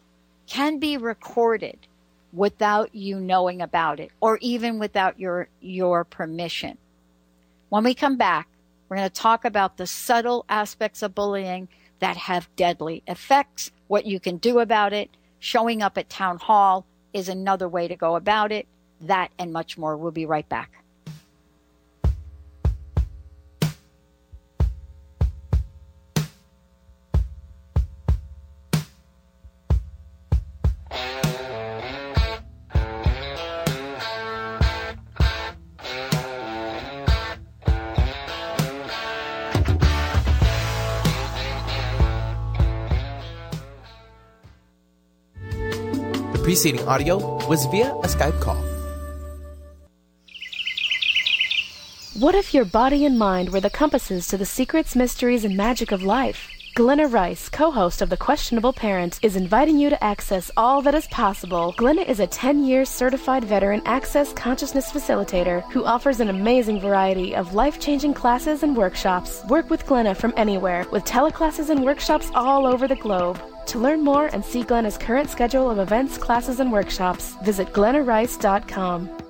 can 0.47 0.79
be 0.79 0.97
recorded 0.97 1.87
without 2.33 2.93
you 2.95 3.19
knowing 3.19 3.61
about 3.61 3.99
it 3.99 4.11
or 4.21 4.37
even 4.41 4.79
without 4.79 5.19
your 5.19 5.47
your 5.59 6.03
permission. 6.03 6.77
When 7.69 7.83
we 7.83 7.93
come 7.93 8.17
back, 8.17 8.47
we're 8.89 8.97
going 8.97 9.09
to 9.09 9.13
talk 9.13 9.45
about 9.45 9.77
the 9.77 9.87
subtle 9.87 10.45
aspects 10.49 11.01
of 11.01 11.15
bullying 11.15 11.69
that 11.99 12.17
have 12.17 12.53
deadly 12.55 13.03
effects, 13.07 13.71
what 13.87 14.05
you 14.05 14.19
can 14.19 14.37
do 14.37 14.59
about 14.59 14.91
it. 14.91 15.09
Showing 15.39 15.81
up 15.81 15.97
at 15.97 16.09
town 16.09 16.37
hall 16.37 16.85
is 17.13 17.29
another 17.29 17.67
way 17.67 17.87
to 17.87 17.95
go 17.95 18.15
about 18.15 18.51
it. 18.51 18.67
That 18.99 19.31
and 19.39 19.53
much 19.53 19.77
more. 19.77 19.97
We'll 19.97 20.11
be 20.11 20.25
right 20.25 20.47
back. 20.47 20.80
Preceding 46.61 46.87
audio 46.87 47.17
was 47.47 47.65
via 47.65 47.91
a 47.91 48.07
Skype 48.07 48.39
call. 48.39 48.61
What 52.19 52.35
if 52.35 52.53
your 52.53 52.65
body 52.65 53.03
and 53.03 53.17
mind 53.17 53.49
were 53.49 53.61
the 53.61 53.71
compasses 53.71 54.27
to 54.27 54.37
the 54.37 54.45
secrets, 54.45 54.95
mysteries, 54.95 55.43
and 55.43 55.57
magic 55.57 55.91
of 55.91 56.03
life? 56.03 56.51
Glenna 56.75 57.07
Rice, 57.07 57.49
co-host 57.49 58.03
of 58.03 58.11
The 58.11 58.17
Questionable 58.17 58.73
Parent, 58.73 59.19
is 59.23 59.35
inviting 59.35 59.79
you 59.79 59.89
to 59.89 60.03
access 60.03 60.51
all 60.55 60.83
that 60.83 60.93
is 60.93 61.07
possible. 61.07 61.73
Glenna 61.77 62.03
is 62.03 62.19
a 62.19 62.27
10-year 62.27 62.85
certified 62.85 63.43
veteran 63.43 63.81
access 63.85 64.31
consciousness 64.31 64.91
facilitator 64.91 65.63
who 65.71 65.83
offers 65.83 66.19
an 66.19 66.29
amazing 66.29 66.79
variety 66.79 67.35
of 67.35 67.55
life-changing 67.55 68.13
classes 68.13 68.61
and 68.61 68.77
workshops. 68.77 69.43
Work 69.49 69.71
with 69.71 69.87
Glenna 69.87 70.13
from 70.13 70.31
anywhere 70.37 70.85
with 70.91 71.05
teleclasses 71.05 71.71
and 71.71 71.83
workshops 71.83 72.29
all 72.35 72.67
over 72.67 72.87
the 72.87 72.95
globe. 72.97 73.41
To 73.67 73.79
learn 73.79 74.03
more 74.03 74.27
and 74.27 74.43
see 74.43 74.63
Glenna's 74.63 74.97
current 74.97 75.29
schedule 75.29 75.69
of 75.69 75.79
events, 75.79 76.17
classes, 76.17 76.59
and 76.59 76.71
workshops, 76.71 77.35
visit 77.43 77.73
glennarice.com. 77.73 79.20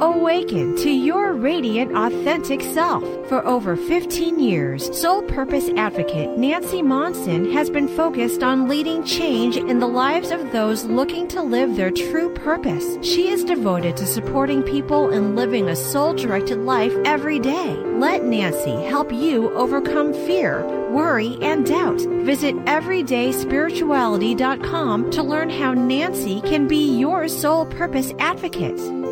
Awaken 0.00 0.74
to 0.78 0.90
your 0.90 1.34
radiant, 1.34 1.96
authentic 1.96 2.62
self. 2.62 3.04
For 3.28 3.46
over 3.46 3.76
15 3.76 4.40
years, 4.40 5.00
Soul 5.00 5.22
Purpose 5.22 5.68
Advocate 5.76 6.36
Nancy 6.36 6.82
Monson 6.82 7.52
has 7.52 7.70
been 7.70 7.86
focused 7.86 8.42
on 8.42 8.66
leading 8.66 9.04
change 9.04 9.56
in 9.56 9.78
the 9.78 9.86
lives 9.86 10.32
of 10.32 10.50
those 10.50 10.82
looking 10.84 11.28
to 11.28 11.40
live 11.40 11.76
their 11.76 11.92
true 11.92 12.34
purpose. 12.34 12.98
She 13.02 13.28
is 13.28 13.44
devoted 13.44 13.96
to 13.98 14.04
supporting 14.04 14.64
people 14.64 15.10
in 15.10 15.36
living 15.36 15.68
a 15.68 15.76
soul 15.76 16.12
directed 16.12 16.58
life 16.58 16.92
every 17.04 17.38
day. 17.38 17.76
Let 17.76 18.24
Nancy 18.24 18.74
help 18.86 19.12
you 19.12 19.54
overcome 19.54 20.12
fear, 20.12 20.66
worry, 20.90 21.38
and 21.40 21.64
doubt. 21.64 22.00
Visit 22.00 22.56
everydayspirituality.com 22.64 25.10
to 25.12 25.22
learn 25.22 25.50
how 25.50 25.72
Nancy 25.72 26.40
can 26.40 26.66
be 26.66 26.98
your 26.98 27.28
soul 27.28 27.66
purpose 27.66 28.12
advocate. 28.18 29.03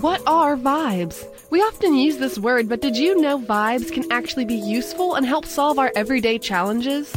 What 0.00 0.22
are 0.26 0.56
vibes? 0.56 1.26
We 1.50 1.60
often 1.60 1.94
use 1.94 2.16
this 2.16 2.38
word, 2.38 2.70
but 2.70 2.80
did 2.80 2.96
you 2.96 3.20
know 3.20 3.38
vibes 3.38 3.92
can 3.92 4.10
actually 4.10 4.46
be 4.46 4.54
useful 4.54 5.14
and 5.14 5.26
help 5.26 5.44
solve 5.44 5.78
our 5.78 5.92
everyday 5.94 6.38
challenges? 6.38 7.14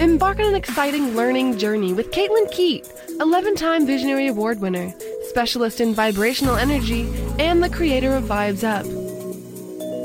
Embark 0.00 0.40
on 0.40 0.46
an 0.46 0.54
exciting 0.56 1.14
learning 1.14 1.58
journey 1.58 1.92
with 1.92 2.10
Caitlin 2.10 2.50
Keat, 2.50 2.90
11 3.20 3.54
time 3.54 3.86
Visionary 3.86 4.26
Award 4.26 4.60
winner, 4.60 4.92
specialist 5.28 5.80
in 5.80 5.94
vibrational 5.94 6.56
energy, 6.56 7.02
and 7.38 7.62
the 7.62 7.70
creator 7.70 8.16
of 8.16 8.24
Vibes 8.24 8.64
Up. 8.64 8.84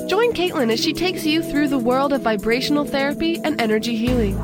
Join 0.07 0.33
Caitlin 0.33 0.71
as 0.71 0.79
she 0.79 0.93
takes 0.93 1.25
you 1.25 1.41
through 1.41 1.69
the 1.69 1.79
world 1.79 2.13
of 2.13 2.21
vibrational 2.21 2.85
therapy 2.85 3.41
and 3.43 3.59
energy 3.59 3.95
healing 3.95 4.37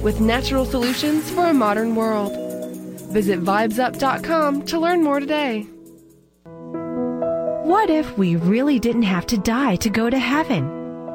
with 0.00 0.22
natural 0.22 0.64
solutions 0.64 1.30
for 1.32 1.48
a 1.48 1.52
modern 1.52 1.94
world. 1.96 2.32
Visit 3.12 3.40
vibesup.com 3.40 4.64
to 4.64 4.78
learn 4.80 5.04
more 5.04 5.20
today. 5.20 5.66
What 7.70 7.88
if 7.88 8.18
we 8.18 8.34
really 8.34 8.80
didn't 8.80 9.04
have 9.04 9.26
to 9.26 9.38
die 9.38 9.76
to 9.76 9.88
go 9.88 10.10
to 10.10 10.18
heaven? 10.18 10.68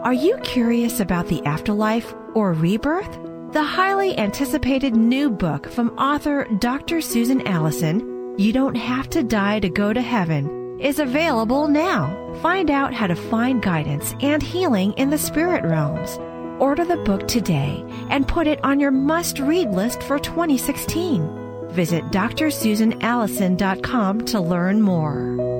Are 0.05 0.13
you 0.13 0.37
curious 0.37 1.01
about 1.01 1.27
the 1.27 1.45
afterlife 1.45 2.13
or 2.33 2.53
rebirth? 2.53 3.11
The 3.51 3.61
highly 3.61 4.17
anticipated 4.17 4.95
new 4.95 5.29
book 5.29 5.69
from 5.69 5.89
author 5.97 6.47
Dr. 6.59 7.01
Susan 7.01 7.45
Allison, 7.45 8.35
You 8.37 8.53
Don't 8.53 8.75
Have 8.75 9.09
to 9.09 9.21
Die 9.21 9.59
to 9.59 9.67
Go 9.67 9.91
to 9.91 9.99
Heaven, 9.99 10.79
is 10.79 10.99
available 10.99 11.67
now. 11.67 12.33
Find 12.41 12.71
out 12.71 12.93
how 12.93 13.07
to 13.07 13.15
find 13.15 13.61
guidance 13.61 14.15
and 14.21 14.41
healing 14.41 14.93
in 14.93 15.09
the 15.09 15.17
spirit 15.17 15.65
realms. 15.65 16.17
Order 16.61 16.85
the 16.85 17.03
book 17.03 17.27
today 17.27 17.83
and 18.09 18.29
put 18.29 18.47
it 18.47 18.63
on 18.63 18.79
your 18.79 18.91
must 18.91 19.39
read 19.39 19.71
list 19.71 20.01
for 20.03 20.19
2016. 20.19 21.67
Visit 21.71 22.05
drsusanallison.com 22.05 24.25
to 24.25 24.39
learn 24.39 24.81
more. 24.81 25.54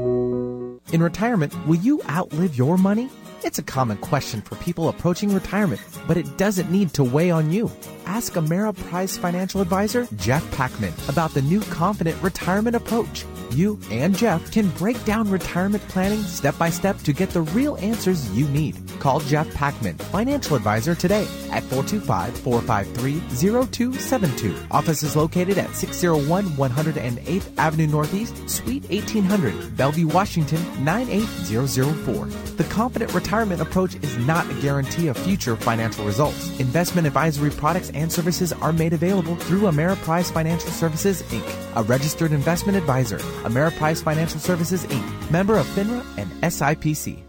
In 0.92 1.02
retirement, 1.02 1.54
will 1.66 1.78
you 1.78 2.02
outlive 2.10 2.56
your 2.56 2.78
money? 2.78 3.10
It's 3.44 3.58
a 3.58 3.64
common 3.64 3.98
question 3.98 4.42
for 4.42 4.56
people 4.56 4.88
approaching 4.88 5.34
retirement, 5.34 5.82
but 6.08 6.16
it 6.16 6.38
doesn't 6.38 6.72
need 6.72 6.94
to 6.94 7.04
weigh 7.04 7.32
on 7.32 7.52
you. 7.52 7.72
Ask 8.06 8.34
Ameriprise 8.34 9.18
financial 9.18 9.62
advisor 9.62 10.08
Jeff 10.18 10.49
Packman 10.51 10.93
about 11.10 11.34
the 11.34 11.41
new 11.41 11.62
confident 11.62 12.22
retirement 12.22 12.76
approach. 12.76 13.26
You 13.51 13.80
and 13.89 14.16
Jeff 14.16 14.51
can 14.51 14.70
break 14.72 15.03
down 15.06 15.30
retirement 15.30 15.88
planning 15.88 16.22
step 16.24 16.58
by 16.58 16.70
step 16.70 16.97
to 16.99 17.14
get 17.14 17.30
the 17.30 17.41
real 17.41 17.78
answers 17.78 18.30
you 18.32 18.47
need. 18.49 18.76
Call 18.99 19.22
Jeff 19.22 19.51
Packman, 19.53 19.97
financial 19.97 20.56
advisor, 20.56 20.93
today 20.93 21.24
at 21.51 21.64
425 21.64 22.38
453 22.39 23.20
0272. 23.39 24.56
Office 24.72 25.03
is 25.03 25.16
located 25.16 25.58
at 25.58 25.74
601 25.74 26.45
108th 26.45 27.58
Avenue 27.58 27.88
Northeast, 27.88 28.49
Suite 28.49 28.89
1800, 28.89 29.78
Bellevue, 29.78 30.08
Washington 30.08 30.62
98004. 30.84 32.26
The 32.58 32.64
Confident 32.66 33.14
Retirement 33.14 33.62
Approach 33.62 33.95
is 33.95 34.18
not 34.20 34.49
a 34.49 34.53
guarantee 34.56 35.08
of 35.08 35.18
future 35.18 35.56
financial 35.56 36.06
results. 36.06 36.60
Investment 36.60 37.08
advisory 37.08 37.51
products 37.51 37.89
and 37.96 38.12
services 38.12 38.54
are 38.54 38.74
made 38.74 38.93
available 38.93 39.36
through 39.36 39.62
Ameriprise 39.62 40.32
Financial 40.32 40.70
Services, 40.70 41.24
Inc., 41.24 41.76
a 41.76 41.84
registered 41.84 42.32
investment 42.32 42.78
advisor. 42.78 43.18
Ameriprise 43.43 44.04
Financial 44.04 44.39
Services, 44.39 44.86
Inc., 44.86 45.32
member 45.32 45.58
of 45.58 45.66
FINRA 45.68 46.06
and 46.18 46.30
SIPC. 46.43 47.24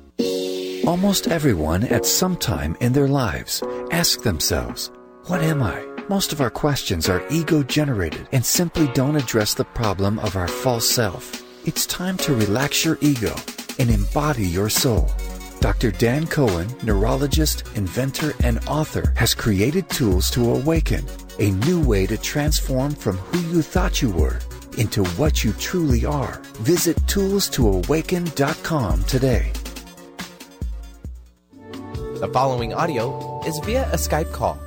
Almost 0.86 1.28
everyone 1.28 1.84
at 1.84 2.06
some 2.06 2.36
time 2.36 2.76
in 2.80 2.92
their 2.92 3.08
lives 3.08 3.62
ask 3.90 4.22
themselves, 4.22 4.90
What 5.26 5.42
am 5.42 5.62
I? 5.62 5.84
Most 6.08 6.32
of 6.32 6.40
our 6.40 6.50
questions 6.50 7.08
are 7.08 7.26
ego 7.30 7.64
generated 7.64 8.28
and 8.30 8.44
simply 8.44 8.86
don't 8.92 9.16
address 9.16 9.54
the 9.54 9.64
problem 9.64 10.20
of 10.20 10.36
our 10.36 10.46
false 10.46 10.88
self. 10.88 11.42
It's 11.66 11.86
time 11.86 12.16
to 12.18 12.34
relax 12.36 12.84
your 12.84 12.98
ego 13.00 13.34
and 13.80 13.90
embody 13.90 14.46
your 14.46 14.68
soul. 14.68 15.10
Dr. 15.66 15.90
Dan 15.90 16.28
Cohen, 16.28 16.68
neurologist, 16.84 17.64
inventor, 17.74 18.34
and 18.44 18.60
author, 18.68 19.12
has 19.16 19.34
created 19.34 19.90
tools 19.90 20.30
to 20.30 20.54
awaken 20.54 21.04
a 21.40 21.50
new 21.66 21.82
way 21.84 22.06
to 22.06 22.16
transform 22.16 22.94
from 22.94 23.16
who 23.16 23.40
you 23.52 23.62
thought 23.62 24.00
you 24.00 24.12
were 24.12 24.38
into 24.78 25.04
what 25.18 25.42
you 25.42 25.52
truly 25.54 26.04
are. 26.04 26.40
Visit 26.60 26.96
toolstoawaken.com 27.08 29.04
today. 29.06 29.50
The 32.20 32.30
following 32.32 32.72
audio 32.72 33.42
is 33.44 33.58
via 33.64 33.90
a 33.90 33.96
Skype 33.96 34.32
call. 34.32 34.60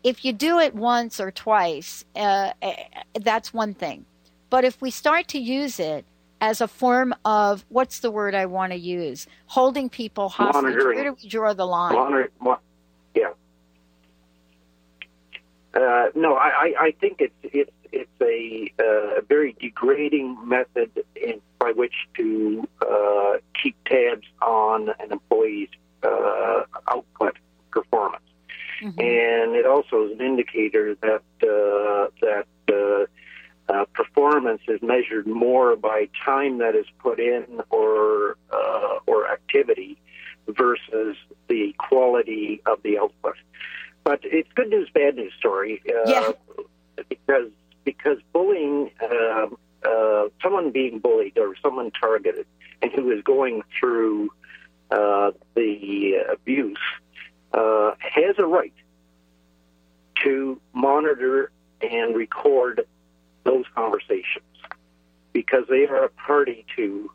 if 0.02 0.24
you 0.24 0.32
do 0.32 0.58
it 0.58 0.74
once 0.74 1.20
or 1.20 1.30
twice, 1.30 2.04
uh, 2.16 2.50
that's 3.20 3.54
one 3.54 3.74
thing. 3.74 4.04
But 4.50 4.64
if 4.64 4.80
we 4.82 4.90
start 4.90 5.28
to 5.28 5.38
use 5.38 5.78
it 5.78 6.04
as 6.44 6.60
a 6.60 6.68
form 6.68 7.14
of 7.24 7.64
what's 7.70 8.00
the 8.00 8.10
word 8.10 8.34
I 8.34 8.44
want 8.44 8.72
to 8.72 8.78
use? 8.78 9.26
Holding 9.46 9.88
people 9.88 10.28
hostage. 10.28 10.62
Monitoring. 10.62 10.96
Where 10.96 11.04
do 11.10 11.16
we 11.22 11.28
draw 11.28 11.54
the 11.54 11.64
line? 11.66 11.94
Monitor, 11.94 12.30
mo- 12.38 12.58
yeah. 13.14 13.30
Uh, 15.72 16.08
no, 16.14 16.34
I, 16.34 16.74
I 16.78 16.94
think 17.00 17.22
it's 17.22 17.34
it's 17.42 17.70
it's 17.92 18.20
a 18.20 18.70
uh, 18.78 19.22
very 19.26 19.56
degrading 19.58 20.36
method 20.46 20.90
in, 21.16 21.40
by 21.58 21.72
which 21.72 21.94
to 22.16 22.68
uh, 22.82 23.38
keep 23.60 23.76
tabs 23.86 24.26
on 24.42 24.90
an 25.00 25.12
employee's 25.12 25.70
uh, 26.02 26.64
output 26.88 27.38
performance, 27.70 28.28
mm-hmm. 28.82 29.00
and 29.00 29.56
it 29.56 29.64
also 29.64 30.04
is 30.04 30.12
an 30.12 30.20
indicator 30.20 30.94
that 30.96 31.22
uh, 31.42 32.10
that 32.20 32.46
uh, 33.74 33.84
performance 33.92 34.62
is 34.68 34.80
measured 34.82 35.26
more 35.26 35.76
by 35.76 36.08
time 36.24 36.58
that 36.58 36.74
is 36.74 36.86
put 36.98 37.18
in 37.18 37.44
or 37.70 38.36
uh, 38.52 38.98
or 39.06 39.30
activity 39.30 39.98
versus 40.48 41.16
the 41.48 41.74
quality 41.78 42.60
of 42.66 42.82
the 42.82 42.98
output. 42.98 43.34
But 44.04 44.20
it's 44.22 44.48
good 44.54 44.68
news, 44.68 44.88
bad 44.92 45.16
news 45.16 45.32
story. 45.38 45.82
Uh, 45.88 46.10
yeah. 46.10 46.32
Because 47.08 47.50
because 47.84 48.18
bullying, 48.32 48.90
um, 49.02 49.56
uh, 49.84 50.24
someone 50.42 50.70
being 50.70 51.00
bullied 51.00 51.36
or 51.38 51.54
someone 51.62 51.90
targeted, 51.90 52.46
and 52.80 52.92
who 52.92 53.10
is 53.10 53.22
going 53.22 53.62
through 53.78 54.30
uh, 54.90 55.32
the 55.54 56.24
abuse, 56.30 56.78
uh, 57.52 57.92
has 57.98 58.36
a 58.38 58.46
right 58.46 58.72
to 60.22 60.60
monitor 60.72 61.50
and 61.82 62.16
record 62.16 62.86
those 63.44 63.64
conversations 63.74 64.44
because 65.32 65.64
they 65.68 65.86
are 65.86 66.04
a 66.04 66.08
party 66.10 66.64
to 66.76 67.10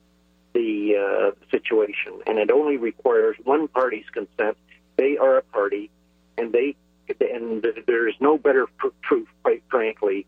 the 0.53 0.95
uh, 0.95 1.31
situation, 1.51 2.13
and 2.27 2.37
it 2.39 2.51
only 2.51 2.77
requires 2.77 3.35
one 3.43 3.67
party's 3.67 4.09
consent. 4.11 4.57
They 4.97 5.17
are 5.17 5.37
a 5.37 5.41
party, 5.43 5.89
and 6.37 6.51
they 6.51 6.75
and 7.19 7.65
there 7.87 8.07
is 8.07 8.15
no 8.19 8.37
better 8.37 8.67
pr- 8.77 8.87
proof, 9.01 9.27
quite 9.43 9.63
frankly, 9.69 10.25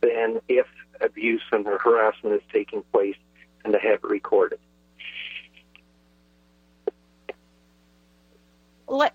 than 0.00 0.40
if 0.48 0.66
abuse 1.00 1.42
and 1.52 1.66
harassment 1.66 2.34
is 2.34 2.42
taking 2.52 2.82
place 2.92 3.16
and 3.64 3.72
to 3.72 3.78
have 3.78 4.00
it 4.02 4.04
recorded. 4.04 4.58
Let, 8.86 9.14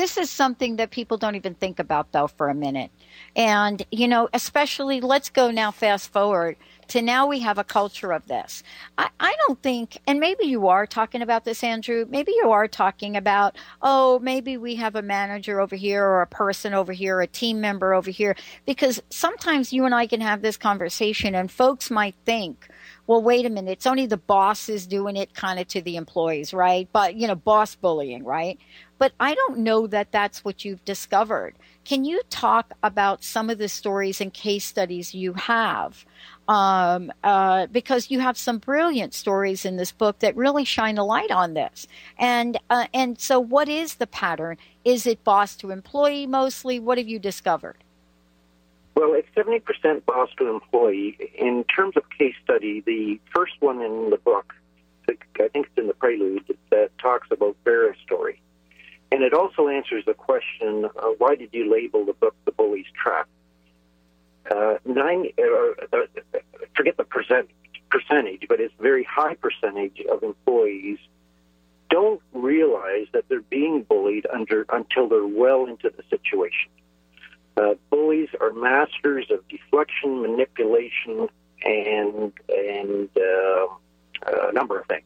this 0.00 0.16
is 0.16 0.30
something 0.30 0.76
that 0.76 0.90
people 0.90 1.18
don't 1.18 1.34
even 1.34 1.52
think 1.52 1.78
about, 1.78 2.10
though, 2.12 2.26
for 2.26 2.48
a 2.48 2.54
minute. 2.54 2.90
And, 3.36 3.84
you 3.90 4.08
know, 4.08 4.30
especially 4.32 5.02
let's 5.02 5.28
go 5.28 5.50
now 5.50 5.70
fast 5.70 6.10
forward 6.10 6.56
to 6.88 7.02
now 7.02 7.26
we 7.26 7.38
have 7.40 7.58
a 7.58 7.64
culture 7.64 8.10
of 8.10 8.26
this. 8.26 8.62
I, 8.96 9.10
I 9.20 9.34
don't 9.46 9.62
think, 9.62 9.98
and 10.06 10.18
maybe 10.18 10.46
you 10.46 10.68
are 10.68 10.86
talking 10.86 11.20
about 11.20 11.44
this, 11.44 11.62
Andrew. 11.62 12.06
Maybe 12.08 12.32
you 12.32 12.50
are 12.50 12.66
talking 12.66 13.14
about, 13.14 13.56
oh, 13.82 14.18
maybe 14.20 14.56
we 14.56 14.74
have 14.76 14.96
a 14.96 15.02
manager 15.02 15.60
over 15.60 15.76
here 15.76 16.02
or 16.02 16.22
a 16.22 16.26
person 16.26 16.72
over 16.72 16.92
here, 16.92 17.20
a 17.20 17.26
team 17.26 17.60
member 17.60 17.92
over 17.92 18.10
here, 18.10 18.34
because 18.64 19.02
sometimes 19.10 19.70
you 19.70 19.84
and 19.84 19.94
I 19.94 20.06
can 20.06 20.22
have 20.22 20.40
this 20.40 20.56
conversation 20.56 21.34
and 21.34 21.50
folks 21.50 21.90
might 21.90 22.14
think, 22.24 22.68
well, 23.10 23.20
wait 23.20 23.44
a 23.44 23.50
minute, 23.50 23.72
it's 23.72 23.88
only 23.88 24.06
the 24.06 24.16
bosses 24.16 24.86
doing 24.86 25.16
it 25.16 25.34
kind 25.34 25.58
of 25.58 25.66
to 25.66 25.82
the 25.82 25.96
employees, 25.96 26.54
right? 26.54 26.88
But, 26.92 27.16
you 27.16 27.26
know, 27.26 27.34
boss 27.34 27.74
bullying, 27.74 28.22
right? 28.22 28.56
But 28.98 29.14
I 29.18 29.34
don't 29.34 29.58
know 29.58 29.88
that 29.88 30.12
that's 30.12 30.44
what 30.44 30.64
you've 30.64 30.84
discovered. 30.84 31.56
Can 31.84 32.04
you 32.04 32.22
talk 32.30 32.72
about 32.84 33.24
some 33.24 33.50
of 33.50 33.58
the 33.58 33.68
stories 33.68 34.20
and 34.20 34.32
case 34.32 34.64
studies 34.64 35.12
you 35.12 35.32
have? 35.32 36.04
Um, 36.46 37.10
uh, 37.24 37.66
because 37.66 38.12
you 38.12 38.20
have 38.20 38.38
some 38.38 38.58
brilliant 38.58 39.12
stories 39.12 39.64
in 39.64 39.76
this 39.76 39.90
book 39.90 40.20
that 40.20 40.36
really 40.36 40.64
shine 40.64 40.96
a 40.96 41.04
light 41.04 41.32
on 41.32 41.54
this. 41.54 41.88
And 42.16 42.60
uh, 42.70 42.86
and 42.94 43.20
so, 43.20 43.40
what 43.40 43.68
is 43.68 43.96
the 43.96 44.06
pattern? 44.06 44.56
Is 44.84 45.04
it 45.04 45.24
boss 45.24 45.56
to 45.56 45.72
employee 45.72 46.28
mostly? 46.28 46.78
What 46.78 46.96
have 46.96 47.08
you 47.08 47.18
discovered? 47.18 47.78
Well, 48.94 49.14
it's 49.14 49.28
seventy 49.34 49.60
percent 49.60 50.04
boss 50.04 50.28
to 50.38 50.48
employee. 50.48 51.16
In 51.38 51.64
terms 51.64 51.96
of 51.96 52.02
case 52.18 52.34
study, 52.44 52.82
the 52.84 53.20
first 53.34 53.54
one 53.60 53.80
in 53.80 54.10
the 54.10 54.18
book, 54.18 54.54
I 55.08 55.48
think 55.48 55.66
it's 55.66 55.78
in 55.78 55.86
the 55.86 55.94
prelude, 55.94 56.44
that 56.70 56.90
talks 56.98 57.28
about 57.30 57.56
Vera's 57.64 57.96
story. 58.04 58.40
And 59.12 59.22
it 59.22 59.32
also 59.32 59.68
answers 59.68 60.04
the 60.06 60.14
question 60.14 60.84
uh, 60.84 61.08
why 61.18 61.34
did 61.34 61.50
you 61.52 61.70
label 61.72 62.04
the 62.04 62.12
book 62.12 62.34
The 62.44 62.52
Bully's 62.52 62.86
Trap? 63.00 63.28
Uh, 64.50 64.78
nine, 64.84 65.26
uh, 65.38 65.96
uh, 65.96 66.06
forget 66.76 66.96
the 66.96 67.04
percent, 67.04 67.50
percentage, 67.90 68.46
but 68.48 68.60
it's 68.60 68.74
a 68.78 68.82
very 68.82 69.04
high 69.04 69.34
percentage 69.34 70.00
of 70.10 70.22
employees 70.22 70.98
don't 71.90 72.22
realize 72.32 73.06
that 73.12 73.24
they're 73.28 73.42
being 73.42 73.82
bullied 73.82 74.26
under, 74.32 74.64
until 74.72 75.08
they're 75.08 75.26
well 75.26 75.66
into 75.66 75.90
the 75.90 76.02
situation. 76.08 76.70
Uh, 77.60 77.74
bullies 77.90 78.28
are 78.40 78.52
masters 78.52 79.26
of 79.30 79.46
deflection, 79.48 80.22
manipulation, 80.22 81.28
and 81.62 82.32
and 82.48 83.08
uh, 83.16 83.66
a 84.48 84.52
number 84.52 84.78
of 84.78 84.86
things. 84.86 85.04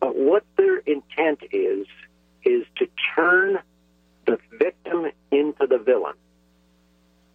But 0.00 0.16
what 0.16 0.44
their 0.56 0.78
intent 0.78 1.40
is 1.50 1.86
is 2.44 2.64
to 2.76 2.86
turn 3.16 3.58
the 4.26 4.38
victim 4.58 5.10
into 5.30 5.66
the 5.66 5.78
villain. 5.78 6.14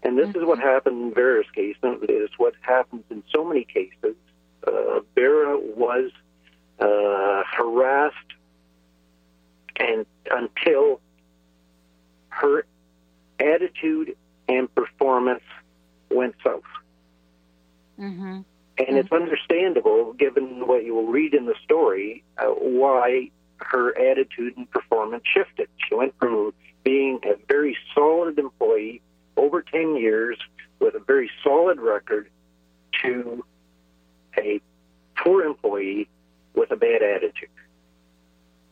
And 0.04 0.18
this 0.18 0.30
is 0.30 0.46
what 0.46 0.60
happened 0.60 1.02
in 1.02 1.14
Vera's 1.14 1.50
case. 1.54 1.76
and 1.84 2.02
It 2.04 2.10
is 2.10 2.30
what 2.38 2.54
happens 2.62 3.04
in 3.10 3.22
so 3.34 3.44
many 3.44 3.66
cases. 3.66 4.16
Uh, 4.66 5.02
Vera 5.14 5.58
was 5.60 6.12
uh, 6.80 7.44
harassed 7.52 8.16
and 9.76 10.06
until 10.32 11.02
her 12.30 12.66
attitude 13.40 14.16
and 14.48 14.74
performance 14.74 15.44
went 16.10 16.36
south. 16.44 16.64
Mm-hmm. 18.00 18.42
And 18.80 18.98
it's 18.98 19.12
understandable, 19.12 20.14
given 20.14 20.66
what 20.66 20.86
you 20.86 20.96
will 20.96 21.08
read 21.08 21.34
in 21.34 21.46
the 21.46 21.56
story, 21.64 22.24
uh, 22.38 22.46
why 22.46 23.30
her 23.58 23.98
attitude 23.98 24.56
and 24.56 24.70
performance 24.72 25.24
shifted. 25.32 25.68
She 25.88 25.96
went 25.96 26.14
from 26.18 26.54
being 26.84 27.20
a 27.24 27.36
very 27.48 27.78
solid 27.94 28.40
employee 28.40 29.02
over 29.36 29.62
10 29.62 29.98
years 29.98 30.38
with 30.80 30.96
a 30.96 31.00
very 31.00 31.30
solid 31.44 31.80
record 31.80 32.30
to 33.04 33.44
a 34.38 34.62
poor 35.18 35.44
employee 35.44 36.08
with 36.54 36.72
a 36.72 36.78
bad 36.78 37.02
attitude. 37.02 37.50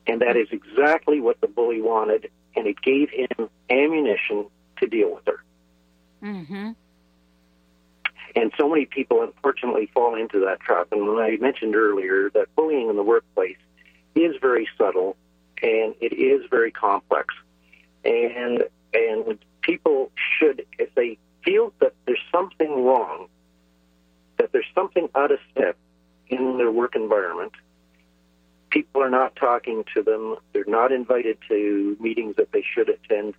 And 0.07 0.21
that 0.21 0.37
is 0.37 0.47
exactly 0.51 1.19
what 1.19 1.41
the 1.41 1.47
bully 1.47 1.81
wanted, 1.81 2.29
and 2.55 2.65
it 2.65 2.81
gave 2.81 3.09
him 3.09 3.49
ammunition 3.69 4.47
to 4.79 4.87
deal 4.87 5.13
with 5.15 5.25
her. 5.25 5.43
Mm-hmm. 6.23 6.71
And 8.35 8.51
so 8.57 8.69
many 8.69 8.85
people, 8.85 9.23
unfortunately, 9.23 9.89
fall 9.93 10.15
into 10.15 10.39
that 10.41 10.59
trap. 10.59 10.87
And 10.91 11.07
when 11.07 11.17
I 11.17 11.37
mentioned 11.37 11.75
earlier 11.75 12.29
that 12.33 12.53
bullying 12.55 12.89
in 12.89 12.95
the 12.95 13.03
workplace 13.03 13.57
is 14.15 14.35
very 14.41 14.67
subtle 14.77 15.15
and 15.61 15.95
it 16.01 16.13
is 16.13 16.47
very 16.49 16.71
complex. 16.71 17.33
And 18.05 18.63
and 18.93 19.39
people 19.61 20.11
should, 20.15 20.65
if 20.79 20.93
they 20.95 21.17
feel 21.43 21.73
that 21.79 21.93
there's 22.05 22.23
something 22.31 22.85
wrong, 22.85 23.27
that 24.37 24.51
there's 24.51 24.69
something 24.73 25.09
out 25.15 25.31
of 25.31 25.39
step 25.51 25.75
in 26.29 26.57
their 26.57 26.71
work 26.71 26.95
environment, 26.95 27.53
people 28.69 29.01
are 29.01 29.09
not 29.09 29.35
talking 29.35 29.83
to 29.95 30.03
them. 30.03 30.35
They're 30.53 30.63
not 30.67 30.91
invited 30.91 31.37
to 31.47 31.97
meetings 31.99 32.35
that 32.37 32.51
they 32.51 32.63
should 32.73 32.89
attend. 32.89 33.35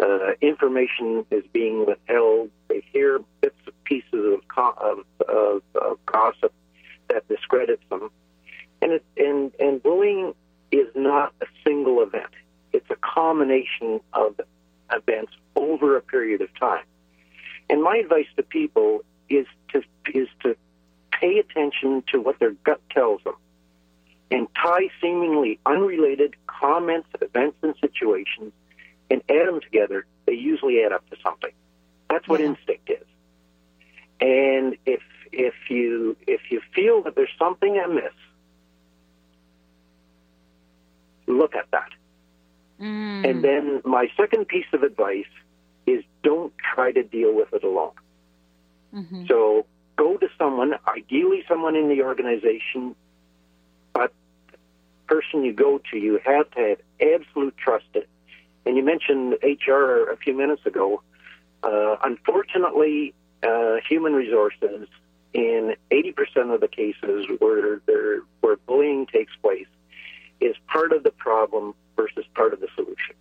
Uh, 0.00 0.32
information 0.40 1.26
is 1.30 1.44
being 1.52 1.84
withheld. 1.86 2.50
They 2.68 2.84
hear 2.92 3.20
bits 3.40 3.56
and 3.66 3.84
pieces 3.84 4.04
of, 4.12 4.40
of, 4.56 5.04
of, 5.28 5.62
of 5.74 6.06
gossip 6.06 6.52
that 7.08 7.26
discredits 7.28 7.82
them. 7.90 8.10
And, 8.80 8.92
it, 8.92 9.04
and, 9.16 9.52
and 9.58 9.82
bullying 9.82 10.34
is 10.70 10.86
not 10.94 11.32
a 11.40 11.46
single 11.66 12.02
event. 12.02 12.30
It's 12.72 12.88
a 12.90 12.96
combination 12.96 14.00
of 14.12 14.40
events 14.92 15.32
over 15.56 15.96
a 15.96 16.00
period 16.00 16.42
of 16.42 16.48
time. 16.58 16.84
And 17.68 17.82
my 17.82 17.96
advice 17.96 18.26
to 18.36 18.42
people 18.42 19.00
is 19.28 19.46
to 19.70 19.82
is 20.14 20.28
to 20.42 20.56
pay 21.12 21.38
attention 21.38 22.02
to 22.12 22.20
what 22.20 22.38
their 22.38 22.52
gut 22.64 22.80
tells 22.90 23.22
them 23.24 23.34
and 24.30 24.46
tie 24.54 24.88
seemingly 25.00 25.58
unrelated 25.66 26.34
comments, 26.46 27.08
events, 27.20 27.56
and 27.62 27.74
situations 27.80 28.52
and 29.10 29.22
add 29.28 29.46
them 29.46 29.60
together. 29.60 30.06
They 30.26 30.34
usually 30.34 30.82
add 30.82 30.92
up 30.92 31.08
to 31.10 31.16
something. 31.22 31.52
That's 32.10 32.26
what 32.28 32.40
Yeah. 32.40 32.46
instinct 32.46 32.90
is. 32.90 33.06
And 34.20 34.76
if 34.86 35.02
if 35.30 35.54
you 35.68 36.16
if 36.26 36.50
you 36.50 36.60
feel 36.74 37.02
that 37.02 37.14
there's 37.14 37.32
something 37.38 37.78
amiss, 37.78 38.12
look 41.26 41.54
at 41.54 41.70
that. 41.70 41.90
Mm. 42.80 43.28
And 43.28 43.44
then 43.44 43.82
my 43.84 44.10
second 44.16 44.46
piece 44.48 44.66
of 44.72 44.82
advice 44.82 45.26
is 45.86 46.04
don't 46.22 46.52
try 46.58 46.92
to 46.92 47.02
deal 47.02 47.34
with 47.34 47.52
it 47.52 47.64
alone. 47.64 47.92
Mm-hmm. 48.94 49.26
So 49.26 49.66
go 49.96 50.16
to 50.16 50.28
someone, 50.38 50.74
ideally 50.86 51.44
someone 51.48 51.76
in 51.76 51.88
the 51.88 52.02
organization, 52.02 52.94
but 53.92 54.12
the 54.50 54.58
person 55.06 55.44
you 55.44 55.52
go 55.52 55.80
to, 55.90 55.98
you 55.98 56.20
have 56.24 56.50
to 56.52 56.60
have 56.60 56.78
absolute 57.00 57.56
trust 57.56 57.86
in. 57.94 58.04
And 58.68 58.76
you 58.76 58.82
mentioned 58.82 59.38
HR 59.42 60.10
a 60.10 60.16
few 60.18 60.34
minutes 60.34 60.66
ago. 60.66 61.02
Uh, 61.62 61.96
unfortunately, 62.04 63.14
uh, 63.42 63.76
human 63.88 64.12
resources 64.12 64.86
in 65.32 65.74
80% 65.90 66.52
of 66.52 66.60
the 66.60 66.68
cases 66.68 67.26
where 67.38 67.80
there, 67.86 68.20
where 68.42 68.56
bullying 68.66 69.06
takes 69.06 69.32
place 69.40 69.66
is 70.42 70.54
part 70.66 70.92
of 70.92 71.02
the 71.02 71.10
problem 71.10 71.72
versus 71.96 72.26
part 72.34 72.52
of 72.52 72.60
the 72.60 72.68
solution. 72.74 73.14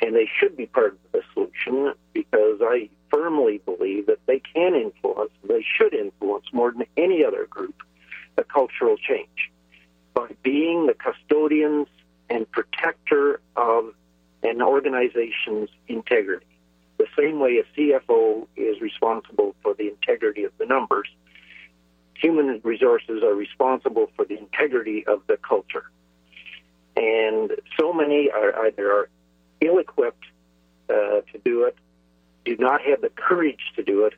And 0.00 0.14
they 0.14 0.30
should 0.38 0.56
be 0.56 0.66
part 0.66 0.92
of 0.92 0.98
the 1.10 1.22
solution 1.34 1.94
because 2.12 2.60
I 2.62 2.88
firmly 3.10 3.58
believe 3.64 4.06
that 4.06 4.24
they 4.26 4.38
can 4.38 4.76
influence, 4.76 5.32
they 5.42 5.66
should 5.76 5.92
influence 5.92 6.46
more 6.52 6.70
than 6.70 6.86
any 6.96 7.24
other 7.24 7.46
group, 7.46 7.82
the 8.36 8.44
cultural 8.44 8.96
change 8.96 9.50
by 10.14 10.28
being 10.44 10.86
the 10.86 10.94
custodians 10.94 11.88
and 12.30 12.48
protector 12.52 13.40
of 13.56 13.92
an 14.42 14.62
organization's 14.62 15.68
integrity. 15.88 16.46
The 16.98 17.06
same 17.18 17.40
way 17.40 17.58
a 17.58 17.78
CFO 17.78 18.46
is 18.56 18.80
responsible 18.80 19.54
for 19.62 19.74
the 19.74 19.88
integrity 19.88 20.44
of 20.44 20.52
the 20.58 20.66
numbers, 20.66 21.08
human 22.14 22.60
resources 22.62 23.22
are 23.22 23.34
responsible 23.34 24.10
for 24.14 24.24
the 24.24 24.38
integrity 24.38 25.06
of 25.06 25.22
the 25.26 25.36
culture. 25.38 25.90
And 26.96 27.52
so 27.78 27.92
many 27.92 28.30
are 28.30 28.66
either 28.66 28.92
are 28.92 29.08
ill-equipped 29.60 30.24
uh, 30.88 30.92
to 30.92 31.38
do 31.44 31.64
it, 31.64 31.76
do 32.44 32.56
not 32.58 32.82
have 32.82 33.00
the 33.00 33.10
courage 33.10 33.72
to 33.76 33.82
do 33.82 34.04
it, 34.06 34.14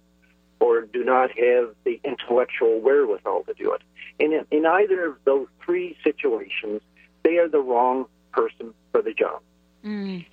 or 0.61 0.83
do 0.83 1.05
not 1.05 1.31
have 1.31 1.75
the 1.85 2.01
intellectual 2.05 2.81
wherewithal 2.81 3.43
to 3.45 3.55
do 3.55 3.73
it. 3.73 3.83
And 4.21 4.33
in, 4.33 4.47
in 4.51 4.67
either 4.67 5.07
of 5.07 5.17
those 5.25 5.49
three 5.65 5.97
situations, 6.03 6.81
they 7.25 7.39
are 7.39 7.49
the 7.49 7.61
wrong 7.61 8.07
person 8.33 8.73
for 8.91 9.03
the 9.03 9.13
job. 9.13 9.41
Mm. 9.85 10.25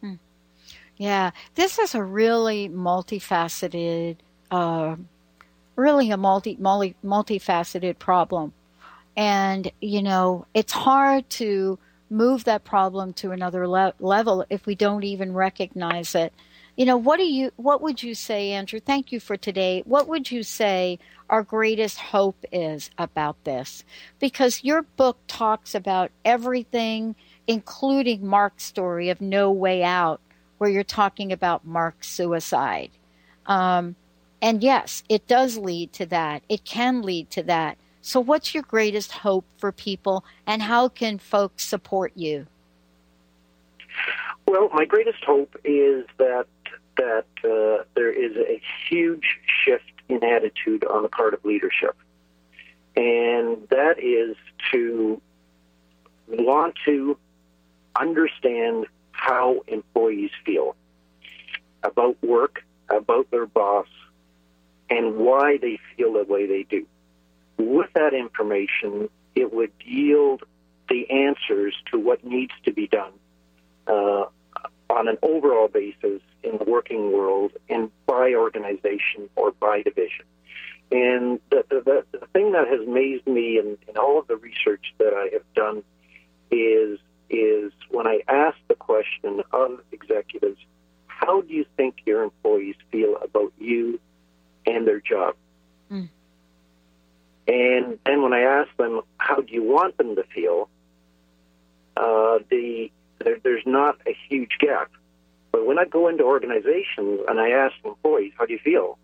Hmm. 0.00 0.14
Yeah, 0.98 1.32
this 1.56 1.78
is 1.78 1.94
a 1.94 2.04
really 2.04 2.68
multifaceted, 2.68 4.18
uh, 4.50 4.96
really 5.76 6.10
a 6.12 6.16
multi, 6.16 6.56
multi 6.60 6.96
multifaceted 7.04 7.98
problem, 7.98 8.52
and 9.16 9.70
you 9.80 10.02
know 10.02 10.46
it's 10.54 10.72
hard 10.72 11.30
to 11.30 11.78
move 12.10 12.44
that 12.44 12.64
problem 12.64 13.12
to 13.14 13.32
another 13.32 13.68
le- 13.68 13.94
level 14.00 14.44
if 14.50 14.66
we 14.66 14.74
don't 14.74 15.04
even 15.04 15.34
recognize 15.34 16.14
it. 16.14 16.32
You 16.76 16.86
know, 16.86 16.96
what 16.96 17.18
do 17.18 17.24
you, 17.24 17.52
what 17.56 17.82
would 17.82 18.02
you 18.02 18.14
say, 18.14 18.52
Andrew? 18.52 18.80
Thank 18.80 19.12
you 19.12 19.20
for 19.20 19.36
today. 19.36 19.82
What 19.86 20.08
would 20.08 20.30
you 20.30 20.42
say 20.42 20.98
our 21.30 21.42
greatest 21.42 21.98
hope 21.98 22.44
is 22.52 22.90
about 22.98 23.42
this? 23.44 23.84
Because 24.20 24.62
your 24.64 24.82
book 24.82 25.18
talks 25.26 25.74
about 25.74 26.10
everything, 26.24 27.16
including 27.46 28.26
Mark's 28.26 28.64
story 28.64 29.10
of 29.10 29.20
No 29.20 29.50
Way 29.50 29.82
Out, 29.82 30.20
where 30.58 30.70
you're 30.70 30.84
talking 30.84 31.32
about 31.32 31.66
Mark's 31.66 32.08
suicide. 32.08 32.90
Um, 33.46 33.96
and 34.42 34.62
yes, 34.62 35.02
it 35.08 35.26
does 35.26 35.56
lead 35.56 35.92
to 35.94 36.06
that. 36.06 36.42
It 36.48 36.64
can 36.64 37.02
lead 37.02 37.30
to 37.30 37.42
that. 37.44 37.78
So, 38.02 38.20
what's 38.20 38.54
your 38.54 38.62
greatest 38.62 39.10
hope 39.10 39.44
for 39.58 39.72
people, 39.72 40.24
and 40.46 40.62
how 40.62 40.88
can 40.88 41.18
folks 41.18 41.64
support 41.64 42.12
you? 42.14 42.46
Well, 44.46 44.68
my 44.72 44.84
greatest 44.84 45.24
hope 45.24 45.56
is 45.64 46.06
that 46.18 46.46
that 46.96 47.26
uh, 47.44 47.84
there 47.94 48.12
is 48.12 48.36
a 48.36 48.62
huge 48.88 49.40
shift 49.64 49.90
in 50.08 50.22
attitude 50.22 50.84
on 50.84 51.02
the 51.02 51.08
part 51.08 51.34
of 51.34 51.44
leadership, 51.44 51.96
and 52.94 53.66
that 53.70 53.96
is 53.98 54.36
to 54.70 55.20
want 56.28 56.74
to 56.84 57.18
understand 58.00 58.86
how 59.12 59.62
employees 59.66 60.30
feel 60.44 60.76
about 61.82 62.16
work, 62.22 62.62
about 62.90 63.30
their 63.30 63.46
boss, 63.46 63.88
and 64.90 65.16
why 65.16 65.58
they 65.58 65.78
feel 65.96 66.12
the 66.12 66.24
way 66.24 66.46
they 66.46 66.62
do. 66.64 66.86
With 67.58 67.90
that 67.94 68.14
information, 68.14 69.08
it 69.34 69.52
would 69.52 69.72
yield 69.84 70.42
the 70.88 71.10
answers 71.10 71.74
to 71.90 71.98
what 71.98 72.24
needs 72.24 72.52
to 72.64 72.72
be 72.72 72.86
done 72.86 73.12
uh, 73.86 74.24
on 74.88 75.08
an 75.08 75.18
overall 75.22 75.68
basis 75.68 76.20
in 76.42 76.58
the 76.58 76.64
working 76.64 77.12
world 77.12 77.52
and 77.68 77.90
by 78.06 78.34
organization 78.34 79.28
or 79.34 79.52
by 79.52 79.82
division. 79.82 80.24
And 80.92 81.40
the, 81.50 81.64
the, 81.68 82.04
the 82.12 82.26
thing 82.32 82.52
that 82.52 82.68
has 82.68 82.80
amazed 82.86 83.26
me 83.26 83.58
in, 83.58 83.76
in 83.88 83.96
all 83.96 84.18
of 84.20 84.28
the 84.28 84.36
research 84.36 84.94
that 84.98 85.12
I 85.12 85.30
have 85.32 85.42
done 85.54 85.82
is 86.50 87.00
is 87.30 87.72
when 87.90 88.06
I 88.06 88.20
ask 88.28 88.56
the 88.68 88.74
question 88.74 89.42
of 89.52 89.80
executives, 89.92 90.58
how 91.06 91.40
do 91.40 91.52
you 91.52 91.64
think 91.76 91.96
your 92.04 92.22
employees 92.22 92.76
feel 92.90 93.16
about 93.16 93.52
you 93.58 94.00
and 94.66 94.86
their 94.86 95.00
job? 95.00 95.34
Mm. 95.90 96.08
And 97.48 97.98
then 98.04 98.22
when 98.22 98.32
I 98.32 98.40
ask 98.40 98.76
them, 98.76 99.00
how 99.18 99.40
do 99.40 99.52
you 99.52 99.62
want 99.62 99.96
them 99.96 100.16
to 100.16 100.24
feel? 100.24 100.68
Uh, 101.96 102.38
the 102.50 102.90
there, 103.18 103.38
there's 103.42 103.62
not 103.66 103.98
a 104.06 104.16
huge 104.28 104.58
gap. 104.60 104.90
But 105.52 105.66
when 105.66 105.78
I 105.78 105.84
go 105.84 106.08
into 106.08 106.24
organizations 106.24 107.20
and 107.28 107.40
I 107.40 107.50
ask 107.50 107.74
employees, 107.84 108.32
how 108.36 108.46
do 108.46 108.52
you 108.52 108.58
feel? 108.58 108.98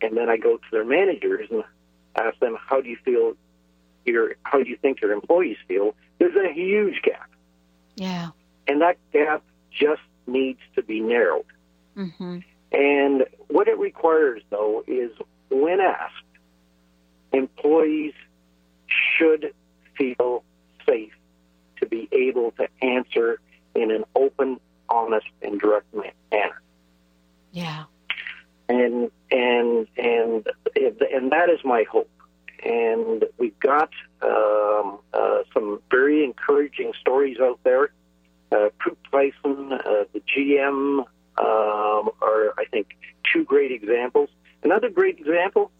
And 0.00 0.16
then 0.16 0.28
I 0.28 0.36
go 0.36 0.56
to 0.56 0.64
their 0.72 0.84
managers 0.84 1.48
and 1.50 1.62
ask 2.16 2.38
them, 2.40 2.56
how 2.60 2.80
do 2.80 2.88
you 2.88 2.96
feel 3.04 3.34
your, 4.06 4.34
how 4.42 4.62
do 4.62 4.68
you 4.68 4.76
think 4.76 5.00
your 5.00 5.12
employees 5.12 5.56
feel? 5.68 5.94
There's 6.18 6.36
a 6.36 6.52
huge 6.52 7.02
gap. 7.02 7.30
Yeah. 7.96 8.30
And 8.68 8.80
that 8.80 8.96
gap 9.12 9.42
just 9.70 10.02
needs 10.26 10.60
to 10.74 10.82
be 10.82 11.00
narrowed. 11.00 11.44
Mm-hmm. 11.96 12.38
And 12.72 13.24
what 13.48 13.68
it 13.68 13.78
requires, 13.78 14.42
though, 14.50 14.84
is 14.86 15.10
when 15.50 15.80
asked, 15.80 16.12
employees 17.32 18.14
should 18.86 19.54
feel 19.96 20.44
safe 20.86 21.12
to 21.80 21.86
be 21.86 22.08
able 22.12 22.52
to 22.52 22.68
answer 22.82 23.40
in 23.74 23.90
an 23.90 24.04
open, 24.14 24.58
honest, 24.88 25.26
and 25.42 25.60
direct 25.60 25.92
manner. 25.94 26.60
Yeah. 27.52 27.84
And 28.68 29.10
and 29.30 29.86
and 29.96 30.46
and 30.70 31.32
that 31.32 31.48
is 31.50 31.60
my 31.64 31.84
hope. 31.90 32.10
And 32.64 33.24
we've 33.38 33.58
got 33.60 33.90
um, 34.22 34.98
uh, 35.12 35.42
some 35.52 35.80
very 35.90 36.24
encouraging 36.24 36.92
stories 37.00 37.38
out 37.40 37.60
there. 37.64 37.90
Uh, 38.52 38.68
Croup 38.78 38.98
Tyson, 39.10 39.72
uh, 39.72 40.04
the 40.12 40.20
GM, 40.20 41.00
um, 41.00 42.10
are 42.22 42.54
I 42.58 42.64
think 42.70 42.96
two 43.32 43.44
great 43.44 43.72
examples. 43.72 44.30
Another 44.62 44.88
great 44.88 45.18
example 45.18 45.70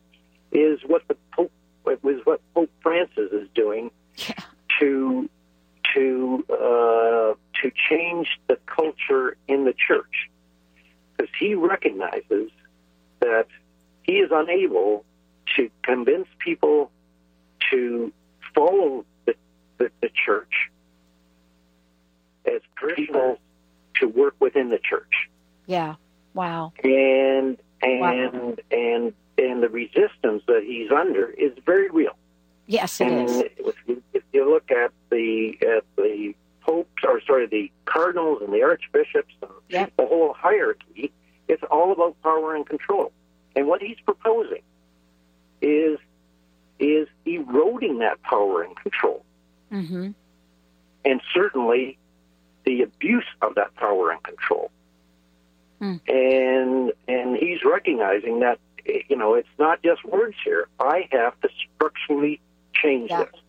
is 0.52 0.80
what 0.86 1.02
the 1.08 1.16
Pope 1.32 1.52
was 1.84 2.20
what 2.24 2.40
Pope 2.54 2.70
Francis 2.82 3.30
is 3.32 3.48
doing 3.54 3.90
yeah. 4.16 4.34
to 4.80 5.28
to 5.94 6.44
uh, 6.50 7.34
to 7.62 7.72
change 7.88 8.40
the 8.48 8.58
culture 8.66 9.36
in 9.48 9.64
the 9.64 9.72
church, 9.72 10.30
because 11.16 11.32
he 11.38 11.54
recognizes 11.54 12.50
that 13.20 13.46
he 14.02 14.14
is 14.14 14.30
unable 14.32 15.04
to 15.56 15.70
convince 15.82 16.28
people 16.38 16.90
to 17.70 18.12
follow 18.54 19.04
the, 19.24 19.34
the, 19.78 19.90
the 20.00 20.10
church 20.24 20.70
as 22.46 22.60
people 22.94 23.38
to 23.96 24.06
work 24.08 24.34
within 24.40 24.68
the 24.70 24.78
church. 24.78 25.28
Yeah. 25.66 25.96
Wow. 26.34 26.72
And 26.84 27.56
and 27.82 28.00
Wow. 28.00 28.56
and 28.70 29.12
and 29.38 29.62
the 29.62 29.68
resistance 29.68 30.42
that 30.46 30.62
he's 30.64 30.90
under 30.90 31.30
is 31.30 31.52
very 31.64 31.90
real. 31.90 32.16
Yes, 32.66 33.00
it 33.00 33.08
and 33.08 33.28
is. 33.28 33.42
If, 33.58 33.74
you, 33.86 34.02
if 34.12 34.22
you 34.32 34.48
look 34.48 34.70
at 34.70 34.92
the 35.10 35.56
at 35.62 35.84
the 35.96 36.34
popes, 36.60 37.02
or 37.04 37.20
sorry, 37.26 37.46
the 37.46 37.70
cardinals 37.84 38.42
and 38.42 38.52
the 38.52 38.62
archbishops 38.62 39.34
and 39.42 39.50
Yep. 39.68 39.92
the 39.96 40.06
whole 40.06 40.32
hierarchy, 40.34 41.12
it's 41.48 41.62
all 41.70 41.92
about 41.92 42.20
power 42.22 42.54
and 42.54 42.66
control. 42.66 43.12
And 43.54 43.66
what 43.66 43.82
he's 43.82 43.98
proposing 44.04 44.62
is 45.60 45.98
is 46.78 47.08
eroding 47.24 47.98
that 48.00 48.22
power 48.22 48.62
and 48.62 48.76
control, 48.76 49.24
Mm-hmm. 49.72 50.10
and 51.04 51.20
certainly 51.34 51.98
the 52.64 52.82
abuse 52.82 53.24
of 53.42 53.54
that 53.56 53.74
power 53.76 54.10
and 54.10 54.22
control. 54.22 54.70
Hmm. 55.80 55.96
And 56.08 56.92
and 57.08 57.36
he's 57.36 57.64
recognizing 57.64 58.40
that 58.40 58.58
you 59.08 59.16
know 59.16 59.34
it's 59.34 59.48
not 59.58 59.82
just 59.82 60.04
words 60.04 60.36
here. 60.44 60.68
I 60.80 61.08
have 61.12 61.38
to 61.40 61.48
structurally 61.74 62.40
change 62.74 63.10
Yeah. 63.10 63.24
this. 63.24 63.40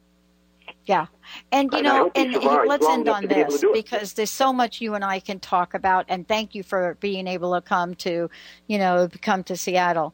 Yeah. 0.86 1.06
And 1.52 1.70
you 1.72 1.80
And 1.80 1.86
know, 1.86 2.12
and 2.16 2.34
let's 2.68 2.86
end 2.88 3.10
on 3.10 3.24
to 3.24 3.28
be 3.28 3.34
this 3.36 3.64
because 3.74 4.14
there's 4.14 4.32
so 4.32 4.54
much 4.54 4.80
you 4.80 4.96
and 4.96 5.04
I 5.04 5.20
can 5.20 5.40
talk 5.40 5.74
about 5.74 6.06
and 6.08 6.26
thank 6.28 6.56
you 6.56 6.64
for 6.64 6.96
being 7.02 7.28
able 7.28 7.54
to 7.54 7.62
come 7.62 7.94
to, 7.96 8.30
you 8.68 8.78
know, 8.78 9.10
come 9.22 9.44
to 9.46 9.58
Seattle. 9.58 10.14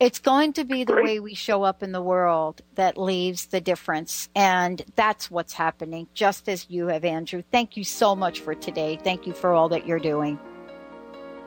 It's 0.00 0.20
going 0.20 0.52
to 0.52 0.64
be 0.64 0.84
the 0.84 0.92
Great. 0.92 1.04
way 1.04 1.20
we 1.20 1.34
show 1.34 1.64
up 1.64 1.82
in 1.82 1.90
the 1.90 2.02
world 2.02 2.62
that 2.76 2.96
leaves 2.96 3.46
the 3.46 3.60
difference. 3.60 4.28
And 4.36 4.80
that's 4.94 5.28
what's 5.28 5.52
happening, 5.52 6.06
just 6.14 6.48
as 6.48 6.66
you 6.68 6.86
have, 6.86 7.04
Andrew. 7.04 7.42
Thank 7.50 7.76
you 7.76 7.82
so 7.82 8.14
much 8.14 8.38
for 8.38 8.54
today. 8.54 8.98
Thank 9.02 9.26
you 9.26 9.32
for 9.32 9.52
all 9.52 9.68
that 9.70 9.86
you're 9.86 9.98
doing. 9.98 10.38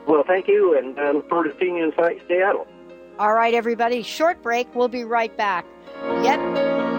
Well, 0.06 0.24
thank 0.26 0.48
you, 0.48 0.76
and 0.76 0.98
I 1.00 1.12
look 1.12 1.28
forward 1.28 1.50
to 1.50 1.58
seeing 1.58 1.76
you 1.76 1.84
in 1.84 1.92
Seattle. 2.28 2.66
All 3.18 3.32
right, 3.32 3.54
everybody, 3.54 4.02
short 4.02 4.42
break. 4.42 4.74
We'll 4.74 4.88
be 4.88 5.04
right 5.04 5.34
back. 5.36 5.64
Yep. 6.22 6.91